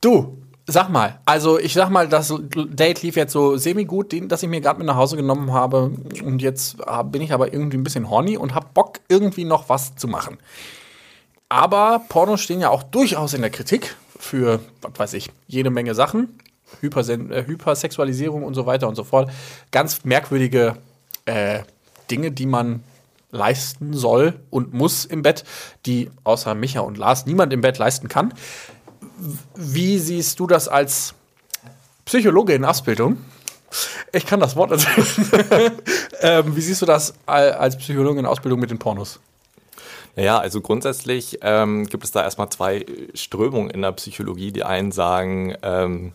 Du, 0.00 0.38
sag 0.70 0.90
mal, 0.90 1.18
also 1.24 1.58
ich 1.58 1.72
sag 1.72 1.88
mal, 1.90 2.06
das 2.08 2.32
Date 2.54 3.02
lief 3.02 3.16
jetzt 3.16 3.32
so 3.32 3.56
semi-gut, 3.56 4.12
den- 4.12 4.28
das 4.28 4.42
ich 4.42 4.48
mir 4.48 4.60
gerade 4.60 4.78
mit 4.78 4.86
nach 4.86 4.96
Hause 4.96 5.16
genommen 5.16 5.52
habe. 5.52 5.90
Und 6.22 6.42
jetzt 6.42 6.76
bin 7.06 7.22
ich 7.22 7.32
aber 7.32 7.52
irgendwie 7.52 7.78
ein 7.78 7.82
bisschen 7.84 8.08
horny 8.10 8.36
und 8.36 8.54
hab 8.54 8.74
Bock, 8.74 9.00
irgendwie 9.08 9.44
noch 9.44 9.68
was 9.68 9.96
zu 9.96 10.06
machen. 10.08 10.36
Aber 11.48 12.02
Pornos 12.08 12.42
stehen 12.42 12.60
ja 12.60 12.68
auch 12.70 12.82
durchaus 12.82 13.32
in 13.34 13.40
der 13.40 13.50
Kritik 13.50 13.96
für, 14.18 14.60
was 14.82 14.92
weiß 14.98 15.12
ich, 15.14 15.30
jede 15.46 15.70
Menge 15.70 15.94
Sachen. 15.94 16.38
Hypersen 16.82 17.32
äh, 17.32 17.44
Hypersexualisierung 17.46 18.42
und 18.42 18.52
so 18.52 18.66
weiter 18.66 18.88
und 18.88 18.94
so 18.94 19.04
fort. 19.04 19.30
Ganz 19.70 20.04
merkwürdige 20.04 20.76
äh, 21.24 21.60
Dinge, 22.10 22.30
die 22.30 22.44
man 22.44 22.82
leisten 23.30 23.94
soll 23.94 24.34
und 24.50 24.74
muss 24.74 25.06
im 25.06 25.22
Bett, 25.22 25.44
die 25.86 26.10
außer 26.24 26.54
Micha 26.54 26.80
und 26.80 26.98
Lars 26.98 27.24
niemand 27.26 27.52
im 27.54 27.62
Bett 27.62 27.78
leisten 27.78 28.08
kann. 28.08 28.34
Wie 29.54 29.98
siehst 29.98 30.38
du 30.40 30.46
das 30.46 30.68
als 30.68 31.14
Psychologe 32.04 32.54
in 32.54 32.64
Ausbildung? 32.64 33.18
Ich 34.12 34.24
kann 34.24 34.40
das 34.40 34.56
Wort 34.56 34.70
erzählen. 34.70 35.72
ähm, 36.20 36.56
wie 36.56 36.60
siehst 36.60 36.80
du 36.80 36.86
das 36.86 37.14
al- 37.26 37.52
als 37.52 37.76
Psychologe 37.76 38.20
in 38.20 38.26
Ausbildung 38.26 38.60
mit 38.60 38.70
den 38.70 38.78
Pornos? 38.78 39.20
Naja, 40.16 40.38
also 40.38 40.60
grundsätzlich 40.60 41.38
ähm, 41.42 41.86
gibt 41.86 42.02
es 42.02 42.10
da 42.10 42.22
erstmal 42.22 42.48
zwei 42.50 42.86
Strömungen 43.14 43.70
in 43.70 43.82
der 43.82 43.92
Psychologie. 43.92 44.52
Die 44.52 44.64
einen 44.64 44.90
sagen, 44.90 45.54
ähm, 45.62 46.12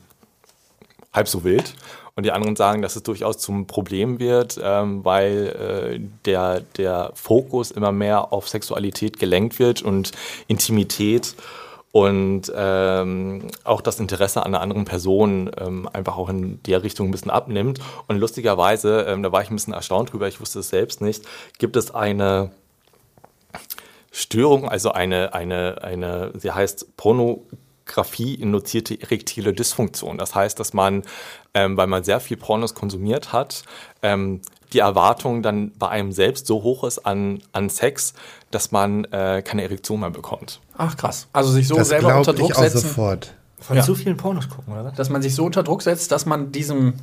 halb 1.13 1.27
so 1.27 1.43
wild. 1.43 1.75
Und 2.15 2.25
die 2.25 2.31
anderen 2.31 2.55
sagen, 2.55 2.81
dass 2.81 2.95
es 2.95 3.03
durchaus 3.03 3.39
zum 3.39 3.65
Problem 3.65 4.19
wird, 4.19 4.59
ähm, 4.61 5.03
weil 5.03 5.47
äh, 5.47 5.99
der, 6.25 6.61
der 6.77 7.11
Fokus 7.15 7.71
immer 7.71 7.91
mehr 7.91 8.31
auf 8.33 8.49
Sexualität 8.49 9.17
gelenkt 9.17 9.57
wird 9.57 9.81
und 9.81 10.11
Intimität 10.47 11.35
und 11.93 12.51
ähm, 12.55 13.49
auch 13.65 13.79
das 13.79 13.99
Interesse 13.99 14.41
an 14.41 14.47
einer 14.47 14.61
anderen 14.61 14.83
Person 14.83 15.51
ähm, 15.59 15.87
einfach 15.93 16.17
auch 16.17 16.27
in 16.27 16.61
der 16.63 16.81
Richtung 16.81 17.07
ein 17.07 17.11
bisschen 17.11 17.29
abnimmt. 17.29 17.79
Und 18.07 18.17
lustigerweise, 18.17 19.05
ähm, 19.07 19.21
da 19.21 19.31
war 19.31 19.43
ich 19.43 19.51
ein 19.51 19.55
bisschen 19.55 19.73
erstaunt 19.73 20.11
drüber, 20.11 20.27
ich 20.27 20.41
wusste 20.41 20.59
es 20.59 20.69
selbst 20.69 21.01
nicht, 21.01 21.23
gibt 21.59 21.75
es 21.75 21.93
eine 21.93 22.49
Störung, 24.11 24.67
also 24.67 24.91
eine, 24.91 25.35
eine, 25.35 25.83
eine, 25.83 26.31
sie 26.35 26.51
heißt 26.51 26.97
Pornografie-induzierte 26.97 28.99
erektile 28.99 29.53
Dysfunktion. 29.53 30.17
Das 30.17 30.33
heißt, 30.33 30.59
dass 30.59 30.73
man, 30.73 31.03
ähm, 31.53 31.77
weil 31.77 31.85
man 31.85 32.03
sehr 32.03 32.19
viel 32.19 32.37
Pornos 32.37 32.73
konsumiert 32.73 33.33
hat, 33.33 33.61
ähm, 34.01 34.41
die 34.73 34.79
Erwartung 34.79 35.41
dann 35.43 35.71
bei 35.77 35.89
einem 35.89 36.11
selbst 36.11 36.47
so 36.47 36.63
hoch 36.63 36.83
ist 36.83 36.99
an, 37.05 37.41
an 37.51 37.69
Sex, 37.69 38.13
dass 38.51 38.71
man 38.71 39.05
äh, 39.05 39.41
keine 39.45 39.63
Erektion 39.63 39.99
mehr 40.01 40.09
bekommt. 40.09 40.59
Ach 40.77 40.95
krass. 40.97 41.27
Also 41.33 41.51
sich 41.51 41.67
so 41.67 41.75
Das 41.75 41.89
selber 41.89 42.07
unter 42.17 42.33
glaube 42.33 42.39
ich 42.41 42.47
Druck 42.55 42.57
auch 42.57 42.69
setzen, 42.69 42.87
sofort. 42.87 43.33
Von 43.59 43.77
Ja. 43.77 43.83
zu 43.83 43.95
vielen 43.95 44.17
Pornos 44.17 44.49
gucken, 44.49 44.73
oder 44.73 44.85
was? 44.85 44.93
dass 44.95 45.09
man 45.09 45.21
sich 45.21 45.33
so 45.35 45.45
unter 45.45 45.63
Druck 45.63 45.81
setzt, 45.83 46.11
dass 46.11 46.25
man 46.25 46.51
diesem, 46.51 46.93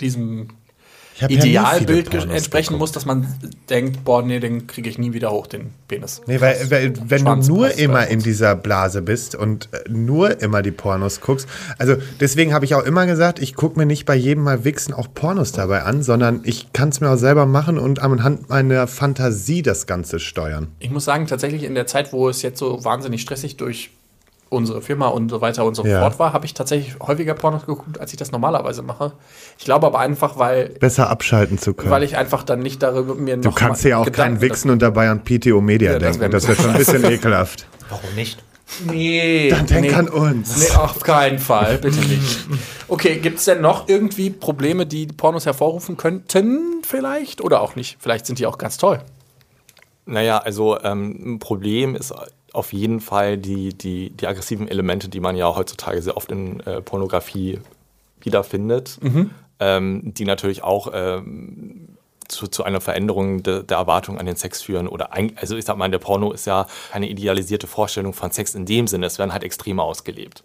diesem 0.00 0.48
Ja 1.20 1.28
Idealbild 1.28 2.10
Pornos 2.10 2.32
entsprechen 2.34 2.76
muss, 2.76 2.92
dass 2.92 3.04
man 3.04 3.26
denkt, 3.68 4.04
boah, 4.04 4.22
nee, 4.22 4.38
den 4.38 4.66
kriege 4.66 4.88
ich 4.88 4.98
nie 4.98 5.12
wieder 5.12 5.30
hoch, 5.30 5.46
den 5.46 5.70
Penis. 5.88 6.22
Nee, 6.26 6.40
weil, 6.40 6.70
weil 6.70 6.94
wenn 7.06 7.20
Schwanz 7.20 7.46
du 7.46 7.56
nur 7.56 7.72
immer 7.76 8.06
in 8.06 8.20
dieser 8.20 8.54
Blase 8.54 9.02
bist 9.02 9.34
und 9.34 9.68
äh, 9.72 9.88
nur 9.88 10.40
immer 10.40 10.62
die 10.62 10.70
Pornos 10.70 11.20
guckst, 11.20 11.48
also 11.78 11.96
deswegen 12.20 12.54
habe 12.54 12.64
ich 12.64 12.74
auch 12.74 12.84
immer 12.84 13.06
gesagt, 13.06 13.40
ich 13.40 13.54
gucke 13.54 13.78
mir 13.78 13.86
nicht 13.86 14.04
bei 14.04 14.14
jedem 14.14 14.44
Mal 14.44 14.64
Wichsen 14.64 14.94
auch 14.94 15.08
Pornos 15.12 15.52
dabei 15.52 15.82
an, 15.82 16.02
sondern 16.02 16.42
ich 16.44 16.72
kann 16.72 16.90
es 16.90 17.00
mir 17.00 17.10
auch 17.10 17.16
selber 17.16 17.46
machen 17.46 17.78
und 17.78 18.00
anhand 18.00 18.48
meiner 18.48 18.86
Fantasie 18.86 19.62
das 19.62 19.86
Ganze 19.86 20.20
steuern. 20.20 20.68
Ich 20.78 20.90
muss 20.90 21.04
sagen, 21.04 21.26
tatsächlich 21.26 21.64
in 21.64 21.74
der 21.74 21.86
Zeit, 21.86 22.12
wo 22.12 22.28
es 22.28 22.42
jetzt 22.42 22.58
so 22.58 22.84
wahnsinnig 22.84 23.22
stressig 23.22 23.56
durch 23.56 23.90
unsere 24.50 24.80
Firma 24.82 25.08
und 25.08 25.30
so 25.30 25.40
weiter 25.40 25.64
und 25.64 25.74
so 25.74 25.84
Ja. 25.84 26.00
fort 26.00 26.18
war, 26.18 26.32
habe 26.32 26.46
ich 26.46 26.54
tatsächlich 26.54 26.98
häufiger 27.00 27.34
Pornos 27.34 27.66
geguckt, 27.66 28.00
als 28.00 28.12
ich 28.12 28.16
das 28.18 28.32
normalerweise 28.32 28.82
mache. 28.82 29.12
Ich 29.58 29.64
glaube 29.64 29.86
aber 29.86 29.98
einfach, 29.98 30.38
weil, 30.38 30.70
Besser 30.80 31.10
abschalten 31.10 31.58
zu 31.58 31.74
können. 31.74 31.90
weil 31.90 32.02
ich 32.02 32.16
einfach 32.16 32.42
dann 32.42 32.60
nicht 32.60 32.82
darüber 32.82 33.14
mir 33.14 33.36
noch 33.36 33.42
du 33.42 33.52
kannst 33.52 33.84
mal 33.84 33.90
ja 33.90 33.98
auch 33.98 34.04
Gedanken 34.04 34.38
keinen 34.38 34.40
Wichsen 34.40 34.70
und 34.70 34.80
dabei 34.82 35.10
an 35.10 35.22
PTO 35.24 35.60
Media 35.60 35.92
Ja, 35.92 35.98
denken. 35.98 36.30
Das 36.30 36.46
wäre 36.48 36.56
schon 36.60 36.70
ein 36.70 36.78
bisschen 36.78 37.04
ekelhaft. 37.04 37.66
Warum 37.90 38.14
nicht? 38.14 38.42
Nee. 38.86 39.48
Dann 39.50 39.66
denk 39.66 39.86
nee. 39.86 39.94
an 39.94 40.08
uns. 40.08 40.58
Nee, 40.58 40.76
auf 40.76 41.00
keinen 41.00 41.38
Fall, 41.38 41.78
bitte 41.78 41.98
nicht. 42.00 42.46
Okay, 42.86 43.16
gibt 43.16 43.38
es 43.38 43.46
denn 43.46 43.60
noch 43.62 43.88
irgendwie 43.88 44.30
Probleme, 44.30 44.84
die 44.86 45.06
Pornos 45.06 45.46
hervorrufen 45.46 45.96
könnten, 45.96 46.82
vielleicht? 46.84 47.40
Oder 47.42 47.60
auch 47.62 47.76
nicht? 47.76 47.96
Vielleicht 47.98 48.26
sind 48.26 48.38
die 48.38 48.46
auch 48.46 48.58
ganz 48.58 48.76
toll. 48.76 49.00
Naja, 50.06 50.38
also 50.38 50.78
ähm, 50.82 51.34
ein 51.34 51.38
Problem 51.38 51.94
ist 51.94 52.12
auf 52.58 52.72
jeden 52.72 53.00
Fall 53.00 53.38
die, 53.38 53.72
die, 53.72 54.10
die 54.10 54.26
aggressiven 54.26 54.68
Elemente, 54.68 55.08
die 55.08 55.20
man 55.20 55.36
ja 55.36 55.54
heutzutage 55.54 56.02
sehr 56.02 56.16
oft 56.16 56.30
in 56.32 56.60
äh, 56.60 56.82
Pornografie 56.82 57.60
wiederfindet, 58.20 58.98
ähm, 59.60 60.12
die 60.14 60.24
natürlich 60.24 60.62
auch 60.62 60.90
ähm, 60.92 61.97
zu, 62.28 62.46
zu 62.46 62.64
einer 62.64 62.80
Veränderung 62.80 63.42
de, 63.42 63.62
der 63.62 63.78
Erwartung 63.78 64.18
an 64.18 64.26
den 64.26 64.36
Sex 64.36 64.62
führen. 64.62 64.86
Oder 64.88 65.12
ein, 65.12 65.32
also 65.36 65.56
ich 65.56 65.64
sag 65.64 65.76
mal, 65.76 65.90
der 65.90 65.98
Porno 65.98 66.32
ist 66.32 66.46
ja 66.46 66.66
keine 66.92 67.08
idealisierte 67.08 67.66
Vorstellung 67.66 68.12
von 68.12 68.30
Sex 68.30 68.54
in 68.54 68.66
dem 68.66 68.86
Sinne, 68.86 69.06
es 69.06 69.18
werden 69.18 69.32
halt 69.32 69.42
Extreme 69.42 69.82
ausgelebt. 69.82 70.42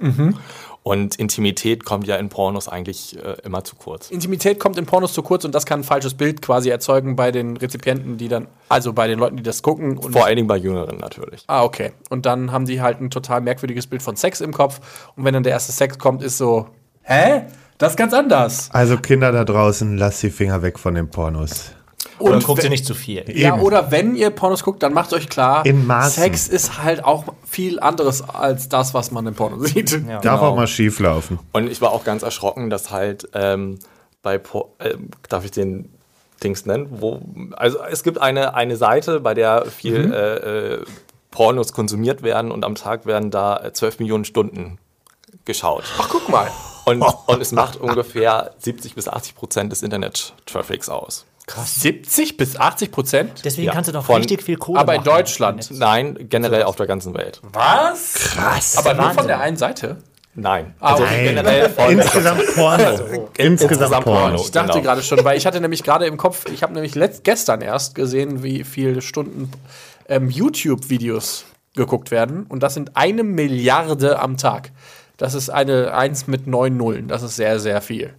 Und 0.83 1.15
Intimität 1.15 1.85
kommt 1.85 2.07
ja 2.07 2.17
in 2.17 2.27
Pornos 2.27 2.67
eigentlich 2.67 3.17
äh, 3.17 3.37
immer 3.43 3.63
zu 3.63 3.77
kurz. 3.77 4.11
Intimität 4.11 4.59
kommt 4.59 4.77
in 4.77 4.85
Pornos 4.85 5.13
zu 5.13 5.23
kurz 5.23 5.45
und 5.45 5.55
das 5.55 5.65
kann 5.65 5.79
ein 5.79 5.83
falsches 5.85 6.13
Bild 6.13 6.41
quasi 6.41 6.69
erzeugen 6.69 7.15
bei 7.15 7.31
den 7.31 7.55
Rezipienten, 7.55 8.17
die 8.17 8.27
dann, 8.27 8.47
also 8.67 8.91
bei 8.91 9.07
den 9.07 9.17
Leuten, 9.17 9.37
die 9.37 9.43
das 9.43 9.63
gucken. 9.63 10.01
Vor 10.01 10.25
allen 10.25 10.35
Dingen 10.35 10.47
bei 10.47 10.57
Jüngeren 10.57 10.97
natürlich. 10.97 11.45
ah, 11.47 11.63
okay. 11.63 11.93
Und 12.09 12.25
dann 12.25 12.51
haben 12.51 12.65
die 12.65 12.81
halt 12.81 12.99
ein 12.99 13.09
total 13.09 13.39
merkwürdiges 13.39 13.87
Bild 13.87 14.01
von 14.01 14.17
Sex 14.17 14.41
im 14.41 14.53
Kopf. 14.53 14.81
Und 15.15 15.23
wenn 15.23 15.33
dann 15.33 15.43
der 15.43 15.53
erste 15.53 15.71
Sex 15.71 15.97
kommt, 15.97 16.21
ist 16.21 16.37
so, 16.37 16.67
hä? 17.03 17.43
Das 17.77 17.93
ist 17.93 17.97
ganz 17.97 18.13
anders. 18.13 18.69
Also 18.71 18.97
Kinder 18.97 19.31
da 19.31 19.43
draußen, 19.43 19.97
lasst 19.97 20.23
die 20.23 20.29
Finger 20.29 20.61
weg 20.61 20.79
von 20.79 20.95
den 20.95 21.09
Pornos. 21.09 21.71
Oder 22.19 22.35
Und 22.35 22.45
guckt 22.45 22.63
ihr 22.63 22.69
nicht 22.69 22.85
zu 22.85 22.93
viel. 22.93 23.23
Ja, 23.35 23.55
Eben. 23.55 23.63
oder 23.63 23.91
wenn 23.91 24.15
ihr 24.15 24.29
Pornos 24.29 24.63
guckt, 24.63 24.83
dann 24.83 24.93
macht 24.93 25.11
euch 25.13 25.27
klar, 25.29 25.65
In 25.65 25.85
Maßen. 25.87 26.23
Sex 26.23 26.47
ist 26.47 26.81
halt 26.83 27.03
auch 27.03 27.25
viel 27.45 27.79
anderes 27.79 28.21
als 28.29 28.69
das, 28.69 28.93
was 28.93 29.11
man 29.11 29.25
im 29.27 29.33
Porno 29.33 29.63
sieht. 29.65 29.91
Ja. 29.91 30.19
Darf 30.19 30.21
Genau. 30.21 30.39
auch 30.51 30.55
mal 30.55 30.67
schief 30.67 30.99
laufen. 30.99 31.39
Und 31.51 31.69
ich 31.69 31.81
war 31.81 31.91
auch 31.91 32.03
ganz 32.03 32.21
erschrocken, 32.23 32.69
dass 32.69 32.91
halt 32.91 33.27
ähm, 33.33 33.79
bei, 34.21 34.37
Po- 34.37 34.75
ähm, 34.79 35.09
darf 35.27 35.43
ich 35.43 35.51
den 35.51 35.89
Dings 36.43 36.65
nennen? 36.65 36.87
Wo, 36.91 37.21
also 37.53 37.79
es 37.89 38.03
gibt 38.03 38.21
eine, 38.21 38.53
eine 38.53 38.77
Seite, 38.77 39.19
bei 39.19 39.33
der 39.33 39.65
viel 39.65 40.13
äh, 40.13 40.73
äh, 40.75 40.83
Pornos 41.31 41.73
konsumiert 41.73 42.21
werden 42.21 42.51
und 42.51 42.63
am 42.63 42.75
Tag 42.75 43.05
werden 43.05 43.31
da 43.31 43.57
äh, 43.57 43.73
12 43.73 43.99
Millionen 43.99 44.23
Stunden 44.25 44.77
geschaut. 45.45 45.83
Ach, 45.97 46.07
guck 46.09 46.29
mal. 46.29 46.47
Und, 46.85 47.01
und 47.27 47.41
es 47.41 47.51
macht 47.51 47.77
ungefähr 47.79 48.51
70 48.59 48.95
bis 48.95 49.07
80 49.07 49.35
Prozent 49.35 49.71
des 49.71 49.81
Internet-Traffics 49.83 50.89
aus. 50.89 51.25
70 51.65 52.37
bis 52.37 52.55
80 52.57 52.91
Prozent? 52.91 53.41
Deswegen 53.43 53.67
Ja, 53.67 53.73
kannst 53.73 53.89
du 53.89 53.93
noch 53.93 54.05
von- 54.05 54.17
richtig 54.17 54.43
viel 54.43 54.55
Kohle 54.57 54.79
Aber 54.79 54.93
in 54.95 55.01
machen. 55.01 55.11
Deutschland. 55.11 55.69
Nein, 55.71 56.17
generell 56.29 56.63
auf 56.63 56.77
der 56.77 56.87
ganzen 56.87 57.13
Welt. 57.13 57.41
Was? 57.51 58.13
Krass. 58.13 58.77
Aber 58.77 58.93
nur 58.93 59.11
von 59.11 59.27
der 59.27 59.39
einen 59.41 59.57
Seite? 59.57 59.97
Nein. 60.35 60.73
Ah, 60.79 60.93
Also 60.93 61.03
okay. 61.03 61.25
generell 61.25 61.69
von 61.69 61.91
Insgesamt 61.91 62.41
Porno. 62.55 62.83
Insgesamt 62.83 63.39
Insgesamt 63.39 64.03
Porno. 64.05 64.19
Porno. 64.21 64.35
Ich 64.41 64.51
dachte 64.51 64.71
Genau. 64.71 64.83
gerade 64.83 65.03
schon, 65.03 65.23
weil 65.25 65.37
ich 65.37 65.45
hatte 65.45 65.59
nämlich 65.61 65.83
gerade 65.83 66.05
im 66.05 66.15
Kopf, 66.17 66.45
ich 66.51 66.63
habe 66.63 66.73
nämlich 66.73 66.95
letzt, 66.95 67.23
gestern 67.25 67.61
erst 67.61 67.93
gesehen, 67.93 68.41
wie 68.41 68.63
viele 68.63 69.01
Stunden 69.01 69.51
ähm, 70.07 70.29
YouTube-Videos 70.29 71.43
geguckt 71.75 72.09
werden. 72.09 72.45
Und 72.47 72.63
das 72.63 72.73
sind 72.73 72.95
eine 72.95 73.23
Milliarde 73.23 74.19
am 74.19 74.37
Tag. 74.37 74.71
Das 75.23 75.35
ist 75.35 75.49
eine 75.49 75.93
Eins 75.93 76.27
mit 76.27 76.47
neun 76.47 76.75
Nullen. 76.75 77.07
Das 77.07 77.23
ist 77.23 77.37
sehr, 77.37 77.57
sehr 77.57 77.79
viel. 77.79 78.13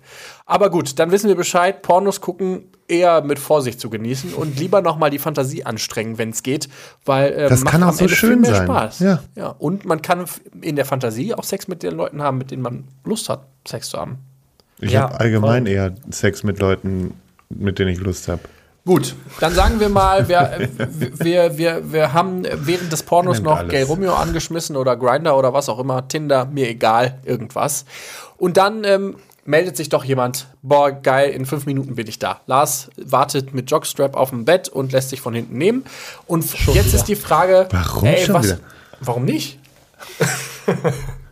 Aber 0.47 0.71
gut, 0.71 0.99
dann 0.99 1.11
wissen 1.11 1.29
wir 1.29 1.35
Bescheid. 1.35 1.83
Pornos 1.83 2.23
gucken 2.23 2.63
eher 2.89 3.21
mit 3.23 3.39
Vorsicht 3.39 3.79
zu 3.79 3.91
genießen 3.91 4.33
und 4.33 4.59
lieber 4.59 4.81
noch 4.81 4.97
mal 4.97 5.11
die 5.11 5.19
Fantasie 5.19 5.65
anstrengen, 5.67 6.17
wenn 6.17 6.31
es 6.31 6.43
geht, 6.43 6.71
weil 7.05 7.31
äh, 7.35 7.49
Das 7.51 7.63
macht 7.63 7.73
kann 7.73 7.83
auch 7.83 7.89
am 7.89 7.95
so 7.95 8.05
Ende 8.05 8.15
viel 8.15 8.29
schön 8.31 8.41
mehr 8.41 8.55
sein. 8.55 8.67
Spaß. 8.67 9.01
Ja. 9.01 9.23
ja. 9.35 9.49
Und 9.49 9.85
man 9.85 10.01
kann 10.01 10.25
in 10.63 10.77
der 10.77 10.87
Fantasie 10.87 11.35
auch 11.35 11.45
Sex 11.45 11.69
mit 11.69 11.83
den 11.83 11.93
Leuten 11.93 12.23
haben, 12.23 12.39
mit 12.39 12.51
denen 12.51 12.63
man 12.63 12.85
Lust 13.05 13.29
hat, 13.29 13.49
Sex 13.69 13.91
zu 13.91 13.99
haben. 13.99 14.21
Ich 14.81 14.93
Ja, 14.93 15.03
habe 15.03 15.21
allgemein 15.21 15.67
eher 15.67 15.95
Sex 16.09 16.43
mit 16.43 16.59
Leuten, 16.59 17.13
mit 17.51 17.79
denen 17.79 17.91
ich 17.91 18.01
Lust 18.01 18.29
habe. 18.29 18.41
Gut, 18.87 19.17
dann 19.41 19.55
sagen 19.55 19.81
wir 19.81 19.89
mal, 19.89 20.29
wir, 20.29 20.41
äh, 20.41 20.69
wir, 21.15 21.57
wir, 21.57 21.93
wir 21.93 22.13
haben 22.13 22.45
während 22.45 22.93
des 22.93 23.03
Pornos 23.03 23.37
Nimmt 23.37 23.47
noch 23.47 23.57
alles. 23.57 23.71
Gay 23.71 23.83
Romeo 23.83 24.13
angeschmissen 24.13 24.77
oder 24.77 24.95
Grinder 24.97 25.39
oder 25.39 25.55
was 25.55 25.71
auch 25.71 25.79
immer, 25.79 26.07
Tinder, 26.07 26.45
mir 26.45 26.69
egal, 26.69 27.19
irgendwas. 27.25 27.87
Und 28.37 28.59
dann 28.59 28.85
ähm, 28.85 29.17
meldet 29.47 29.79
sich 29.79 29.89
doch 29.89 30.05
jemand, 30.05 30.49
boah, 30.61 30.93
geil, 30.93 31.31
in 31.31 31.47
fünf 31.47 31.65
Minuten 31.65 31.95
bin 31.95 32.07
ich 32.09 32.19
da. 32.19 32.41
Lars 32.47 32.91
wartet 32.97 33.55
mit 33.55 33.71
Jockstrap 33.71 34.17
auf 34.17 34.31
dem 34.31 34.45
Bett 34.45 34.69
und 34.69 34.93
lässt 34.93 35.09
sich 35.11 35.23
von 35.23 35.33
hinten 35.33 35.57
nehmen. 35.57 35.85
Und 36.27 36.45
jetzt 36.75 36.93
ist 36.93 37.05
die 37.05 37.17
Frage, 37.17 37.69
Warum 37.71 38.05
ey, 38.05 38.25
schon 38.27 38.35
was, 38.35 38.45
wieder? 38.45 38.59
warum 39.01 39.25
nicht? 39.25 39.59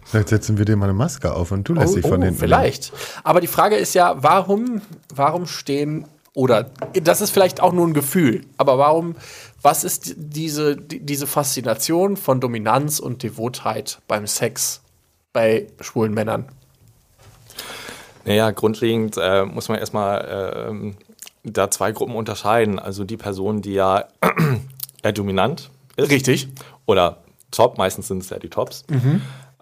Vielleicht 0.05 0.29
setzen 0.29 0.57
wir 0.57 0.65
dir 0.65 0.77
mal 0.77 0.87
eine 0.87 0.95
Maske 0.95 1.35
auf 1.35 1.53
und 1.53 1.69
du 1.69 1.75
lässt 1.75 1.97
dich 1.97 2.07
von 2.07 2.23
hinten. 2.23 2.37
Oh, 2.37 2.41
vielleicht. 2.41 2.93
Aber 3.25 3.41
die 3.41 3.47
Frage 3.47 3.77
ist 3.77 3.95
ja, 3.95 4.15
warum, 4.23 4.81
warum 5.15 5.47
stehen, 5.47 6.07
oder 6.35 6.71
das 6.95 7.21
ist 7.21 7.31
vielleicht 7.31 7.61
auch 7.61 7.73
nur 7.73 7.87
ein 7.87 7.93
Gefühl, 7.95 8.43
aber 8.57 8.79
warum, 8.79 9.17
was 9.61 9.85
ist 9.85 10.07
die- 10.07 10.15
diese, 10.17 10.77
die, 10.77 11.01
diese 11.01 11.27
Faszination 11.27 12.17
von 12.17 12.41
Dominanz 12.41 12.99
und 13.01 13.23
Devotheit 13.23 14.01
beim 14.09 14.27
Sex 14.27 14.81
bei 15.33 15.67
schwulen 15.81 16.15
Männern? 16.15 16.49
Naja, 18.25 18.51
grundlegend 18.53 19.17
äh, 19.21 19.45
muss 19.45 19.69
man 19.69 19.79
erstmal 19.79 20.67
ähm, 20.71 20.97
da 21.43 21.71
zwei 21.71 21.93
Gruppen 21.93 22.15
unterscheiden. 22.15 22.79
Also 22.79 23.05
die 23.05 23.17
Person, 23.17 23.63
die 23.63 23.73
ja 23.75 24.05
eher 25.03 25.13
dominant 25.13 25.71
ist. 25.97 26.11
Richtig. 26.11 26.49
Oder 26.87 27.19
top, 27.51 27.79
meistens 27.79 28.09
sind 28.09 28.23
es 28.23 28.31
ja 28.31 28.39
die 28.39 28.49
Tops. 28.49 28.85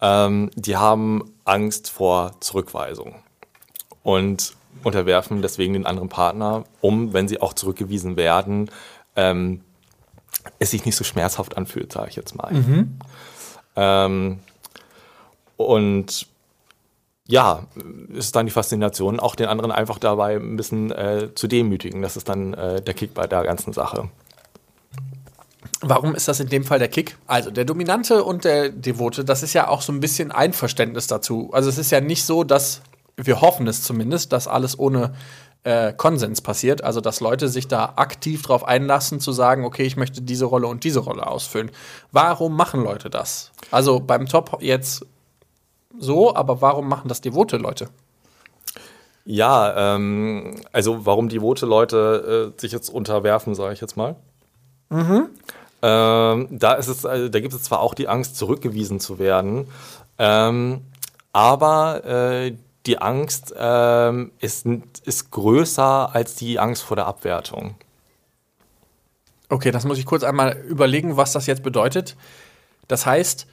Ähm, 0.02 0.50
die 0.54 0.76
haben 0.76 1.24
Angst 1.44 1.90
vor 1.90 2.32
Zurückweisung 2.40 3.14
und 4.02 4.54
unterwerfen 4.84 5.42
deswegen 5.42 5.74
den 5.74 5.86
anderen 5.86 6.08
Partner, 6.08 6.64
um, 6.80 7.12
wenn 7.12 7.28
sie 7.28 7.40
auch 7.40 7.52
zurückgewiesen 7.52 8.16
werden, 8.16 8.70
ähm, 9.16 9.60
es 10.58 10.70
sich 10.70 10.84
nicht 10.84 10.96
so 10.96 11.04
schmerzhaft 11.04 11.56
anfühlt, 11.56 11.92
sage 11.92 12.08
ich 12.08 12.16
jetzt 12.16 12.34
mal. 12.34 12.50
Ähm, 13.76 14.40
und 15.56 16.26
ja, 17.26 17.66
ist 18.12 18.34
dann 18.34 18.46
die 18.46 18.52
Faszination, 18.52 19.20
auch 19.20 19.36
den 19.36 19.46
anderen 19.46 19.70
einfach 19.70 19.98
dabei 19.98 20.36
ein 20.36 20.56
bisschen 20.56 20.90
äh, 20.90 21.28
zu 21.34 21.46
demütigen. 21.46 22.02
Das 22.02 22.16
ist 22.16 22.28
dann 22.28 22.54
äh, 22.54 22.82
der 22.82 22.94
Kick 22.94 23.14
bei 23.14 23.26
der 23.26 23.44
ganzen 23.44 23.72
Sache. 23.72 24.08
Warum 25.82 26.14
ist 26.14 26.28
das 26.28 26.40
in 26.40 26.48
dem 26.48 26.64
Fall 26.64 26.78
der 26.78 26.88
Kick? 26.88 27.16
Also 27.26 27.50
der 27.50 27.64
Dominante 27.64 28.24
und 28.24 28.44
der 28.44 28.70
Devote, 28.70 29.24
das 29.24 29.42
ist 29.42 29.54
ja 29.54 29.68
auch 29.68 29.80
so 29.80 29.92
ein 29.92 30.00
bisschen 30.00 30.32
Einverständnis 30.32 31.06
dazu. 31.06 31.50
Also 31.52 31.68
es 31.68 31.78
ist 31.78 31.90
ja 31.90 32.00
nicht 32.00 32.24
so, 32.24 32.42
dass 32.42 32.82
wir 33.26 33.40
hoffen 33.40 33.66
es 33.66 33.82
zumindest, 33.82 34.32
dass 34.32 34.48
alles 34.48 34.78
ohne 34.78 35.14
äh, 35.64 35.92
Konsens 35.92 36.40
passiert. 36.40 36.82
Also 36.82 37.00
dass 37.00 37.20
Leute 37.20 37.48
sich 37.48 37.68
da 37.68 37.94
aktiv 37.96 38.42
drauf 38.42 38.64
einlassen, 38.64 39.20
zu 39.20 39.32
sagen, 39.32 39.64
okay, 39.64 39.84
ich 39.84 39.96
möchte 39.96 40.22
diese 40.22 40.46
Rolle 40.46 40.66
und 40.66 40.84
diese 40.84 41.00
Rolle 41.00 41.26
ausfüllen. 41.26 41.70
Warum 42.12 42.56
machen 42.56 42.82
Leute 42.82 43.10
das? 43.10 43.52
Also 43.70 44.00
beim 44.00 44.26
Top 44.26 44.58
jetzt 44.60 45.04
so, 45.98 46.34
aber 46.34 46.60
warum 46.60 46.88
machen 46.88 47.08
das 47.08 47.20
devote 47.20 47.56
Leute? 47.56 47.88
Ja, 49.24 49.94
ähm, 49.94 50.56
also 50.72 51.04
warum 51.04 51.28
devote 51.28 51.66
Leute 51.66 52.52
äh, 52.56 52.60
sich 52.60 52.72
jetzt 52.72 52.88
unterwerfen, 52.88 53.54
sage 53.54 53.74
ich 53.74 53.80
jetzt 53.80 53.96
mal. 53.96 54.16
Ähm, 55.82 56.48
da 56.50 56.72
ist 56.74 56.88
es, 56.88 57.06
also, 57.06 57.28
da 57.28 57.40
gibt 57.40 57.54
es 57.54 57.62
zwar 57.62 57.80
auch 57.80 57.94
die 57.94 58.08
Angst, 58.08 58.36
zurückgewiesen 58.36 59.00
zu 59.00 59.18
werden, 59.18 59.68
ähm, 60.18 60.82
aber 61.32 62.04
äh, 62.04 62.56
die 62.86 62.98
Angst 62.98 63.54
ähm, 63.56 64.32
ist, 64.40 64.66
ist 65.04 65.30
größer 65.30 66.14
als 66.14 66.34
die 66.34 66.58
Angst 66.58 66.82
vor 66.82 66.96
der 66.96 67.06
Abwertung. 67.06 67.74
Okay, 69.48 69.70
das 69.70 69.84
muss 69.84 69.98
ich 69.98 70.06
kurz 70.06 70.22
einmal 70.22 70.56
überlegen, 70.68 71.16
was 71.16 71.32
das 71.32 71.46
jetzt 71.46 71.62
bedeutet. 71.62 72.16
Das 72.88 73.04
heißt, 73.04 73.46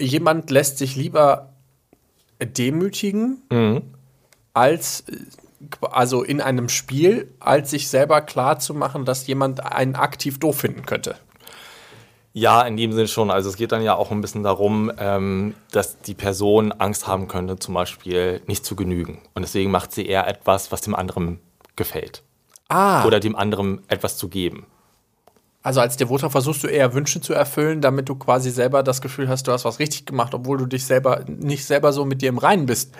jemand 0.00 0.50
lässt 0.50 0.78
sich 0.78 0.96
lieber 0.96 1.52
demütigen, 2.42 3.42
als 4.54 5.04
äh, 5.08 5.16
also 5.82 6.22
in 6.22 6.40
einem 6.40 6.68
Spiel, 6.70 7.32
als 7.38 7.70
sich 7.70 7.88
selber 7.88 8.22
klar 8.22 8.58
zu 8.58 8.74
machen, 8.74 9.04
dass 9.04 9.26
jemand 9.26 9.64
einen 9.64 9.94
aktiv 9.94 10.40
doof 10.40 10.58
finden 10.60 10.86
könnte. 10.86 11.16
Ja, 12.32 12.62
in 12.62 12.76
dem 12.76 12.92
Sinne 12.92 13.08
schon. 13.08 13.30
Also 13.30 13.48
es 13.48 13.56
geht 13.56 13.72
dann 13.72 13.82
ja 13.82 13.96
auch 13.96 14.10
ein 14.12 14.20
bisschen 14.20 14.42
darum, 14.42 14.92
ähm, 14.98 15.54
dass 15.72 16.00
die 16.00 16.14
Person 16.14 16.72
Angst 16.72 17.06
haben 17.08 17.26
könnte, 17.26 17.58
zum 17.58 17.74
Beispiel 17.74 18.40
nicht 18.46 18.64
zu 18.64 18.76
genügen. 18.76 19.18
Und 19.34 19.42
deswegen 19.42 19.70
macht 19.70 19.92
sie 19.92 20.06
eher 20.06 20.28
etwas, 20.28 20.70
was 20.70 20.80
dem 20.80 20.94
anderen 20.94 21.40
gefällt. 21.74 22.22
Ah. 22.68 23.04
Oder 23.04 23.18
dem 23.18 23.34
anderen 23.34 23.82
etwas 23.88 24.16
zu 24.16 24.28
geben. 24.28 24.66
Also 25.62 25.80
als 25.80 25.96
Devoter 25.96 26.30
versuchst 26.30 26.62
du 26.62 26.68
eher 26.68 26.94
Wünsche 26.94 27.20
zu 27.20 27.34
erfüllen, 27.34 27.80
damit 27.80 28.08
du 28.08 28.14
quasi 28.14 28.50
selber 28.50 28.82
das 28.82 29.02
Gefühl 29.02 29.28
hast, 29.28 29.46
du 29.46 29.52
hast 29.52 29.64
was 29.64 29.78
richtig 29.78 30.06
gemacht, 30.06 30.32
obwohl 30.32 30.56
du 30.56 30.66
dich 30.66 30.86
selber 30.86 31.24
nicht 31.26 31.66
selber 31.66 31.92
so 31.92 32.04
mit 32.04 32.22
dir 32.22 32.30
im 32.30 32.38
Reinen 32.38 32.64
bist. 32.64 32.94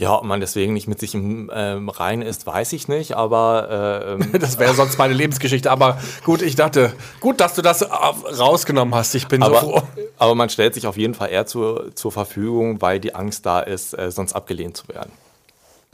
Ja, 0.00 0.16
ob 0.16 0.24
man 0.24 0.38
deswegen 0.38 0.74
nicht 0.74 0.86
mit 0.86 1.00
sich 1.00 1.12
im 1.16 1.50
ähm, 1.52 1.88
Rein 1.88 2.22
ist, 2.22 2.46
weiß 2.46 2.72
ich 2.72 2.86
nicht, 2.86 3.14
aber 3.16 4.06
äh, 4.08 4.12
ähm, 4.12 4.32
Das 4.40 4.60
wäre 4.60 4.72
sonst 4.72 4.96
meine 4.96 5.12
Lebensgeschichte. 5.12 5.72
Aber 5.72 5.98
gut, 6.24 6.40
ich 6.40 6.54
dachte, 6.54 6.92
gut, 7.18 7.40
dass 7.40 7.56
du 7.56 7.62
das 7.62 7.84
rausgenommen 7.90 8.94
hast. 8.94 9.16
Ich 9.16 9.26
bin 9.26 9.42
so 9.42 9.52
froh. 9.52 9.76
aber, 9.78 9.88
aber 10.18 10.34
man 10.36 10.50
stellt 10.50 10.74
sich 10.74 10.86
auf 10.86 10.96
jeden 10.96 11.14
Fall 11.14 11.30
eher 11.30 11.46
zur, 11.46 11.96
zur 11.96 12.12
Verfügung, 12.12 12.80
weil 12.80 13.00
die 13.00 13.16
Angst 13.16 13.44
da 13.44 13.58
ist, 13.58 13.98
äh, 13.98 14.12
sonst 14.12 14.34
abgelehnt 14.34 14.76
zu 14.76 14.86
werden 14.86 15.10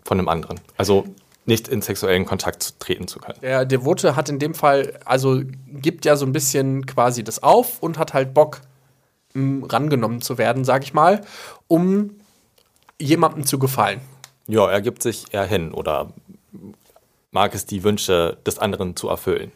von 0.04 0.18
einem 0.18 0.28
anderen. 0.28 0.60
Also 0.76 1.06
nicht 1.46 1.68
in 1.68 1.80
sexuellen 1.80 2.26
Kontakt 2.26 2.78
treten 2.80 3.08
zu 3.08 3.20
können. 3.20 3.38
Der 3.40 3.64
Devote 3.64 4.16
hat 4.16 4.28
in 4.28 4.38
dem 4.38 4.52
Fall, 4.52 4.98
also 5.06 5.40
gibt 5.66 6.04
ja 6.04 6.16
so 6.16 6.26
ein 6.26 6.32
bisschen 6.32 6.84
quasi 6.84 7.24
das 7.24 7.42
auf 7.42 7.82
und 7.82 7.96
hat 7.96 8.12
halt 8.12 8.34
Bock, 8.34 8.60
rangenommen 9.34 10.20
zu 10.20 10.38
werden, 10.38 10.64
sag 10.64 10.84
ich 10.84 10.94
mal, 10.94 11.22
um 11.66 12.10
jemandem 13.00 13.44
zu 13.44 13.58
gefallen. 13.58 14.00
Ja, 14.46 14.70
er 14.70 14.80
gibt 14.80 15.02
sich 15.02 15.32
eher 15.32 15.46
hin 15.46 15.72
oder 15.72 16.12
mag 17.30 17.54
es, 17.54 17.66
die 17.66 17.82
Wünsche 17.82 18.38
des 18.46 18.58
anderen 18.58 18.96
zu 18.96 19.08
erfüllen. 19.08 19.52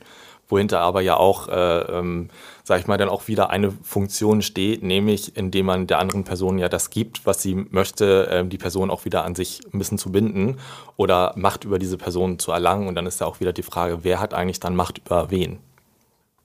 wohinter 0.50 0.80
aber 0.80 1.02
ja 1.02 1.14
auch, 1.14 1.48
äh, 1.48 1.80
ähm, 1.80 2.30
sag 2.64 2.80
ich 2.80 2.86
mal, 2.86 2.96
dann 2.96 3.10
auch 3.10 3.28
wieder 3.28 3.50
eine 3.50 3.70
Funktion 3.70 4.40
steht, 4.40 4.82
nämlich 4.82 5.36
indem 5.36 5.66
man 5.66 5.86
der 5.86 5.98
anderen 5.98 6.24
Person 6.24 6.56
ja 6.56 6.70
das 6.70 6.88
gibt, 6.88 7.26
was 7.26 7.42
sie 7.42 7.54
möchte, 7.54 8.28
äh, 8.28 8.46
die 8.46 8.56
Person 8.56 8.90
auch 8.90 9.04
wieder 9.04 9.26
an 9.26 9.34
sich 9.34 9.60
ein 9.74 9.78
bisschen 9.78 9.98
zu 9.98 10.10
binden 10.10 10.56
oder 10.96 11.34
Macht 11.36 11.64
über 11.64 11.78
diese 11.78 11.98
Person 11.98 12.38
zu 12.38 12.50
erlangen. 12.50 12.88
Und 12.88 12.94
dann 12.94 13.04
ist 13.04 13.20
ja 13.20 13.26
auch 13.26 13.40
wieder 13.40 13.52
die 13.52 13.62
Frage, 13.62 14.04
wer 14.04 14.20
hat 14.20 14.32
eigentlich 14.32 14.58
dann 14.58 14.74
Macht 14.74 14.98
über 15.04 15.30
wen? 15.30 15.58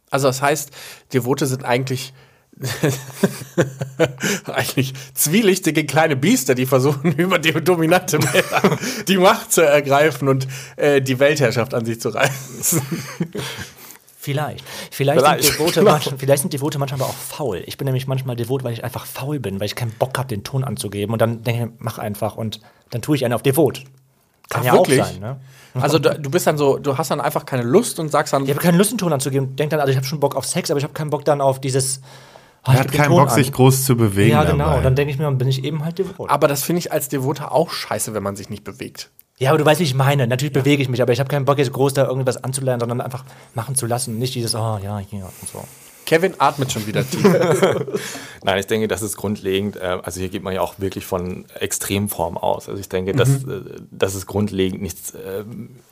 Also 0.09 0.27
das 0.27 0.41
heißt, 0.41 0.71
Devote 1.13 1.47
sind 1.47 1.63
eigentlich 1.63 2.13
eigentlich 4.45 4.93
zwielichtige 5.13 5.85
kleine 5.85 6.15
Biester, 6.15 6.55
die 6.55 6.65
versuchen, 6.65 7.11
über 7.17 7.39
die 7.39 7.51
dominante 7.51 8.19
Männer 8.19 8.77
die 9.07 9.17
Macht 9.17 9.51
zu 9.51 9.61
ergreifen 9.61 10.27
und 10.27 10.47
äh, 10.75 11.01
die 11.01 11.19
Weltherrschaft 11.19 11.73
an 11.73 11.85
sich 11.85 11.99
zu 11.99 12.09
reißen. 12.09 12.81
Vielleicht. 14.17 14.63
Vielleicht, 14.91 15.19
Vielleicht, 15.19 15.43
Sind 15.43 15.53
Devote 15.53 15.79
genau. 15.79 15.91
manchmal, 15.91 16.17
vielleicht 16.17 16.41
sind 16.41 16.53
Devote 16.53 16.79
manchmal 16.79 17.01
aber 17.01 17.09
auch 17.09 17.15
faul. 17.15 17.61
Ich 17.65 17.77
bin 17.77 17.85
nämlich 17.85 18.07
manchmal 18.07 18.37
devot, 18.37 18.63
weil 18.63 18.71
ich 18.71 18.83
einfach 18.83 19.05
faul 19.05 19.39
bin, 19.39 19.59
weil 19.59 19.65
ich 19.65 19.75
keinen 19.75 19.91
Bock 19.91 20.17
habe, 20.17 20.29
den 20.29 20.45
Ton 20.45 20.63
anzugeben. 20.63 21.11
Und 21.11 21.21
dann 21.21 21.43
denke 21.43 21.63
ich, 21.65 21.69
mach 21.79 21.97
einfach 21.97 22.37
und 22.37 22.61
dann 22.91 23.01
tue 23.01 23.17
ich 23.17 23.25
einen 23.25 23.33
auf 23.33 23.41
devot. 23.41 23.83
Kann 24.49 24.61
Ach, 24.61 24.65
ja 24.65 24.73
wirklich? 24.73 25.01
auch 25.01 25.07
sein, 25.07 25.19
ne? 25.19 25.39
Also 25.73 25.97
du, 25.99 26.19
du 26.19 26.29
bist 26.29 26.45
dann 26.45 26.57
so, 26.57 26.77
du 26.77 26.97
hast 26.97 27.09
dann 27.09 27.19
einfach 27.19 27.45
keine 27.45 27.63
Lust 27.63 27.99
und 27.99 28.09
sagst 28.09 28.31
dann, 28.31 28.43
Ich 28.43 28.51
habe 28.51 28.59
keine 28.59 28.77
Lust, 28.77 28.91
einen 28.91 28.99
Ton 28.99 29.11
anzugeben. 29.11 29.55
Denk 29.55 29.71
dann, 29.71 29.79
also 29.79 29.89
ich 29.89 29.97
habe 29.97 30.05
schon 30.05 30.19
Bock 30.19 30.35
auf 30.35 30.45
Sex, 30.45 30.69
aber 30.69 30.77
ich 30.77 30.83
habe 30.83 30.93
keinen 30.93 31.09
Bock 31.09 31.25
dann 31.25 31.41
auf 31.41 31.59
dieses. 31.59 32.01
Ah, 32.63 32.71
Er 32.71 32.73
ich 32.73 32.79
hat 32.79 32.91
keinen 32.91 33.09
Bock, 33.09 33.29
an. 33.29 33.35
sich 33.35 33.51
groß 33.51 33.85
zu 33.85 33.95
bewegen. 33.95 34.31
Ja, 34.31 34.43
genau. 34.43 34.65
dabei. 34.65 34.77
Und 34.77 34.83
dann 34.83 34.95
denke 34.95 35.11
ich 35.11 35.17
mir, 35.17 35.25
dann 35.25 35.37
bin 35.37 35.47
ich 35.47 35.63
eben 35.63 35.83
halt 35.85 35.99
devot. 35.99 36.29
aber 36.29 36.47
das 36.47 36.63
finde 36.63 36.79
ich 36.79 36.91
als 36.91 37.09
Devoter 37.09 37.51
auch 37.51 37.71
scheiße, 37.71 38.13
wenn 38.13 38.23
man 38.23 38.35
sich 38.35 38.49
nicht 38.49 38.63
bewegt. 38.63 39.09
Ja, 39.39 39.49
aber 39.49 39.57
du 39.57 39.65
weißt, 39.65 39.79
wie 39.79 39.85
ich 39.85 39.95
meine. 39.95 40.27
Natürlich 40.27 40.53
bewege 40.53 40.81
ich 40.81 40.89
mich, 40.89 41.01
aber 41.01 41.11
ich 41.11 41.19
habe 41.19 41.27
keinen 41.27 41.45
Bock, 41.45 41.57
jetzt 41.57 41.73
groß 41.73 41.93
da 41.93 42.05
irgendwas 42.05 42.43
anzulernen, 42.43 42.79
sondern 42.79 43.01
einfach 43.01 43.25
machen 43.55 43.75
zu 43.75 43.85
lassen. 43.87 44.19
Nicht 44.19 44.35
dieses, 44.35 44.55
oh 44.55 44.79
ja, 44.81 44.99
hier 44.99 45.25
und 45.25 45.49
so. 45.51 45.63
Kevin 46.05 46.33
atmet 46.37 46.71
schon 46.71 46.85
wieder 46.87 47.07
tief. 47.07 47.23
Nein, 48.43 48.59
ich 48.59 48.67
denke, 48.67 48.87
das 48.87 49.01
ist 49.01 49.15
grundlegend. 49.17 49.77
Äh, 49.77 49.99
also 50.03 50.19
hier 50.19 50.29
geht 50.29 50.43
man 50.43 50.53
ja 50.53 50.61
auch 50.61 50.79
wirklich 50.79 51.05
von 51.05 51.45
Extremform 51.59 52.37
aus. 52.37 52.67
Also 52.67 52.79
ich 52.79 52.89
denke, 52.89 53.13
dass, 53.13 53.43
äh, 53.43 53.61
dass 53.91 54.15
es 54.15 54.25
grundlegend 54.25 54.81
nichts 54.81 55.11
äh, 55.11 55.43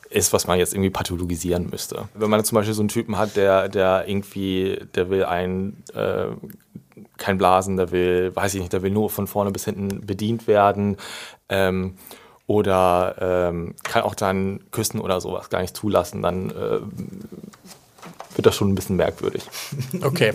ist, 0.09 0.33
was 0.33 0.47
man 0.47 0.59
jetzt 0.59 0.73
irgendwie 0.73 0.89
pathologisieren 0.89 1.69
müsste. 1.69 2.09
Wenn 2.13 2.29
man 2.29 2.43
zum 2.43 2.55
Beispiel 2.57 2.73
so 2.73 2.81
einen 2.81 2.89
Typen 2.89 3.17
hat, 3.17 3.35
der, 3.35 3.69
der 3.69 4.07
irgendwie, 4.07 4.79
der 4.95 5.09
will 5.09 5.23
einen 5.23 5.83
äh, 5.93 6.27
kein 7.17 7.37
Blasen, 7.37 7.77
der 7.77 7.91
will, 7.91 8.35
weiß 8.35 8.55
ich 8.55 8.61
nicht, 8.61 8.73
der 8.73 8.81
will 8.81 8.91
nur 8.91 9.09
von 9.09 9.27
vorne 9.27 9.51
bis 9.51 9.65
hinten 9.65 10.05
bedient 10.05 10.47
werden. 10.47 10.97
Ähm, 11.49 11.95
oder 12.47 13.15
ähm, 13.21 13.75
kann 13.83 14.01
auch 14.01 14.15
dann 14.15 14.59
küssen 14.71 14.99
oder 14.99 15.21
sowas 15.21 15.49
gar 15.49 15.61
nicht 15.61 15.77
zulassen, 15.77 16.21
dann 16.21 16.49
äh, 16.49 16.79
wird 18.35 18.45
das 18.45 18.55
schon 18.55 18.69
ein 18.69 18.75
bisschen 18.75 18.95
merkwürdig. 18.95 19.43
Okay. 20.03 20.33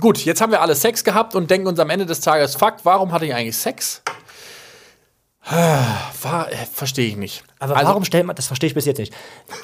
Gut, 0.00 0.24
jetzt 0.24 0.40
haben 0.40 0.52
wir 0.52 0.62
alle 0.62 0.74
Sex 0.74 1.04
gehabt 1.04 1.34
und 1.34 1.50
denken 1.50 1.66
uns 1.66 1.78
am 1.78 1.90
Ende 1.90 2.06
des 2.06 2.20
Tages, 2.20 2.54
fuck, 2.56 2.76
warum 2.84 3.12
hatte 3.12 3.26
ich 3.26 3.34
eigentlich 3.34 3.56
Sex? 3.56 4.02
Äh, 5.50 6.54
verstehe 6.72 7.08
ich 7.08 7.16
nicht. 7.16 7.42
Aber 7.58 7.76
Also- 7.76 7.88
warum 7.88 8.04
stellt 8.04 8.24
man, 8.24 8.36
das 8.36 8.46
verstehe 8.46 8.68
ich 8.68 8.74
bis 8.74 8.84
jetzt 8.84 8.98
nicht, 8.98 9.12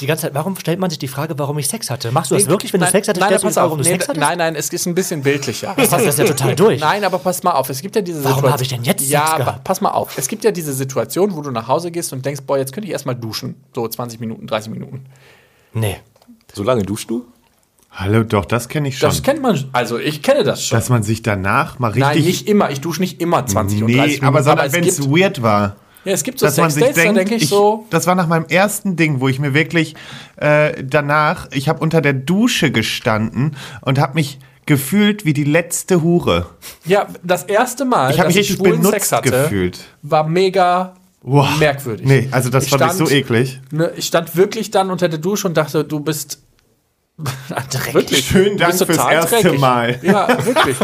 die 0.00 0.06
ganze 0.06 0.22
Zeit, 0.22 0.34
warum 0.34 0.56
stellt 0.56 0.80
man 0.80 0.90
sich 0.90 0.98
die 0.98 1.06
Frage, 1.06 1.38
warum 1.38 1.56
ich 1.58 1.68
Sex 1.68 1.88
hatte? 1.88 2.10
Machst 2.10 2.32
du 2.32 2.34
das 2.34 2.48
wirklich, 2.48 2.72
wenn 2.72 2.80
nein, 2.80 2.88
du 2.88 2.92
Sex 2.98 3.08
hattest, 3.08 3.20
nein, 3.20 3.28
stellst 3.28 3.44
du 3.44 3.46
pass 3.46 3.54
die 3.54 3.60
Frage, 3.60 3.64
auf, 3.66 3.70
warum 3.70 3.78
du 3.78 3.84
nee, 3.84 3.94
Sex 3.94 4.08
hattest? 4.08 4.20
Nein, 4.20 4.38
nein, 4.38 4.56
es 4.56 4.68
ist 4.70 4.86
ein 4.86 4.94
bisschen 4.96 5.22
bildlicher. 5.22 5.74
Das 5.76 5.92
ist 6.02 6.18
ja 6.18 6.24
total 6.24 6.56
durch. 6.56 6.80
Nein, 6.80 7.04
aber 7.04 7.18
pass 7.20 7.42
mal 7.44 7.52
auf, 7.52 7.70
es 7.70 7.80
gibt 7.80 7.94
ja 7.94 8.02
diese 8.02 8.24
Warum 8.24 8.38
Situation- 8.38 8.52
habe 8.52 8.62
ich 8.64 8.68
denn 8.70 8.82
jetzt 8.84 9.00
Sex 9.00 9.10
Ja, 9.12 9.24
aber 9.26 9.44
gehabt? 9.44 9.64
pass 9.64 9.80
mal 9.80 9.90
auf. 9.92 10.18
Es 10.18 10.26
gibt 10.26 10.42
ja 10.42 10.50
diese 10.50 10.72
Situation, 10.72 11.36
wo 11.36 11.42
du 11.42 11.52
nach 11.52 11.68
Hause 11.68 11.92
gehst 11.92 12.12
und 12.12 12.26
denkst, 12.26 12.42
boah, 12.44 12.58
jetzt 12.58 12.72
könnte 12.72 12.86
ich 12.88 12.92
erstmal 12.92 13.14
duschen. 13.14 13.62
So 13.72 13.86
20 13.86 14.18
Minuten, 14.18 14.48
30 14.48 14.72
Minuten. 14.72 15.04
Nee. 15.74 15.98
So 16.52 16.64
lange 16.64 16.82
duschst 16.82 17.08
du? 17.08 17.24
Hallo, 17.90 18.22
doch, 18.22 18.44
das 18.44 18.68
kenne 18.68 18.88
ich 18.88 18.98
schon. 18.98 19.08
Das 19.08 19.22
kennt 19.22 19.42
man, 19.42 19.64
also 19.72 19.98
ich 19.98 20.22
kenne 20.22 20.44
das 20.44 20.64
schon. 20.64 20.76
Dass 20.78 20.88
man 20.88 21.02
sich 21.02 21.22
danach 21.22 21.78
mal 21.78 21.88
richtig. 21.88 22.02
Nein, 22.04 22.22
nicht 22.22 22.48
immer. 22.48 22.70
Ich 22.70 22.80
dusche 22.80 23.00
nicht 23.00 23.20
immer 23.20 23.44
20 23.44 23.82
und 23.82 23.88
30 23.88 23.96
nee, 23.96 24.06
Minuten. 24.06 24.24
aber 24.26 24.42
sondern 24.42 24.72
wenn 24.72 24.84
es 24.84 25.08
weird 25.10 25.42
war. 25.42 25.76
ja, 26.04 26.12
es 26.12 26.22
gibt 26.22 26.38
so 26.38 26.46
dass 26.46 26.56
man 26.58 26.70
sich 26.70 26.84
Sexdates, 26.84 26.96
da 26.96 27.12
denkt, 27.12 27.18
denke 27.18 27.34
ich, 27.34 27.42
ich, 27.44 27.48
so, 27.48 27.86
das 27.90 28.06
war 28.06 28.14
nach 28.14 28.28
meinem 28.28 28.44
ersten 28.46 28.94
Ding, 28.96 29.20
wo 29.20 29.28
ich 29.28 29.40
mir 29.40 29.52
wirklich 29.54 29.96
äh, 30.36 30.84
danach, 30.84 31.48
ich 31.50 31.68
habe 31.68 31.80
unter 31.80 32.00
der 32.00 32.12
Dusche 32.12 32.70
gestanden 32.70 33.56
und 33.80 33.98
habe 33.98 34.14
mich 34.14 34.38
gefühlt 34.66 35.24
wie 35.24 35.32
die 35.32 35.44
letzte 35.44 36.02
Hure. 36.02 36.46
ja, 36.84 37.06
das 37.24 37.44
erste 37.44 37.84
Mal, 37.86 38.10
Ich 38.12 38.18
habe 38.18 38.28
dass 38.28 38.34
mich 38.36 38.42
richtig 38.42 38.56
schwulen 38.58 38.72
benutzt 38.76 38.92
Sex 38.92 39.12
hatte, 39.12 39.30
gefühlt. 39.30 39.80
war 40.02 40.28
mega 40.28 40.94
Boah. 41.22 41.48
merkwürdig. 41.58 42.06
Nee, 42.06 42.28
also 42.30 42.48
das 42.50 42.64
Ich 42.64 42.70
fand 42.70 42.82
ich 42.82 42.90
stand- 42.92 43.08
so 43.08 43.12
eklig. 43.12 43.60
Ne, 43.72 43.90
ich 43.96 44.06
stand 44.06 44.36
wirklich 44.36 44.70
dann 44.70 44.90
unter 44.90 45.08
der 45.08 45.18
Dusche 45.18 45.48
und 45.48 45.56
dachte, 45.56 45.84
du 45.84 46.00
bist 46.00 46.42
wirklich. 47.92 48.26
Schönen 48.26 48.56
du 48.56 48.66
bist 48.66 48.80
Dank 48.80 48.92
fürs 48.92 49.10
erste 49.10 49.42
dreckig. 49.42 49.60
Mal. 49.60 49.98
Ja, 50.02 50.28
wirklich. 50.44 50.76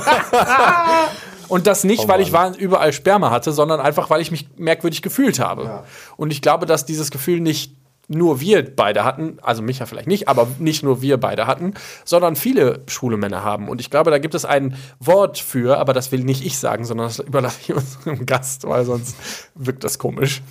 und 1.48 1.66
das 1.66 1.84
nicht, 1.84 2.04
Oh 2.04 2.08
weil 2.08 2.20
ich 2.20 2.32
war, 2.32 2.56
überall 2.56 2.92
Sperma 2.92 3.30
hatte, 3.30 3.52
sondern 3.52 3.80
einfach, 3.80 4.10
weil 4.10 4.20
ich 4.20 4.30
mich 4.30 4.48
merkwürdig 4.56 5.02
gefühlt 5.02 5.38
habe. 5.38 5.84
Und 6.16 6.32
ich 6.32 6.42
glaube, 6.42 6.66
dass 6.66 6.84
dieses 6.84 7.10
Gefühl 7.10 7.40
nicht 7.40 7.76
nur 8.08 8.40
wir 8.40 8.74
beide 8.74 9.04
hatten, 9.04 9.38
also 9.42 9.62
Micha 9.62 9.86
vielleicht 9.86 10.08
nicht, 10.08 10.28
aber 10.28 10.46
nicht 10.58 10.82
nur 10.82 11.00
wir 11.00 11.18
beide 11.18 11.46
hatten, 11.46 11.74
sondern 12.04 12.36
viele 12.36 12.82
schwule 12.86 13.16
Männer 13.16 13.44
haben. 13.44 13.68
Und 13.68 13.80
ich 13.80 13.90
glaube, 13.90 14.10
da 14.10 14.18
gibt 14.18 14.34
es 14.34 14.44
ein 14.44 14.76
Wort 15.00 15.38
für, 15.38 15.78
aber 15.78 15.92
das 15.92 16.12
will 16.12 16.22
nicht 16.24 16.44
ich 16.44 16.58
sagen, 16.58 16.84
sondern 16.84 17.06
das 17.06 17.18
überlasse 17.20 17.60
ich 17.62 17.74
unserem 17.74 18.26
Gast, 18.26 18.66
weil 18.68 18.84
sonst 18.84 19.16
wirkt 19.54 19.84
das 19.84 19.98
komisch. 19.98 20.42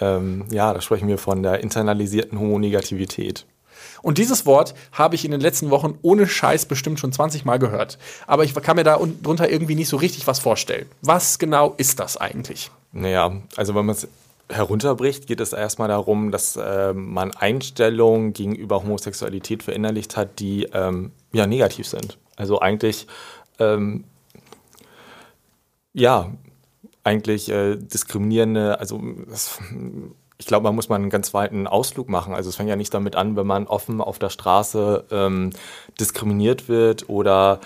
Ähm, 0.00 0.44
ja, 0.50 0.72
da 0.72 0.80
sprechen 0.80 1.08
wir 1.08 1.18
von 1.18 1.42
der 1.42 1.60
internalisierten 1.60 2.38
Homonegativität. 2.38 3.46
Und 4.02 4.18
dieses 4.18 4.46
Wort 4.46 4.74
habe 4.92 5.14
ich 5.14 5.24
in 5.24 5.30
den 5.30 5.40
letzten 5.40 5.70
Wochen 5.70 5.98
ohne 6.02 6.26
Scheiß 6.26 6.66
bestimmt 6.66 7.00
schon 7.00 7.12
20 7.12 7.44
Mal 7.44 7.58
gehört. 7.58 7.98
Aber 8.26 8.44
ich 8.44 8.54
kann 8.54 8.76
mir 8.76 8.84
da 8.84 8.96
un- 8.98 9.22
drunter 9.22 9.50
irgendwie 9.50 9.74
nicht 9.74 9.88
so 9.88 9.96
richtig 9.96 10.26
was 10.26 10.38
vorstellen. 10.38 10.86
Was 11.02 11.38
genau 11.38 11.74
ist 11.76 11.98
das 12.00 12.16
eigentlich? 12.16 12.70
Naja, 12.92 13.32
also 13.56 13.74
wenn 13.74 13.86
man 13.86 13.94
es 13.96 14.08
herunterbricht, 14.50 15.26
geht 15.26 15.40
es 15.40 15.52
erstmal 15.52 15.88
darum, 15.88 16.30
dass 16.30 16.56
äh, 16.56 16.94
man 16.94 17.32
Einstellungen 17.32 18.32
gegenüber 18.32 18.82
Homosexualität 18.82 19.62
verinnerlicht 19.62 20.16
hat, 20.16 20.38
die 20.40 20.64
ähm, 20.72 21.12
ja 21.32 21.46
negativ 21.46 21.86
sind. 21.86 22.16
Also 22.36 22.60
eigentlich, 22.60 23.06
ähm, 23.58 24.04
ja, 25.92 26.30
eigentlich 27.04 27.48
äh, 27.50 27.76
diskriminierende, 27.76 28.78
also 28.80 29.00
das, 29.28 29.58
ich 30.38 30.46
glaube, 30.46 30.64
man 30.64 30.74
muss 30.74 30.88
mal 30.88 30.96
einen 30.96 31.10
ganz 31.10 31.34
weiten 31.34 31.66
Ausflug 31.66 32.08
machen. 32.08 32.32
Also 32.32 32.48
es 32.48 32.56
fängt 32.56 32.68
ja 32.68 32.76
nicht 32.76 32.94
damit 32.94 33.16
an, 33.16 33.36
wenn 33.36 33.46
man 33.46 33.66
offen 33.66 34.00
auf 34.00 34.18
der 34.18 34.30
Straße 34.30 35.04
ähm, 35.10 35.50
diskriminiert 35.98 36.68
wird 36.68 37.08
oder 37.08 37.60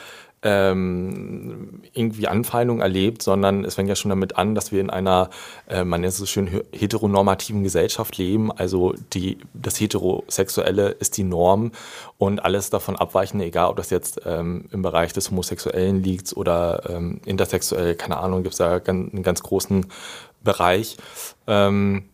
ähm, 0.44 1.82
irgendwie 1.92 2.26
Anfeindung 2.26 2.80
erlebt, 2.80 3.22
sondern 3.22 3.64
es 3.64 3.76
fängt 3.76 3.88
ja 3.88 3.94
schon 3.94 4.08
damit 4.08 4.36
an, 4.36 4.56
dass 4.56 4.72
wir 4.72 4.80
in 4.80 4.90
einer, 4.90 5.30
äh, 5.68 5.84
man 5.84 6.00
nennt 6.00 6.14
es 6.14 6.18
so 6.18 6.26
schön, 6.26 6.48
he- 6.48 6.64
heteronormativen 6.72 7.62
Gesellschaft 7.62 8.18
leben. 8.18 8.50
Also 8.50 8.94
die, 9.12 9.38
das 9.54 9.78
Heterosexuelle 9.78 10.88
ist 10.88 11.16
die 11.16 11.22
Norm 11.22 11.70
und 12.18 12.44
alles 12.44 12.70
davon 12.70 12.96
abweichende, 12.96 13.44
egal 13.44 13.68
ob 13.68 13.76
das 13.76 13.90
jetzt 13.90 14.22
ähm, 14.24 14.64
im 14.72 14.82
Bereich 14.82 15.12
des 15.12 15.30
Homosexuellen 15.30 16.02
liegt 16.02 16.36
oder 16.36 16.90
ähm, 16.90 17.20
intersexuell, 17.24 17.94
keine 17.94 18.16
Ahnung, 18.16 18.42
gibt 18.42 18.54
es 18.54 18.58
da 18.58 18.80
einen 18.84 19.22
ganz 19.22 19.44
großen 19.44 19.86
Bereich. 20.42 20.96
Ähm, 21.46 22.06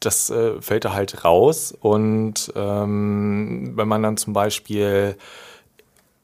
das 0.00 0.30
äh, 0.30 0.60
fällt 0.60 0.84
da 0.84 0.94
halt 0.94 1.24
raus. 1.24 1.72
Und 1.72 2.52
ähm, 2.56 3.72
wenn 3.74 3.88
man 3.88 4.02
dann 4.02 4.16
zum 4.16 4.32
Beispiel, 4.32 5.16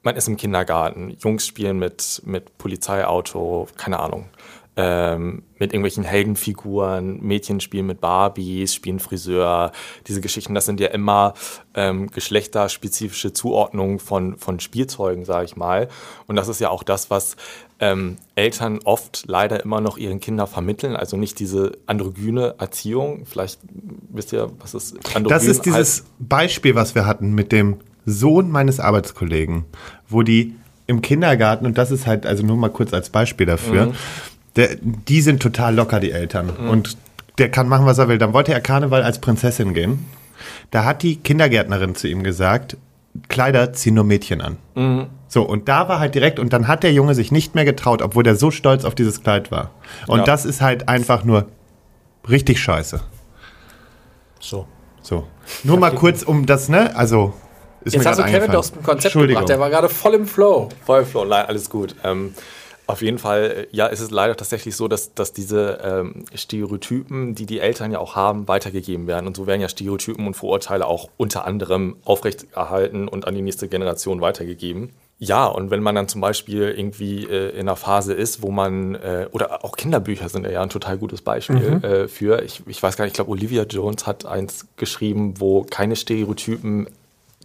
man 0.03 0.17
ist 0.17 0.29
im 0.29 0.37
Kindergarten, 0.37 1.11
Jungs 1.21 1.47
spielen 1.47 1.79
mit, 1.79 2.23
mit 2.25 2.59
Polizeiauto, 2.59 3.69
keine 3.77 4.01
Ahnung, 4.01 4.29
ähm, 4.77 5.43
mit 5.59 5.73
irgendwelchen 5.73 6.05
Heldenfiguren, 6.05 7.21
Mädchen 7.23 7.61
spielen 7.61 7.87
mit 7.87 8.01
Barbies, 8.01 8.75
spielen 8.75 9.01
Friseur, 9.01 9.73
diese 10.07 10.21
Geschichten, 10.21 10.55
das 10.55 10.67
sind 10.67 10.81
ja 10.81 10.89
immer 10.89 11.33
ähm, 11.75 12.11
geschlechterspezifische 12.11 13.33
Zuordnungen 13.33 13.99
von, 13.99 14.37
von 14.37 14.61
Spielzeugen, 14.61 15.25
sage 15.25 15.47
ich 15.47 15.57
mal. 15.57 15.89
Und 16.27 16.37
das 16.37 16.49
ist 16.49 16.61
ja 16.61 16.69
auch 16.69 16.83
das, 16.83 17.11
was 17.11 17.37
ähm, 17.81 18.17
Eltern 18.35 18.81
oft 18.85 19.25
leider 19.27 19.63
immer 19.63 19.81
noch 19.81 19.97
ihren 19.97 20.21
Kindern 20.21 20.47
vermitteln, 20.47 20.95
also 20.95 21.17
nicht 21.17 21.39
diese 21.39 21.73
androgyne 21.87 22.57
Erziehung. 22.59 23.25
Vielleicht 23.25 23.61
wisst 24.11 24.35
ihr, 24.35 24.51
was 24.59 24.75
ist 24.75 24.95
androgyn 25.15 25.29
Das 25.29 25.47
ist 25.47 25.65
dieses 25.65 25.79
heißt? 25.79 26.07
Beispiel, 26.19 26.75
was 26.75 26.95
wir 26.95 27.07
hatten 27.07 27.35
mit 27.35 27.51
dem 27.51 27.79
Sohn 28.05 28.51
meines 28.51 28.79
Arbeitskollegen, 28.79 29.65
wo 30.09 30.23
die 30.23 30.55
im 30.87 31.03
Kindergarten, 31.03 31.67
und 31.67 31.77
das 31.79 31.91
ist 31.91 32.07
halt, 32.07 32.27
also 32.27 32.47
nur 32.47 32.57
mal 32.57 32.69
kurz 32.69 32.95
als 32.95 33.11
Beispiel 33.11 33.47
dafür, 33.47 33.93
der, 34.57 34.77
die 34.81 35.21
sind 35.21 35.41
total 35.43 35.75
locker, 35.75 36.01
die 36.01 36.13
Eltern. 36.13 36.51
Und 36.51 36.97
der 37.39 37.51
kann 37.51 37.69
machen, 37.69 37.87
was 37.87 37.99
er 37.99 38.09
will. 38.09 38.19
Dann 38.19 38.33
wollte 38.33 38.53
er 38.53 38.61
Karneval 38.61 39.03
als 39.03 39.21
Prinzessin 39.21 39.75
gehen. 39.75 40.07
Da 40.71 40.85
hat 40.85 41.03
die 41.03 41.17
Kindergärtnerin 41.17 41.95
zu 41.95 42.09
ihm 42.09 42.23
gesagt, 42.23 42.77
Kleider 43.29 43.73
ziehen 43.73 43.95
nur 43.95 44.05
Mädchen 44.05 44.41
an. 44.41 44.57
So, 45.29 45.43
und 45.43 45.69
da 45.69 45.89
war 45.89 45.99
halt 45.99 46.15
direkt, 46.15 46.39
und 46.39 46.53
dann 46.53 46.69
hat 46.69 46.83
der 46.83 46.93
Junge 46.93 47.15
sich 47.15 47.33
nicht 47.33 47.55
mehr 47.55 47.65
getraut, 47.65 48.01
obwohl 48.03 48.23
der 48.23 48.37
so 48.37 48.51
stolz 48.51 48.85
auf 48.85 48.95
dieses 48.95 49.23
Kleid 49.23 49.51
war. 49.51 49.71
Und 50.07 50.21
Ja. 50.21 50.25
das 50.25 50.45
ist 50.45 50.61
halt 50.61 50.89
einfach 50.89 51.25
nur 51.25 51.47
richtig 52.29 52.61
scheiße. 52.61 53.01
So. 54.41 54.67
So. 55.03 55.27
Nur 55.65 55.79
mal 55.79 55.91
kurz 55.95 56.23
um 56.23 56.47
das, 56.47 56.69
ne? 56.69 56.95
Also, 56.97 57.35
Ist 57.85 57.95
Jetzt 57.95 58.03
mir 58.05 58.11
hast 58.11 58.19
du 58.19 58.25
Kevin 58.25 58.55
aus 58.57 58.73
dem 58.73 58.83
Konzept 58.83 59.05
Entschuldigung. 59.07 59.43
gebracht. 59.43 59.49
Der 59.49 59.61
war 59.61 59.71
gerade 59.71 59.89
voll 59.89 60.15
im 60.15 60.27
Flow. 60.27 60.69
Vollflow, 60.85 61.25
nein, 61.25 61.47
alles 61.47 61.71
gut. 61.71 61.95
Ähm, 62.03 62.35
auf 62.87 63.03
jeden 63.03 63.19
Fall, 63.19 63.67
äh, 63.73 63.77
ja, 63.77 63.87
ist 63.87 64.01
es 64.01 64.11
leider 64.11 64.37
tatsächlich 64.37 64.77
so, 64.77 64.89
dass, 64.89 65.15
dass 65.15 65.33
diese 65.33 65.81
ähm, 65.83 66.25
Stereotypen, 66.35 67.35
die 67.35 67.47
die 67.47 67.59
Eltern 67.59 67.91
ja 67.91 67.99
auch 67.99 68.15
haben, 68.15 68.49
weitergegeben 68.49 69.07
werden. 69.07 69.27
Und 69.27 69.37
so 69.37 69.47
werden 69.47 69.61
ja 69.61 69.69
Stereotypen 69.69 70.27
und 70.27 70.35
Vorurteile 70.35 70.87
auch 70.87 71.09
unter 71.17 71.45
anderem 71.47 71.97
aufrechterhalten 72.05 73.09
und 73.09 73.27
an 73.27 73.35
die 73.35 73.43
nächste 73.43 73.69
Generation 73.69 74.21
weitergegeben. 74.21 74.91
Ja, 75.19 75.47
und 75.47 75.71
wenn 75.71 75.83
man 75.83 75.95
dann 75.95 76.09
zum 76.09 76.21
Beispiel 76.21 76.75
irgendwie 76.77 77.25
äh, 77.25 77.51
in 77.53 77.61
einer 77.61 77.77
Phase 77.77 78.13
ist, 78.13 78.43
wo 78.43 78.51
man, 78.51 78.97
äh, 78.97 79.29
oder 79.33 79.65
auch 79.65 79.77
Kinderbücher 79.77 80.29
sind 80.29 80.47
ja 80.47 80.63
ein 80.63 80.69
total 80.69 80.99
gutes 80.99 81.23
Beispiel 81.23 81.83
äh, 81.83 82.07
für, 82.07 82.43
ich, 82.43 82.63
ich 82.67 82.83
weiß 82.83 82.97
gar 82.97 83.07
nicht, 83.07 83.13
ich 83.13 83.17
glaube, 83.17 83.31
Olivia 83.31 83.63
Jones 83.63 84.07
hat 84.07 84.27
eins 84.27 84.67
geschrieben, 84.77 85.41
wo 85.41 85.63
keine 85.63 85.97
Stereotypen 85.97 86.89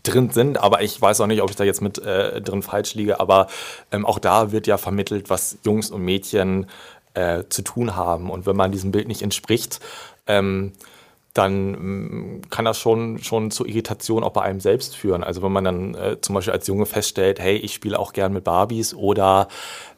drin 0.04 0.30
sind, 0.32 0.60
aber 0.60 0.82
ich 0.82 1.00
weiß 1.02 1.22
auch 1.22 1.28
nicht, 1.28 1.42
ob 1.42 1.50
ich 1.50 1.56
da 1.56 1.64
jetzt 1.64 1.82
mit 1.82 2.00
äh, 2.00 2.42
drin 2.42 2.62
falsch 2.62 2.96
liege, 2.96 3.20
aber 3.20 3.48
ähm, 3.92 4.06
auch 4.06 4.20
da 4.20 4.52
wird 4.52 4.68
ja 4.68 4.78
vermittelt, 4.78 5.30
was 5.30 5.58
Jungs 5.64 5.92
und 5.92 6.04
Mädchen 6.04 6.68
äh, 7.14 7.44
zu 7.50 7.62
tun 7.62 7.96
haben. 7.96 8.30
Und 8.30 8.46
wenn 8.46 8.56
man 8.56 8.72
diesem 8.72 8.92
Bild 8.92 9.08
nicht 9.08 9.22
entspricht, 9.22 9.80
ähm, 10.28 10.74
dann 11.34 11.74
ähm, 11.74 12.42
kann 12.50 12.66
das 12.66 12.78
schon, 12.78 13.20
schon 13.20 13.52
zu 13.52 13.66
Irritation 13.66 14.24
auch 14.24 14.32
bei 14.32 14.42
einem 14.42 14.60
selbst 14.60 14.96
führen. 14.96 15.24
Also 15.24 15.42
wenn 15.42 15.52
man 15.52 15.64
dann 15.64 15.96
äh, 15.96 16.20
zum 16.20 16.36
Beispiel 16.36 16.54
als 16.54 16.68
Junge 16.68 16.86
feststellt, 16.86 17.40
hey, 17.40 17.56
ich 17.56 17.74
spiele 17.74 17.98
auch 17.98 18.14
gern 18.14 18.34
mit 18.34 18.44
Barbies 18.44 18.94
oder 18.94 19.48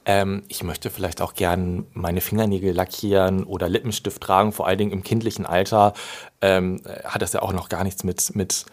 ähm, 0.06 0.44
ich 0.48 0.64
möchte 0.64 0.90
vielleicht 0.90 1.22
auch 1.22 1.34
gern 1.34 1.88
meine 1.94 2.22
Fingernägel 2.22 2.74
lackieren 2.74 3.46
oder 3.46 3.68
Lippenstift 3.68 4.22
tragen, 4.22 4.52
vor 4.52 4.68
allen 4.68 4.78
Dingen 4.78 4.92
im 4.92 5.04
kindlichen 5.04 5.46
Alter, 5.46 5.94
ähm, 6.42 6.82
hat 7.04 7.22
das 7.22 7.34
ja 7.34 7.42
auch 7.42 7.54
noch 7.54 7.70
gar 7.70 7.84
nichts 7.84 8.04
mit, 8.04 8.36
mit 8.36 8.66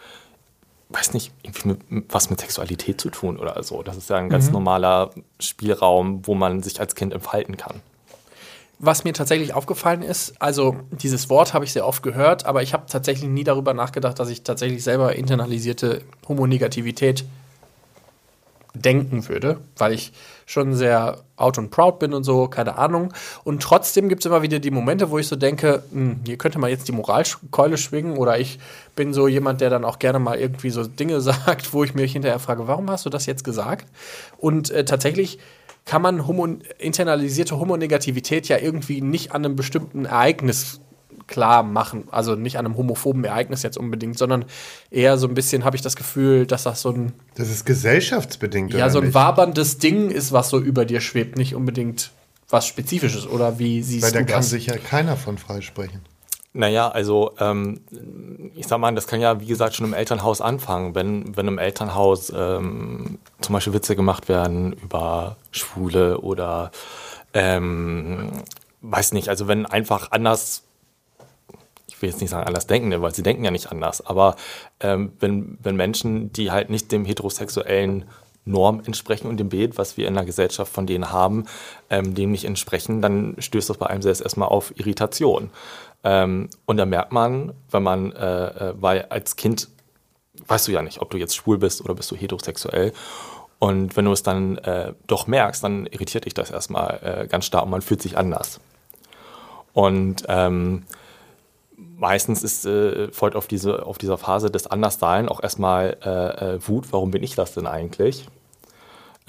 weiß 0.90 1.14
nicht, 1.14 1.32
irgendwie 1.42 1.76
mit, 1.88 2.12
was 2.12 2.30
mit 2.30 2.40
Sexualität 2.40 3.00
zu 3.00 3.10
tun 3.10 3.38
oder 3.38 3.62
so. 3.62 3.82
Das 3.82 3.96
ist 3.96 4.10
ja 4.10 4.16
ein 4.16 4.28
ganz 4.28 4.50
normaler 4.50 5.10
Spielraum, 5.38 6.26
wo 6.26 6.34
man 6.34 6.62
sich 6.62 6.80
als 6.80 6.94
Kind 6.94 7.12
entfalten 7.12 7.56
kann. 7.56 7.80
Was 8.82 9.04
mir 9.04 9.12
tatsächlich 9.12 9.52
aufgefallen 9.52 10.02
ist, 10.02 10.40
also 10.40 10.76
dieses 10.90 11.28
Wort 11.28 11.52
habe 11.52 11.66
ich 11.66 11.72
sehr 11.72 11.86
oft 11.86 12.02
gehört, 12.02 12.46
aber 12.46 12.62
ich 12.62 12.72
habe 12.72 12.86
tatsächlich 12.86 13.28
nie 13.28 13.44
darüber 13.44 13.74
nachgedacht, 13.74 14.18
dass 14.18 14.30
ich 14.30 14.42
tatsächlich 14.42 14.82
selber 14.82 15.14
internalisierte 15.14 16.02
Homonegativität 16.26 17.24
denken 18.74 19.28
würde, 19.28 19.58
weil 19.76 19.92
ich 19.92 20.12
schon 20.46 20.74
sehr 20.74 21.18
out 21.36 21.58
and 21.58 21.70
proud 21.70 21.98
bin 21.98 22.12
und 22.12 22.24
so, 22.24 22.48
keine 22.48 22.76
Ahnung. 22.76 23.12
Und 23.44 23.62
trotzdem 23.62 24.08
gibt 24.08 24.22
es 24.22 24.26
immer 24.26 24.42
wieder 24.42 24.58
die 24.58 24.70
Momente, 24.70 25.10
wo 25.10 25.18
ich 25.18 25.28
so 25.28 25.36
denke, 25.36 25.82
hm, 25.92 26.20
hier 26.26 26.38
könnte 26.38 26.58
man 26.58 26.70
jetzt 26.70 26.88
die 26.88 26.92
Moralkeule 26.92 27.78
schwingen 27.78 28.16
oder 28.16 28.38
ich 28.38 28.58
bin 28.96 29.14
so 29.14 29.28
jemand, 29.28 29.60
der 29.60 29.70
dann 29.70 29.84
auch 29.84 29.98
gerne 29.98 30.18
mal 30.18 30.38
irgendwie 30.38 30.70
so 30.70 30.84
Dinge 30.84 31.20
sagt, 31.20 31.72
wo 31.72 31.84
ich 31.84 31.94
mich 31.94 32.12
hinterher 32.12 32.38
frage, 32.38 32.66
warum 32.66 32.90
hast 32.90 33.06
du 33.06 33.10
das 33.10 33.26
jetzt 33.26 33.44
gesagt? 33.44 33.86
Und 34.38 34.70
äh, 34.70 34.84
tatsächlich 34.84 35.38
kann 35.86 36.02
man 36.02 36.26
homo 36.26 36.46
internalisierte 36.78 37.58
Homonegativität 37.58 38.48
ja 38.48 38.58
irgendwie 38.58 39.00
nicht 39.00 39.32
an 39.32 39.44
einem 39.44 39.56
bestimmten 39.56 40.04
Ereignis 40.04 40.80
klar 41.30 41.62
machen. 41.62 42.04
Also 42.10 42.34
nicht 42.34 42.58
an 42.58 42.66
einem 42.66 42.76
homophoben 42.76 43.24
Ereignis 43.24 43.62
jetzt 43.62 43.78
unbedingt, 43.78 44.18
sondern 44.18 44.44
eher 44.90 45.16
so 45.16 45.26
ein 45.26 45.32
bisschen 45.34 45.64
habe 45.64 45.76
ich 45.76 45.82
das 45.82 45.96
Gefühl, 45.96 46.46
dass 46.46 46.64
das 46.64 46.82
so 46.82 46.90
ein, 46.90 47.12
Das 47.36 47.48
ist 47.48 47.64
gesellschaftsbedingt, 47.64 48.72
ja, 48.74 48.80
oder 48.80 48.90
so 48.90 48.98
ein 48.98 49.04
nicht? 49.06 49.14
waberndes 49.14 49.78
Ding 49.78 50.10
ist, 50.10 50.32
was 50.32 50.50
so 50.50 50.58
über 50.60 50.84
dir 50.84 51.00
schwebt, 51.00 51.38
nicht 51.38 51.54
unbedingt 51.54 52.10
was 52.50 52.66
Spezifisches. 52.66 53.26
Oder 53.26 53.58
wie 53.58 53.82
siehst 53.82 54.02
Weil 54.04 54.12
da 54.12 54.18
du 54.20 54.26
kann 54.26 54.40
das? 54.40 54.50
sich 54.50 54.66
ja 54.66 54.76
keiner 54.76 55.16
von 55.16 55.38
freisprechen. 55.38 56.02
Naja, 56.52 56.88
also 56.88 57.30
ähm, 57.38 57.80
ich 58.56 58.66
sag 58.66 58.78
mal, 58.80 58.92
das 58.92 59.06
kann 59.06 59.20
ja 59.20 59.40
wie 59.40 59.46
gesagt 59.46 59.76
schon 59.76 59.86
im 59.86 59.94
Elternhaus 59.94 60.40
anfangen, 60.40 60.96
wenn, 60.96 61.36
wenn 61.36 61.46
im 61.46 61.58
Elternhaus 61.58 62.32
ähm, 62.36 63.18
zum 63.40 63.52
Beispiel 63.52 63.72
Witze 63.72 63.94
gemacht 63.94 64.28
werden 64.28 64.72
über 64.72 65.36
Schwule 65.52 66.18
oder 66.18 66.72
ähm, 67.34 68.30
weiß 68.82 69.12
nicht, 69.12 69.28
also 69.28 69.46
wenn 69.46 69.64
einfach 69.64 70.10
anders, 70.10 70.62
ich 72.00 72.02
will 72.02 72.08
jetzt 72.08 72.22
nicht 72.22 72.30
sagen 72.30 72.46
anders 72.46 72.66
denken, 72.66 73.02
weil 73.02 73.14
sie 73.14 73.22
denken 73.22 73.44
ja 73.44 73.50
nicht 73.50 73.70
anders, 73.70 74.04
aber 74.06 74.36
ähm, 74.80 75.12
wenn, 75.20 75.58
wenn 75.62 75.76
Menschen, 75.76 76.32
die 76.32 76.50
halt 76.50 76.70
nicht 76.70 76.90
dem 76.92 77.04
heterosexuellen 77.04 78.06
Norm 78.46 78.80
entsprechen 78.86 79.28
und 79.28 79.36
dem 79.36 79.50
Bild, 79.50 79.76
was 79.76 79.98
wir 79.98 80.08
in 80.08 80.14
der 80.14 80.24
Gesellschaft 80.24 80.72
von 80.72 80.86
denen 80.86 81.12
haben, 81.12 81.44
ähm, 81.90 82.14
dem 82.14 82.30
nicht 82.30 82.46
entsprechen, 82.46 83.02
dann 83.02 83.36
stößt 83.38 83.68
das 83.68 83.76
bei 83.76 83.86
einem 83.88 84.00
selbst 84.00 84.22
erstmal 84.22 84.48
auf 84.48 84.72
Irritation. 84.78 85.50
Ähm, 86.02 86.48
und 86.64 86.78
da 86.78 86.86
merkt 86.86 87.12
man, 87.12 87.52
wenn 87.70 87.82
man, 87.82 88.12
äh, 88.12 88.70
äh, 88.70 88.74
weil 88.80 89.02
als 89.10 89.36
Kind 89.36 89.68
weißt 90.46 90.68
du 90.68 90.72
ja 90.72 90.80
nicht, 90.80 91.02
ob 91.02 91.10
du 91.10 91.18
jetzt 91.18 91.36
schwul 91.36 91.58
bist 91.58 91.84
oder 91.84 91.94
bist 91.94 92.10
du 92.10 92.16
heterosexuell. 92.16 92.94
Und 93.58 93.94
wenn 93.94 94.06
du 94.06 94.12
es 94.12 94.22
dann 94.22 94.56
äh, 94.56 94.94
doch 95.06 95.26
merkst, 95.26 95.62
dann 95.62 95.84
irritiert 95.84 96.24
dich 96.24 96.32
das 96.32 96.50
erstmal 96.50 97.00
äh, 97.02 97.26
ganz 97.26 97.44
stark 97.44 97.64
und 97.64 97.70
man 97.70 97.82
fühlt 97.82 98.00
sich 98.00 98.16
anders. 98.16 98.58
Und 99.74 100.24
ähm, 100.28 100.84
meistens 102.00 102.42
ist, 102.42 102.64
äh, 102.64 103.12
folgt 103.12 103.36
auf, 103.36 103.46
diese, 103.46 103.86
auf 103.86 103.98
dieser 103.98 104.18
Phase 104.18 104.50
des 104.50 104.66
Anderssein 104.66 105.28
auch 105.28 105.42
erstmal 105.42 105.96
äh, 106.04 106.54
äh, 106.54 106.68
Wut, 106.68 106.92
warum 106.92 107.10
bin 107.10 107.22
ich 107.22 107.34
das 107.34 107.54
denn 107.54 107.66
eigentlich? 107.66 108.26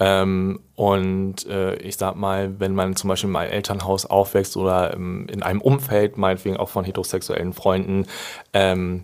Ähm, 0.00 0.60
und 0.74 1.46
äh, 1.46 1.76
ich 1.76 1.96
sag 1.96 2.16
mal, 2.16 2.58
wenn 2.58 2.74
man 2.74 2.96
zum 2.96 3.08
Beispiel 3.08 3.30
in 3.30 3.36
einem 3.36 3.52
Elternhaus 3.52 4.06
aufwächst 4.06 4.56
oder 4.56 4.94
ähm, 4.94 5.28
in 5.30 5.42
einem 5.42 5.60
Umfeld, 5.60 6.16
meinetwegen 6.16 6.56
auch 6.56 6.70
von 6.70 6.84
heterosexuellen 6.84 7.52
Freunden, 7.52 8.06
ähm, 8.52 9.02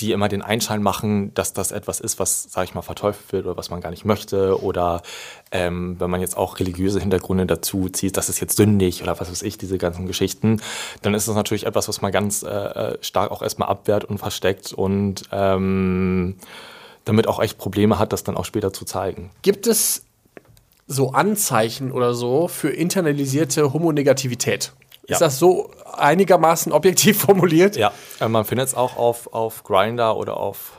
die 0.00 0.12
immer 0.12 0.28
den 0.28 0.42
Einschein 0.42 0.82
machen, 0.82 1.32
dass 1.32 1.54
das 1.54 1.72
etwas 1.72 2.00
ist, 2.00 2.18
was, 2.18 2.46
sag 2.50 2.64
ich 2.64 2.74
mal, 2.74 2.82
verteufelt 2.82 3.32
wird 3.32 3.46
oder 3.46 3.56
was 3.56 3.70
man 3.70 3.80
gar 3.80 3.90
nicht 3.90 4.04
möchte. 4.04 4.62
Oder 4.62 5.02
ähm, 5.50 5.96
wenn 5.98 6.10
man 6.10 6.20
jetzt 6.20 6.36
auch 6.36 6.60
religiöse 6.60 7.00
Hintergründe 7.00 7.46
dazu 7.46 7.88
zieht, 7.88 8.18
das 8.18 8.28
ist 8.28 8.40
jetzt 8.40 8.56
sündig 8.56 9.02
oder 9.02 9.18
was 9.18 9.30
weiß 9.30 9.42
ich, 9.42 9.56
diese 9.56 9.78
ganzen 9.78 10.06
Geschichten, 10.06 10.60
dann 11.00 11.14
ist 11.14 11.28
das 11.28 11.34
natürlich 11.34 11.64
etwas, 11.64 11.88
was 11.88 12.02
man 12.02 12.12
ganz 12.12 12.42
äh, 12.42 12.48
äh, 12.48 12.98
stark 13.00 13.30
auch 13.30 13.40
erstmal 13.40 13.70
abwehrt 13.70 14.04
und 14.04 14.18
versteckt 14.18 14.74
und 14.74 15.22
ähm, 15.32 16.36
damit 17.06 17.26
auch 17.26 17.40
echt 17.40 17.56
Probleme 17.56 17.98
hat, 17.98 18.12
das 18.12 18.22
dann 18.22 18.36
auch 18.36 18.44
später 18.44 18.74
zu 18.74 18.84
zeigen. 18.84 19.30
Gibt 19.40 19.66
es 19.66 20.04
so 20.86 21.12
Anzeichen 21.12 21.90
oder 21.90 22.14
so 22.14 22.48
für 22.48 22.68
internalisierte 22.68 23.72
Homonegativität? 23.72 24.72
Ja. 25.08 25.14
Ist 25.14 25.20
das 25.20 25.38
so 25.38 25.70
einigermaßen 25.96 26.72
objektiv 26.72 27.18
formuliert? 27.22 27.76
Ja, 27.76 27.92
äh, 28.20 28.28
man 28.28 28.44
findet 28.44 28.68
es 28.68 28.74
auch 28.74 28.96
auf, 28.96 29.32
auf 29.32 29.62
Grinder 29.64 30.16
oder 30.16 30.36
auf 30.36 30.72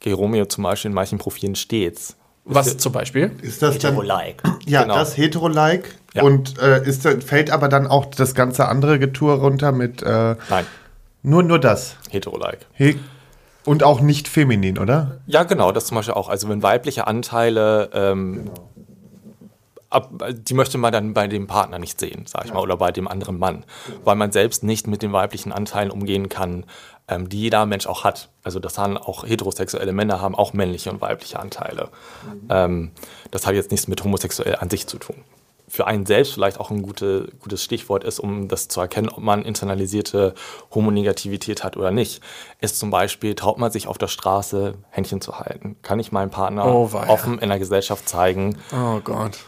Geromeo 0.00 0.46
zum 0.46 0.64
Beispiel 0.64 0.90
in 0.90 0.94
manchen 0.94 1.18
Profilen 1.18 1.54
stets. 1.54 2.16
Was 2.44 2.76
zum 2.76 2.92
Beispiel? 2.92 3.30
Ist 3.40 3.62
das 3.62 3.76
Hetero-like. 3.76 4.42
ja, 4.66 4.82
Genau. 4.82 4.96
das 4.96 5.16
hetero-like 5.16 5.94
Ja. 6.12 6.24
und 6.24 6.58
äh, 6.58 6.82
ist, 6.84 7.06
fällt 7.24 7.50
aber 7.52 7.68
dann 7.68 7.86
auch 7.86 8.06
das 8.06 8.34
ganze 8.34 8.66
andere 8.68 8.98
Getue 8.98 9.34
runter 9.34 9.70
mit 9.70 10.02
äh, 10.02 10.34
Nein, 10.50 10.66
nur, 11.22 11.44
nur 11.44 11.60
das. 11.60 11.94
hetero-like. 12.10 12.66
He 12.72 12.98
und 13.64 13.84
auch 13.84 14.00
nicht 14.00 14.26
feminin, 14.26 14.76
oder? 14.76 15.20
Ja, 15.28 15.44
genau, 15.44 15.70
das 15.70 15.86
zum 15.86 15.94
Beispiel 15.94 16.14
auch. 16.14 16.28
Also 16.28 16.48
wenn 16.48 16.64
weibliche 16.64 17.06
Anteile, 17.06 17.90
ähm, 17.94 18.50
ab, 18.52 18.60
die 20.32 20.54
möchte 20.54 20.78
man 20.78 20.92
dann 20.92 21.14
bei 21.14 21.26
dem 21.28 21.46
Partner 21.46 21.78
nicht 21.78 22.00
sehen, 22.00 22.24
sag 22.26 22.44
ich 22.46 22.52
mal, 22.52 22.60
oder 22.60 22.76
bei 22.76 22.92
dem 22.92 23.08
anderen 23.08 23.38
Mann, 23.38 23.64
weil 24.04 24.16
man 24.16 24.32
selbst 24.32 24.62
nicht 24.62 24.86
mit 24.86 25.02
den 25.02 25.12
weiblichen 25.12 25.52
Anteilen 25.52 25.90
umgehen 25.90 26.28
kann, 26.28 26.64
ähm, 27.08 27.28
die 27.28 27.40
jeder 27.40 27.66
Mensch 27.66 27.86
auch 27.86 28.04
hat. 28.04 28.30
Also 28.44 28.58
das 28.58 28.78
haben 28.78 28.96
auch 28.96 29.24
heterosexuelle 29.26 29.92
Männer 29.92 30.20
haben 30.20 30.34
auch 30.34 30.52
männliche 30.52 30.90
und 30.90 31.00
weibliche 31.00 31.38
Anteile. 31.40 31.88
Ähm, 32.48 32.92
das 33.30 33.46
hat 33.46 33.54
jetzt 33.54 33.70
nichts 33.70 33.88
mit 33.88 34.02
homosexuell 34.04 34.56
an 34.56 34.70
sich 34.70 34.86
zu 34.86 34.98
tun. 34.98 35.16
Für 35.68 35.86
einen 35.86 36.04
selbst 36.04 36.34
vielleicht 36.34 36.60
auch 36.60 36.70
ein 36.70 36.82
gute, 36.82 37.32
gutes 37.40 37.64
Stichwort 37.64 38.04
ist, 38.04 38.18
um 38.20 38.46
das 38.48 38.68
zu 38.68 38.78
erkennen, 38.80 39.08
ob 39.08 39.20
man 39.20 39.42
internalisierte 39.42 40.34
Homonegativität 40.74 41.64
hat 41.64 41.76
oder 41.78 41.90
nicht, 41.90 42.20
ist 42.60 42.78
zum 42.78 42.90
Beispiel, 42.90 43.34
traut 43.34 43.56
man 43.58 43.70
sich 43.72 43.86
auf 43.86 43.96
der 43.96 44.08
Straße 44.08 44.74
Händchen 44.90 45.22
zu 45.22 45.38
halten? 45.38 45.76
Kann 45.80 45.98
ich 45.98 46.12
meinem 46.12 46.30
Partner 46.30 46.66
Oh, 46.66 46.90
offen 47.08 47.38
in 47.38 47.48
der 47.48 47.58
Gesellschaft 47.58 48.06
zeigen, 48.08 48.58
Oh 48.70 49.00
Gott. 49.02 49.38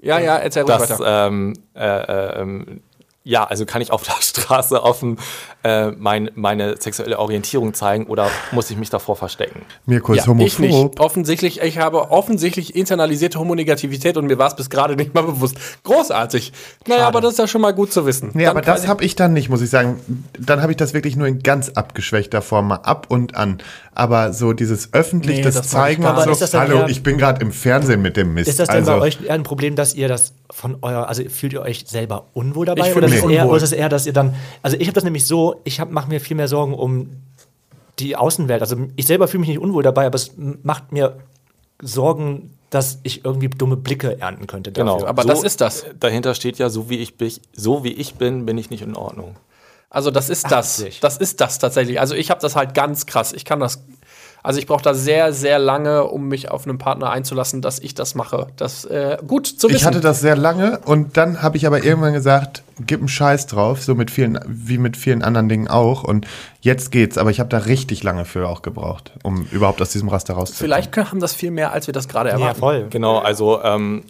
Ja, 0.00 0.18
ja, 0.20 0.36
erzähl 0.36 0.64
dass, 0.64 0.90
weiter. 0.90 1.26
ähm, 1.26 1.54
äh, 1.74 1.84
äh, 1.84 2.40
ähm, 2.40 2.80
ja, 3.28 3.44
also 3.44 3.66
kann 3.66 3.82
ich 3.82 3.92
auf 3.92 4.02
der 4.04 4.14
Straße 4.20 4.82
offen 4.82 5.18
äh, 5.62 5.90
mein, 5.90 6.30
meine 6.34 6.80
sexuelle 6.80 7.18
Orientierung 7.18 7.74
zeigen 7.74 8.06
oder 8.06 8.30
muss 8.52 8.70
ich 8.70 8.78
mich 8.78 8.88
davor 8.88 9.16
verstecken? 9.16 9.62
Mirko 9.84 10.14
ist 10.14 10.26
ja, 10.26 10.34
ich 10.38 10.58
nicht. 10.58 10.72
homophob. 10.72 11.00
Offensichtlich, 11.00 11.60
ich 11.60 11.78
habe 11.78 12.10
offensichtlich 12.10 12.74
internalisierte 12.74 13.38
Homonegativität 13.38 14.16
und 14.16 14.26
mir 14.26 14.38
war 14.38 14.48
es 14.48 14.56
bis 14.56 14.70
gerade 14.70 14.96
nicht 14.96 15.14
mal 15.14 15.24
bewusst. 15.24 15.56
Großartig. 15.84 16.52
Naja, 16.86 17.06
aber 17.06 17.20
das 17.20 17.32
ist 17.32 17.38
ja 17.38 17.46
schon 17.46 17.60
mal 17.60 17.74
gut 17.74 17.92
zu 17.92 18.06
wissen. 18.06 18.30
Nee, 18.32 18.44
Dann 18.44 18.52
aber 18.52 18.62
das 18.62 18.88
habe 18.88 19.04
ich 19.04 19.14
dann 19.14 19.34
nicht, 19.34 19.50
muss 19.50 19.60
ich 19.60 19.68
sagen. 19.68 20.00
Dann 20.38 20.62
habe 20.62 20.72
ich 20.72 20.78
das 20.78 20.94
wirklich 20.94 21.14
nur 21.16 21.26
in 21.26 21.40
ganz 21.42 21.68
abgeschwächter 21.68 22.40
Form 22.40 22.68
mal 22.68 22.76
ab 22.76 23.08
und 23.10 23.36
an. 23.36 23.58
Aber 23.92 24.32
so 24.32 24.52
dieses 24.54 24.94
öffentlich 24.94 25.38
Nee, 25.38 25.42
das, 25.42 25.56
das 25.56 25.68
Zeigen 25.68 26.04
und 26.06 26.18
so. 26.20 26.34
Das 26.34 26.54
Hallo, 26.54 26.78
eher- 26.78 26.88
ich 26.88 27.02
bin 27.02 27.18
gerade 27.18 27.42
im 27.42 27.52
Fernsehen 27.52 28.00
mit 28.00 28.16
dem 28.16 28.32
Mist. 28.32 28.48
Ist 28.48 28.60
das 28.60 28.68
denn 28.68 28.76
also, 28.78 28.92
bei 28.92 29.00
euch 29.00 29.18
eher 29.22 29.34
ein 29.34 29.42
Problem, 29.42 29.74
dass 29.74 29.94
ihr 29.94 30.08
das 30.08 30.32
von 30.50 30.78
euer, 30.82 31.08
also 31.08 31.22
fühlt 31.28 31.52
ihr 31.52 31.62
euch 31.62 31.84
selber 31.88 32.28
unwohl 32.32 32.66
dabei? 32.66 32.94
Oder, 32.94 33.08
ist 33.18 33.24
es 33.24 33.30
eher, 33.30 33.48
oder 33.48 33.56
ist 33.56 33.62
es 33.62 33.72
eher, 33.72 33.88
dass 33.88 34.06
ihr 34.06 34.12
dann, 34.12 34.34
also 34.62 34.76
ich 34.78 34.86
habe 34.86 34.94
das 34.94 35.04
nämlich 35.04 35.26
so, 35.26 35.60
ich 35.64 35.84
mache 35.88 36.08
mir 36.08 36.20
viel 36.20 36.36
mehr 36.36 36.48
Sorgen 36.48 36.74
um 36.74 37.10
die 37.98 38.16
Außenwelt. 38.16 38.60
Also 38.60 38.76
ich 38.96 39.06
selber 39.06 39.28
fühle 39.28 39.40
mich 39.40 39.48
nicht 39.48 39.58
unwohl 39.58 39.82
dabei, 39.82 40.06
aber 40.06 40.16
es 40.16 40.32
macht 40.36 40.92
mir 40.92 41.18
Sorgen, 41.80 42.54
dass 42.70 42.98
ich 43.02 43.24
irgendwie 43.24 43.48
dumme 43.48 43.76
Blicke 43.76 44.20
ernten 44.20 44.46
könnte. 44.46 44.72
Dafür. 44.72 44.96
Genau. 44.96 45.06
Aber 45.06 45.24
das 45.24 45.42
ist 45.42 45.60
das. 45.60 45.86
Dahinter 45.98 46.34
steht 46.34 46.58
ja, 46.58 46.68
so 46.68 46.90
wie 46.90 46.98
ich 46.98 47.16
bin, 47.16 47.32
so 47.52 47.84
wie 47.84 47.92
ich 47.92 48.14
bin, 48.14 48.46
bin 48.46 48.58
ich 48.58 48.70
nicht 48.70 48.82
in 48.82 48.94
Ordnung. 48.94 49.36
Also 49.90 50.10
das 50.10 50.28
ist 50.28 50.50
das. 50.50 50.76
sich. 50.76 51.00
Das 51.00 51.16
ist 51.16 51.40
das 51.40 51.58
tatsächlich. 51.58 51.98
Also 51.98 52.14
ich 52.14 52.30
habe 52.30 52.40
das 52.40 52.56
halt 52.56 52.74
ganz 52.74 53.06
krass. 53.06 53.32
Ich 53.32 53.44
kann 53.44 53.60
das. 53.60 53.82
Also 54.42 54.60
ich 54.60 54.66
brauche 54.66 54.82
da 54.82 54.94
sehr, 54.94 55.32
sehr 55.32 55.58
lange, 55.58 56.04
um 56.04 56.28
mich 56.28 56.50
auf 56.50 56.66
einen 56.66 56.78
Partner 56.78 57.10
einzulassen, 57.10 57.60
dass 57.60 57.78
ich 57.78 57.94
das 57.94 58.14
mache. 58.14 58.46
Das 58.56 58.84
äh, 58.84 59.18
gut 59.26 59.46
zu 59.46 59.68
wissen. 59.68 59.76
Ich 59.76 59.84
hatte 59.84 60.00
das 60.00 60.20
sehr 60.20 60.36
lange 60.36 60.78
und 60.84 61.16
dann 61.16 61.42
habe 61.42 61.56
ich 61.56 61.66
aber 61.66 61.84
irgendwann 61.84 62.12
gesagt, 62.12 62.62
gib 62.80 63.00
einen 63.00 63.08
Scheiß 63.08 63.46
drauf, 63.46 63.82
so 63.82 63.94
mit 63.94 64.10
vielen, 64.10 64.38
wie 64.46 64.78
mit 64.78 64.96
vielen 64.96 65.22
anderen 65.22 65.48
Dingen 65.48 65.68
auch. 65.68 66.04
Und 66.04 66.26
jetzt 66.60 66.92
geht's, 66.92 67.18
aber 67.18 67.30
ich 67.30 67.40
habe 67.40 67.48
da 67.48 67.58
richtig 67.58 68.02
lange 68.02 68.24
für 68.24 68.48
auch 68.48 68.62
gebraucht, 68.62 69.12
um 69.22 69.46
überhaupt 69.50 69.82
aus 69.82 69.90
diesem 69.90 70.08
Raster 70.08 70.34
rauszukommen. 70.34 70.70
Vielleicht 70.70 70.92
können- 70.92 71.10
haben 71.10 71.20
das 71.20 71.34
viel 71.34 71.50
mehr, 71.50 71.72
als 71.72 71.86
wir 71.86 71.92
das 71.94 72.08
gerade 72.08 72.30
ja, 72.30 72.36
erwarten. 72.36 72.60
voll. 72.60 72.86
Genau, 72.90 73.18
also 73.18 73.62
ähm, 73.62 74.04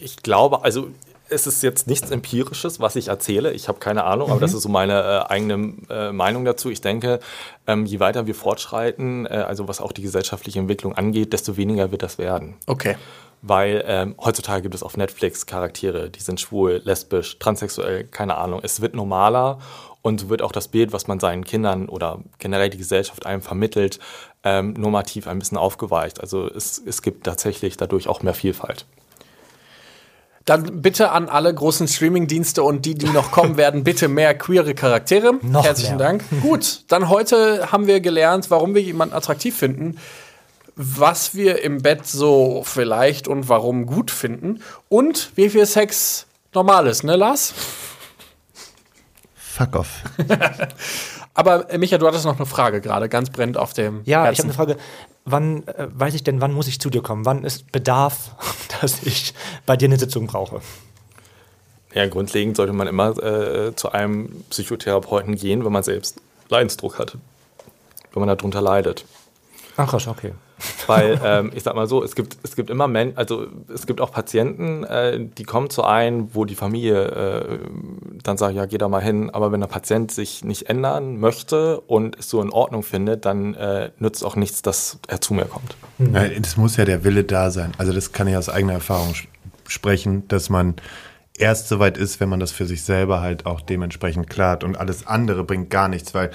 ich 0.00 0.16
glaube, 0.22 0.64
also 0.64 0.88
es 1.28 1.46
ist 1.46 1.62
jetzt 1.62 1.86
nichts 1.86 2.10
Empirisches, 2.10 2.80
was 2.80 2.96
ich 2.96 3.08
erzähle. 3.08 3.52
Ich 3.52 3.68
habe 3.68 3.78
keine 3.78 4.04
Ahnung, 4.04 4.30
aber 4.30 4.40
das 4.40 4.54
ist 4.54 4.62
so 4.62 4.68
meine 4.68 5.00
äh, 5.02 5.30
eigene 5.30 5.74
äh, 5.90 6.12
Meinung 6.12 6.44
dazu. 6.44 6.70
Ich 6.70 6.80
denke, 6.80 7.20
ähm, 7.66 7.86
je 7.86 8.00
weiter 8.00 8.26
wir 8.26 8.34
fortschreiten, 8.34 9.26
äh, 9.26 9.44
also 9.46 9.68
was 9.68 9.80
auch 9.80 9.92
die 9.92 10.02
gesellschaftliche 10.02 10.58
Entwicklung 10.58 10.94
angeht, 10.94 11.32
desto 11.32 11.56
weniger 11.56 11.90
wird 11.90 12.02
das 12.02 12.18
werden. 12.18 12.54
Okay. 12.66 12.96
Weil 13.42 13.84
ähm, 13.86 14.14
heutzutage 14.18 14.62
gibt 14.62 14.74
es 14.74 14.82
auf 14.82 14.96
Netflix 14.96 15.46
Charaktere, 15.46 16.10
die 16.10 16.20
sind 16.20 16.40
schwul, 16.40 16.80
lesbisch, 16.84 17.38
transsexuell, 17.38 18.04
keine 18.04 18.36
Ahnung. 18.36 18.60
Es 18.62 18.80
wird 18.80 18.94
normaler 18.94 19.58
und 20.02 20.20
so 20.20 20.28
wird 20.28 20.42
auch 20.42 20.52
das 20.52 20.68
Bild, 20.68 20.92
was 20.92 21.06
man 21.06 21.20
seinen 21.20 21.44
Kindern 21.44 21.88
oder 21.88 22.20
generell 22.38 22.70
die 22.70 22.78
Gesellschaft 22.78 23.26
einem 23.26 23.42
vermittelt, 23.42 23.98
ähm, 24.44 24.72
normativ 24.74 25.26
ein 25.26 25.38
bisschen 25.38 25.58
aufgeweicht. 25.58 26.20
Also 26.20 26.48
es, 26.48 26.80
es 26.84 27.02
gibt 27.02 27.24
tatsächlich 27.24 27.76
dadurch 27.76 28.08
auch 28.08 28.22
mehr 28.22 28.34
Vielfalt. 28.34 28.86
Dann 30.46 30.80
bitte 30.80 31.10
an 31.10 31.28
alle 31.28 31.52
großen 31.52 31.88
Streaming-Dienste 31.88 32.62
und 32.62 32.86
die, 32.86 32.94
die 32.94 33.08
noch 33.10 33.32
kommen 33.32 33.56
werden, 33.56 33.82
bitte 33.84 34.06
mehr 34.08 34.32
queere 34.38 34.74
Charaktere. 34.74 35.34
Noch 35.42 35.64
Herzlichen 35.64 35.96
mehr. 35.96 36.06
Dank. 36.06 36.24
Gut, 36.40 36.84
dann 36.88 37.08
heute 37.08 37.72
haben 37.72 37.86
wir 37.88 38.00
gelernt, 38.00 38.48
warum 38.50 38.74
wir 38.74 38.80
jemanden 38.80 39.14
attraktiv 39.14 39.56
finden, 39.56 39.98
was 40.76 41.34
wir 41.34 41.62
im 41.62 41.82
Bett 41.82 42.06
so 42.06 42.62
vielleicht 42.64 43.26
und 43.28 43.48
warum 43.48 43.86
gut 43.86 44.10
finden 44.12 44.62
und 44.88 45.32
wie 45.34 45.48
viel 45.50 45.66
Sex 45.66 46.26
normal 46.54 46.86
ist, 46.86 47.02
ne, 47.02 47.16
Lars? 47.16 47.52
Fuck 49.34 49.74
off. 49.74 49.88
Aber 51.34 51.70
äh, 51.70 51.78
Micha, 51.78 51.98
du 51.98 52.06
hattest 52.06 52.24
noch 52.24 52.36
eine 52.36 52.46
Frage 52.46 52.80
gerade, 52.80 53.08
ganz 53.08 53.30
brennend 53.30 53.56
auf 53.56 53.72
dem 53.72 54.02
Ja, 54.04 54.04
ich 54.04 54.14
habe 54.14 54.26
Herzen. 54.28 54.42
eine 54.44 54.52
Frage. 54.52 54.76
Wann 55.26 55.66
äh, 55.66 55.88
weiß 55.92 56.14
ich 56.14 56.22
denn, 56.22 56.40
wann 56.40 56.52
muss 56.52 56.68
ich 56.68 56.80
zu 56.80 56.88
dir 56.88 57.02
kommen? 57.02 57.24
Wann 57.24 57.44
ist 57.44 57.72
Bedarf, 57.72 58.30
dass 58.80 59.02
ich 59.02 59.34
bei 59.66 59.76
dir 59.76 59.86
eine 59.86 59.98
Sitzung 59.98 60.26
brauche? 60.28 60.60
Ja, 61.92 62.06
grundlegend 62.06 62.56
sollte 62.56 62.72
man 62.72 62.86
immer 62.86 63.16
äh, 63.22 63.74
zu 63.74 63.90
einem 63.90 64.44
Psychotherapeuten 64.50 65.34
gehen, 65.34 65.64
wenn 65.64 65.72
man 65.72 65.82
selbst 65.82 66.20
Leidensdruck 66.48 66.98
hat. 66.98 67.16
Wenn 68.12 68.24
man 68.24 68.28
darunter 68.28 68.60
leidet. 68.60 69.04
Ach, 69.76 69.92
rasch, 69.92 70.06
okay. 70.06 70.32
Weil 70.86 71.20
ähm, 71.24 71.52
ich 71.54 71.62
sag 71.62 71.74
mal 71.74 71.86
so, 71.86 72.02
es 72.02 72.14
gibt, 72.14 72.38
es 72.42 72.56
gibt 72.56 72.70
immer 72.70 72.88
Men 72.88 73.16
also 73.16 73.46
es 73.72 73.86
gibt 73.86 74.00
auch 74.00 74.10
Patienten, 74.10 74.84
äh, 74.84 75.18
die 75.20 75.44
kommen 75.44 75.70
zu 75.70 75.84
einem, 75.84 76.34
wo 76.34 76.44
die 76.44 76.54
Familie 76.54 77.04
äh, 77.04 77.58
dann 78.22 78.36
sagt, 78.36 78.54
ja, 78.54 78.66
geh 78.66 78.78
da 78.78 78.88
mal 78.88 79.02
hin. 79.02 79.30
Aber 79.30 79.52
wenn 79.52 79.60
der 79.60 79.68
Patient 79.68 80.10
sich 80.10 80.44
nicht 80.44 80.68
ändern 80.68 81.18
möchte 81.18 81.80
und 81.80 82.18
es 82.18 82.30
so 82.30 82.40
in 82.40 82.50
Ordnung 82.50 82.82
findet, 82.82 83.24
dann 83.24 83.54
äh, 83.54 83.90
nützt 83.98 84.24
auch 84.24 84.36
nichts, 84.36 84.62
dass 84.62 84.98
er 85.08 85.20
zu 85.20 85.34
mir 85.34 85.44
kommt. 85.44 85.76
Ja, 85.98 86.22
Es 86.24 86.56
muss 86.56 86.76
ja 86.76 86.84
der 86.84 87.04
Wille 87.04 87.24
da 87.24 87.50
sein. 87.50 87.72
Also 87.78 87.92
das 87.92 88.12
kann 88.12 88.26
ich 88.26 88.36
aus 88.36 88.48
eigener 88.48 88.74
Erfahrung 88.74 89.14
sprechen, 89.66 90.26
dass 90.28 90.48
man 90.48 90.74
erst 91.38 91.68
soweit 91.68 91.98
ist, 91.98 92.20
wenn 92.20 92.28
man 92.28 92.40
das 92.40 92.52
für 92.52 92.66
sich 92.66 92.82
selber 92.82 93.20
halt 93.20 93.46
auch 93.46 93.60
dementsprechend 93.60 94.30
klart 94.30 94.64
und 94.64 94.78
alles 94.78 95.06
andere 95.06 95.44
bringt 95.44 95.70
gar 95.70 95.88
nichts, 95.88 96.14
weil 96.14 96.30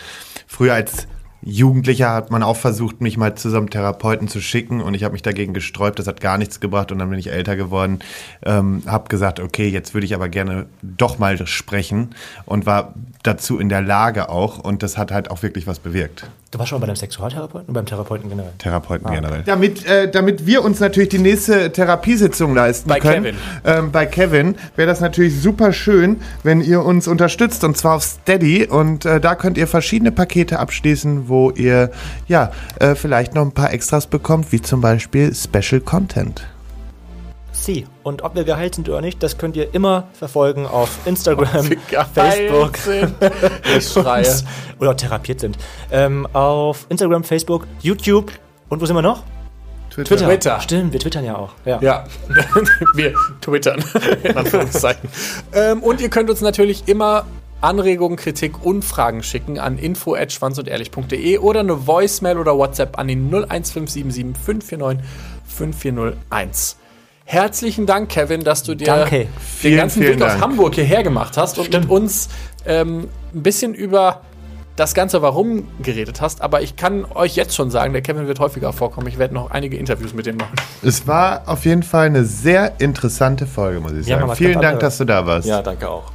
früher 0.48 0.74
als 0.74 1.08
Jugendlicher 1.44 2.12
hat 2.14 2.30
man 2.30 2.44
auch 2.44 2.58
versucht, 2.58 3.02
mich 3.02 3.18
mal 3.18 3.36
zusammen 3.36 3.70
Therapeuten 3.70 4.28
zu 4.28 4.42
schicken 4.42 4.82
und 4.82 4.94
ich 4.94 5.04
habe 5.04 5.14
mich 5.14 5.24
dagegen 5.24 5.54
gesträubt, 5.54 5.98
das 5.98 6.08
hat 6.08 6.22
gar 6.22 6.38
nichts 6.38 6.60
gebracht 6.60 6.92
und 6.92 7.00
dann 7.00 7.10
bin 7.10 7.18
ich 7.18 7.32
älter 7.32 7.56
geworden, 7.56 8.00
ähm, 8.44 8.84
habe 8.86 9.10
gesagt, 9.10 9.40
okay, 9.40 9.68
jetzt 9.68 9.94
würde 9.94 10.06
ich 10.06 10.14
aber 10.14 10.30
gerne 10.30 10.68
doch 10.82 11.18
mal 11.18 11.46
sprechen 11.48 12.12
und 12.46 12.66
war 12.66 12.94
dazu 13.24 13.60
in 13.60 13.70
der 13.70 13.82
Lage 13.82 14.30
auch 14.30 14.60
und 14.60 14.84
das 14.84 14.98
hat 14.98 15.12
halt 15.12 15.32
auch 15.32 15.42
wirklich 15.42 15.66
was 15.66 15.80
bewirkt. 15.80 16.28
Du 16.52 16.60
warst 16.60 16.70
schon 16.70 16.82
mal 16.82 16.86
bei 16.86 16.90
einem 16.90 16.98
Sexualtherapeuten 16.98 17.70
und 17.70 17.74
beim 17.74 17.86
Therapeuten 17.86 18.30
generell? 18.30 18.52
Therapeuten 18.58 19.10
generell. 19.10 19.44
Damit, 19.46 19.86
äh, 19.86 20.12
damit 20.12 20.46
wir 20.46 20.66
uns 20.66 20.82
natürlich 20.82 21.08
die 21.08 21.20
nächste 21.20 21.72
Therapiesitzung 21.72 22.54
leisten 22.54 22.90
Bei 22.90 23.00
können, 23.00 23.24
Kevin. 23.24 23.38
Ähm, 23.64 23.92
bei 23.94 24.06
Kevin, 24.06 24.56
wäre 24.76 24.86
das 24.86 25.00
natürlich 25.00 25.42
super 25.42 25.72
schön, 25.72 26.20
wenn 26.44 26.60
ihr 26.60 26.84
uns 26.84 27.08
unterstützt 27.08 27.64
und 27.64 27.78
zwar 27.78 27.96
auf 27.96 28.04
Steady 28.04 28.68
und 28.68 29.06
äh, 29.06 29.22
da 29.22 29.36
könnt 29.36 29.58
ihr 29.58 29.66
verschiedene 29.66 30.12
Pakete 30.12 30.60
abschließen, 30.60 31.30
wo 31.30 31.52
ihr 31.52 31.90
ja 32.28 32.52
äh, 32.80 32.96
vielleicht 32.96 33.34
noch 33.34 33.44
ein 33.44 33.54
paar 33.54 33.72
Extras 33.72 34.08
bekommt, 34.08 34.52
wie 34.52 34.62
zum 34.62 34.82
Beispiel 34.82 35.34
Special 35.34 35.80
Content. 35.80 36.46
Sie. 37.62 37.86
Und 38.04 38.24
ob 38.24 38.36
wir 38.36 38.44
geheilt 38.44 38.76
sind 38.76 38.90
oder 38.90 39.02
nicht, 39.02 39.22
das 39.24 39.38
könnt 39.38 39.56
ihr 39.56 39.74
immer 39.74 40.08
verfolgen 40.14 40.66
auf 40.66 41.00
Instagram, 41.06 41.70
Facebook 42.14 42.78
sind. 42.78 43.14
Ich 43.78 43.88
schreie. 43.92 44.28
oder 44.80 44.96
therapiert 44.98 45.40
sind. 45.40 45.58
Ähm, 45.92 46.28
auf 46.34 46.86
Instagram, 46.90 47.24
Facebook, 47.24 47.68
YouTube 47.82 48.32
und 48.70 48.82
wo 48.82 48.86
sind 48.86 48.96
wir 48.96 49.02
noch? 49.02 49.24
Twitter. 49.92 50.62
Stimmt, 50.62 50.94
wir 50.94 51.00
twittern 51.02 51.26
ja 51.26 51.36
auch. 51.36 51.52
Ja. 51.66 51.80
Ja, 51.82 52.06
wir 52.96 53.14
twittern. 53.42 53.84
In 54.24 54.38
Anführungszeichen. 54.38 55.10
ähm, 55.54 55.84
und 55.84 56.00
ihr 56.00 56.10
könnt 56.10 56.30
uns 56.30 56.40
natürlich 56.42 56.88
immer 56.88 57.26
Anregungen, 57.60 58.18
Kritik 58.18 58.66
und 58.66 58.84
Fragen 58.84 59.22
schicken 59.22 59.60
an 59.60 59.78
info@schwanzundehrlich.de 59.78 61.38
oder 61.40 61.60
eine 61.60 61.86
Voicemail 61.86 62.38
oder 62.38 62.58
WhatsApp 62.58 62.98
an 62.98 63.08
den 63.08 63.30
01577 63.30 64.36
549 64.36 65.06
5401. 65.46 66.78
Herzlichen 67.32 67.86
Dank, 67.86 68.10
Kevin, 68.10 68.44
dass 68.44 68.62
du 68.64 68.76
dir 68.76 68.88
Danke. 68.88 69.20
den 69.20 69.28
Vielen, 69.40 69.78
ganzen 69.78 70.02
vielen 70.02 70.16
Weg 70.20 70.22
aus 70.22 70.32
Dank. 70.34 70.42
Hamburg 70.44 70.76
hierher 70.76 71.02
gemacht 71.02 71.38
hast 71.38 71.58
und 71.58 71.68
Stimmt. 71.68 71.86
mit 71.86 71.92
uns 71.94 72.28
ähm, 72.66 73.08
ein 73.34 73.42
bisschen 73.42 73.74
über 73.74 74.20
das 74.76 74.94
Ganze 74.94 75.22
Warum 75.22 75.66
geredet 75.82 76.20
hast. 76.20 76.42
Aber 76.42 76.62
ich 76.62 76.76
kann 76.76 77.06
euch 77.06 77.38
jetzt 77.38 77.56
schon 77.56 77.72
sagen, 77.72 77.94
der 77.94 78.02
Kevin 78.02 78.28
wird 78.28 78.42
häufiger 78.42 78.74
vorkommen. 78.74 79.08
Ich 79.08 79.18
werde 79.18 79.34
noch 79.34 79.50
einige 79.50 79.78
Interviews 79.78 80.14
mit 80.14 80.28
ihm 80.28 80.36
machen. 80.36 80.56
Es 80.84 81.08
war 81.08 81.44
auf 81.46 81.64
jeden 81.64 81.84
Fall 81.84 82.08
eine 82.08 82.26
sehr 82.26 82.74
interessante 82.82 83.48
Folge, 83.48 83.80
muss 83.80 83.94
ich 83.94 84.08
Ja, 84.08 84.20
sagen. 84.20 84.36
Vielen 84.36 84.60
Dank, 84.60 84.82
dass 84.82 84.98
du 84.98 85.06
da 85.06 85.26
warst. 85.26 85.48
Ja, 85.48 85.62
danke 85.62 85.88
auch. 85.90 86.12